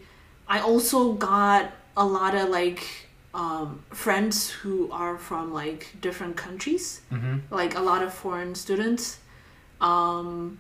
I 0.48 0.60
also 0.60 1.12
got 1.12 1.72
a 1.96 2.04
lot 2.04 2.34
of 2.34 2.48
like 2.48 2.84
um, 3.34 3.82
friends 3.90 4.50
who 4.50 4.90
are 4.92 5.16
from 5.18 5.52
like 5.54 5.94
different 6.00 6.36
countries 6.36 7.00
Mm-hmm. 7.10 7.38
like 7.50 7.74
a 7.76 7.80
lot 7.80 8.02
of 8.02 8.12
foreign 8.12 8.54
students 8.54 9.18
um 9.80 10.58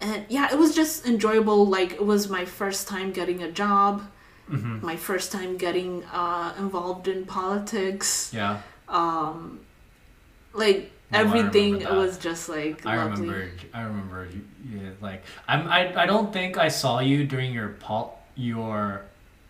and 0.00 0.24
yeah 0.28 0.48
it 0.52 0.58
was 0.58 0.74
just 0.74 1.06
enjoyable 1.06 1.66
like 1.66 1.92
it 1.92 2.04
was 2.04 2.28
my 2.28 2.44
first 2.44 2.88
time 2.88 3.12
getting 3.12 3.42
a 3.42 3.50
job 3.50 4.02
Mm-hmm. 4.50 4.84
my 4.84 4.96
first 4.96 5.30
time 5.32 5.56
getting 5.56 6.02
uh 6.12 6.52
involved 6.58 7.06
in 7.08 7.24
politics 7.24 8.32
Yeah. 8.34 8.60
um 8.88 9.60
like 10.52 10.90
No, 11.12 11.18
everything 11.20 11.74
was 11.84 12.18
just 12.18 12.48
like 12.48 12.84
I 12.86 12.96
lovely 12.96 13.28
remember. 13.28 13.50
I 13.74 13.82
remember. 13.82 14.28
You, 14.32 14.42
yeah, 14.78 14.90
like 15.00 15.22
I'm. 15.48 15.66
I. 15.68 15.80
I 16.02 16.06
don't 16.06 16.32
think 16.32 16.56
I 16.56 16.68
saw 16.68 17.00
you 17.00 17.24
during 17.26 17.52
your 17.52 17.70
pol. 17.84 18.18
Your 18.36 19.02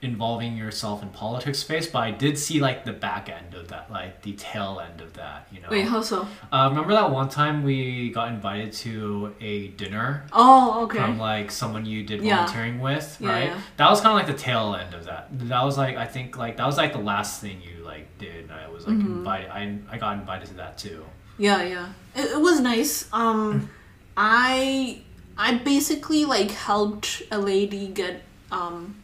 involving 0.03 0.57
yourself 0.57 1.03
in 1.03 1.11
politics 1.11 1.59
space, 1.59 1.87
but 1.87 1.99
I 1.99 2.11
did 2.11 2.39
see 2.39 2.59
like 2.59 2.85
the 2.87 2.93
back 2.93 3.29
end 3.29 3.53
of 3.55 3.69
that, 3.69 3.91
like 3.91 4.23
the 4.23 4.33
tail 4.33 4.81
end 4.81 5.01
of 5.03 5.13
that. 5.15 5.47
You 5.53 5.61
know. 5.61 5.69
wait 5.71 5.87
how 5.87 6.01
so 6.01 6.27
Uh, 6.51 6.69
remember 6.71 6.93
that 6.95 7.11
one 7.11 7.29
time 7.29 7.63
we 7.63 8.11
got 8.11 8.29
invited 8.29 8.73
to 8.85 9.35
a 9.41 9.69
dinner 9.69 10.25
oh 10.33 10.85
okay 10.85 10.99
from 10.99 11.19
like 11.19 11.51
someone 11.51 11.85
you 11.85 12.03
did 12.05 12.23
Yeah. 12.23 12.37
volunteering 12.37 12.81
with, 12.81 13.19
Yeah, 13.21 13.29
right? 13.29 13.45
yeah. 13.51 13.61
That 13.77 13.91
was 13.91 14.01
kind 14.01 14.13
of 14.19 14.27
like 14.27 14.35
the 14.37 14.43
tail 14.43 14.75
end 14.75 14.95
of 14.95 15.05
that. 15.05 15.29
That 15.49 15.63
was 15.65 15.77
like 15.77 15.97
I 15.97 16.07
think 16.07 16.39
like 16.39 16.57
that 16.57 16.67
was 16.67 16.79
like 16.79 16.93
the 16.93 16.99
last 16.99 17.41
thing 17.43 17.61
you 17.61 17.85
like 17.85 18.07
did. 18.19 18.51
I 18.51 18.69
was 18.69 18.87
like 18.87 18.97
Mhm. 18.97 19.19
invited. 19.19 19.51
I 19.51 19.79
I 19.93 19.99
got 19.99 20.15
invited 20.19 20.49
to 20.49 20.55
that 20.55 20.79
too. 20.79 21.05
Yeah, 21.37 21.63
yeah. 21.63 21.89
It, 22.15 22.27
it 22.37 22.41
was 22.41 22.61
nice. 22.61 23.07
Um 23.13 23.69
I 24.17 25.03
I 25.37 25.55
basically 25.57 26.25
like 26.25 26.51
helped 26.51 27.23
a 27.31 27.39
lady 27.39 27.87
get 27.89 28.23
um 28.53 28.97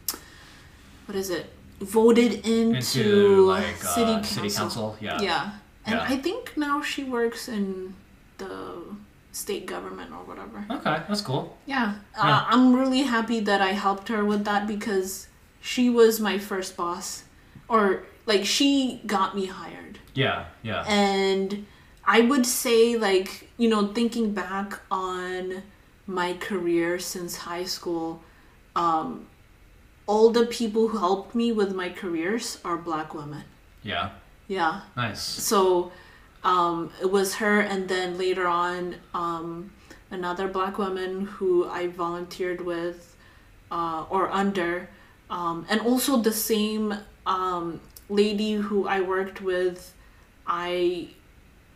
what 1.07 1.15
is 1.15 1.29
it? 1.29 1.47
Voted 1.79 2.33
into, 2.45 2.77
Into 2.77 3.45
like 3.45 3.75
city, 3.77 4.11
uh, 4.11 4.15
council. 4.15 4.35
city 4.43 4.49
council. 4.55 4.97
Yeah. 5.01 5.21
Yeah. 5.21 5.49
And 5.85 5.95
Yeah. 5.95 6.05
I 6.13 6.17
think 6.17 6.55
now 6.57 6.81
she 6.81 7.03
works 7.03 7.47
in 7.47 7.95
the 8.37 8.83
state 9.31 9.65
government 9.67 10.11
or 10.11 10.23
whatever. 10.29 10.65
Okay, 10.69 10.97
that's 11.07 11.21
cool. 11.21 11.57
Yeah. 11.65 11.95
Yeah. 12.15 12.37
Uh, 12.37 12.45
I'm 12.49 12.73
really 12.75 13.03
happy 13.03 13.39
that 13.41 13.61
I 13.61 13.73
helped 13.73 14.07
her 14.09 14.23
with 14.25 14.43
that 14.45 14.65
because 14.67 15.27
she 15.61 15.89
was 15.89 16.19
my 16.19 16.37
first 16.39 16.75
boss 16.77 17.23
or 17.67 18.03
like 18.25 18.43
she 18.45 19.01
got 19.05 19.35
me 19.35 19.45
hired. 19.45 19.99
Yeah, 20.13 20.45
yeah. 20.63 20.83
And 20.87 21.65
I 22.05 22.21
would 22.21 22.45
say, 22.45 22.97
like, 22.97 23.49
you 23.57 23.69
know, 23.69 23.93
thinking 23.93 24.33
back 24.33 24.79
on 24.89 25.61
my 26.07 26.33
career 26.33 26.97
since 26.99 27.35
high 27.37 27.65
school, 27.65 28.23
um, 28.75 29.27
all 30.07 30.29
the 30.29 30.45
people 30.45 30.87
who 30.87 30.97
helped 30.97 31.35
me 31.35 31.51
with 31.51 31.75
my 31.75 31.89
careers 31.89 32.59
are 32.63 32.77
black 32.77 33.13
women. 33.13 33.43
Yeah. 33.83 34.11
Yeah. 34.47 34.81
Nice. 34.95 35.21
So 35.21 35.91
um, 36.43 36.91
it 37.01 37.11
was 37.11 37.35
her, 37.35 37.59
and 37.59 37.87
then 37.89 38.17
later 38.17 38.47
on, 38.47 38.95
um, 39.13 39.71
another 40.09 40.47
black 40.47 40.77
woman 40.77 41.25
who 41.25 41.67
I 41.67 41.87
volunteered 41.87 42.61
with 42.61 43.15
uh, 43.69 44.05
or 44.09 44.29
under, 44.31 44.89
um, 45.29 45.65
and 45.69 45.81
also 45.81 46.17
the 46.17 46.31
same 46.31 46.93
um, 47.25 47.81
lady 48.09 48.53
who 48.53 48.87
I 48.87 49.01
worked 49.01 49.41
with. 49.41 49.93
I 50.45 51.09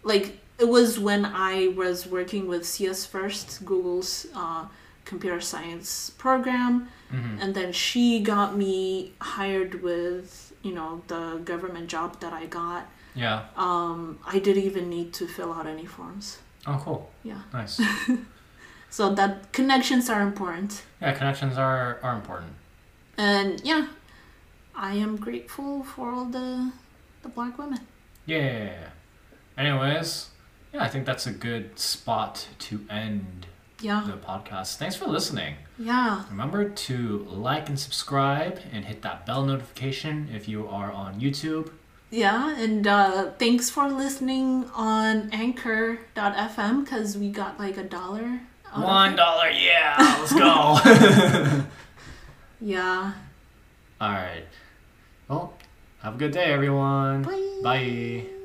like 0.04 0.40
it 0.58 0.68
was 0.68 1.00
when 1.00 1.26
I 1.26 1.74
was 1.76 2.08
working 2.08 2.48
with 2.48 2.66
CS 2.66 3.06
First, 3.06 3.66
Google's 3.66 4.28
uh, 4.34 4.68
computer 5.04 5.42
science 5.42 6.12
program, 6.12 6.88
hmm 7.12 7.38
and 7.41 7.53
then 7.55 7.72
she 7.74 8.05
got 8.34 8.49
me 8.57 9.12
hired 9.20 9.74
with 9.84 10.53
you 10.64 10.74
know 10.78 11.01
the 11.07 11.24
government 11.51 11.88
job 11.95 12.09
that 12.22 12.34
I 12.34 12.45
got 12.47 12.84
Yeah. 13.16 13.39
um, 13.57 14.20
I 14.36 14.39
didn't 14.45 14.64
even 14.64 14.89
need 14.89 15.09
to 15.20 15.28
fill 15.28 15.51
out 15.57 15.66
any 15.68 15.86
forms. 15.86 16.39
Oh, 16.68 16.78
cool. 16.86 17.01
Yeah. 17.24 17.41
Nice. 17.53 17.82
So 18.89 19.03
that 19.16 19.51
connections 19.53 20.09
are 20.09 20.22
important. 20.22 20.84
yeah, 21.01 21.14
connections 21.14 21.57
are 21.57 21.99
are 22.03 22.16
important. 22.22 22.53
And 23.18 23.62
yeah, 23.64 23.88
I 24.76 24.93
am 25.05 25.16
grateful 25.18 25.84
for 25.84 26.12
all 26.14 26.26
the 26.26 26.72
the 27.24 27.30
black 27.30 27.57
women. 27.57 27.80
Yeah. 28.26 28.89
Anyways, 29.57 30.30
yeah, 30.74 30.84
I 30.84 30.88
think 30.89 31.05
that's 31.05 31.26
a 31.28 31.32
good 31.32 31.80
spot 31.80 32.47
to 32.68 32.74
end 32.89 33.47
Yeah. 33.82 34.04
the 34.06 34.14
podcast. 34.14 34.78
Thanks 34.78 34.96
for 34.96 35.06
listening. 35.06 35.56
Yeah. 35.78 36.24
Remember 36.30 36.70
to 36.70 37.28
like 37.30 37.70
and 37.70 37.80
subscribe 37.80 38.60
and 38.72 38.86
hit 38.86 39.02
that 39.02 39.26
bell 39.26 39.44
notification 39.46 40.30
if 40.34 40.48
you 40.48 40.68
are 40.68 40.92
on 40.92 41.20
YouTube. 41.20 41.72
Yeah, 42.10 42.56
and 42.58 42.86
uh, 42.86 43.32
thanks 43.40 43.70
for 43.70 43.90
listening 43.90 44.66
on 44.76 45.30
anchor.fm 45.32 46.84
because 46.84 47.18
we 47.18 47.30
got 47.30 47.58
like 47.58 47.78
a 47.78 47.84
dollar. 47.84 48.42
One 48.74 49.16
yeah, 49.18 49.96
let's 50.20 50.34
go. 50.34 51.64
Yeah. 52.62 53.14
All 54.00 54.12
right. 54.12 54.46
Well, 55.28 55.54
have 56.04 56.16
a 56.16 56.18
good 56.18 56.32
day, 56.32 56.46
everyone. 56.46 57.24
Bye. 57.24 57.60
Bye. 57.64 58.41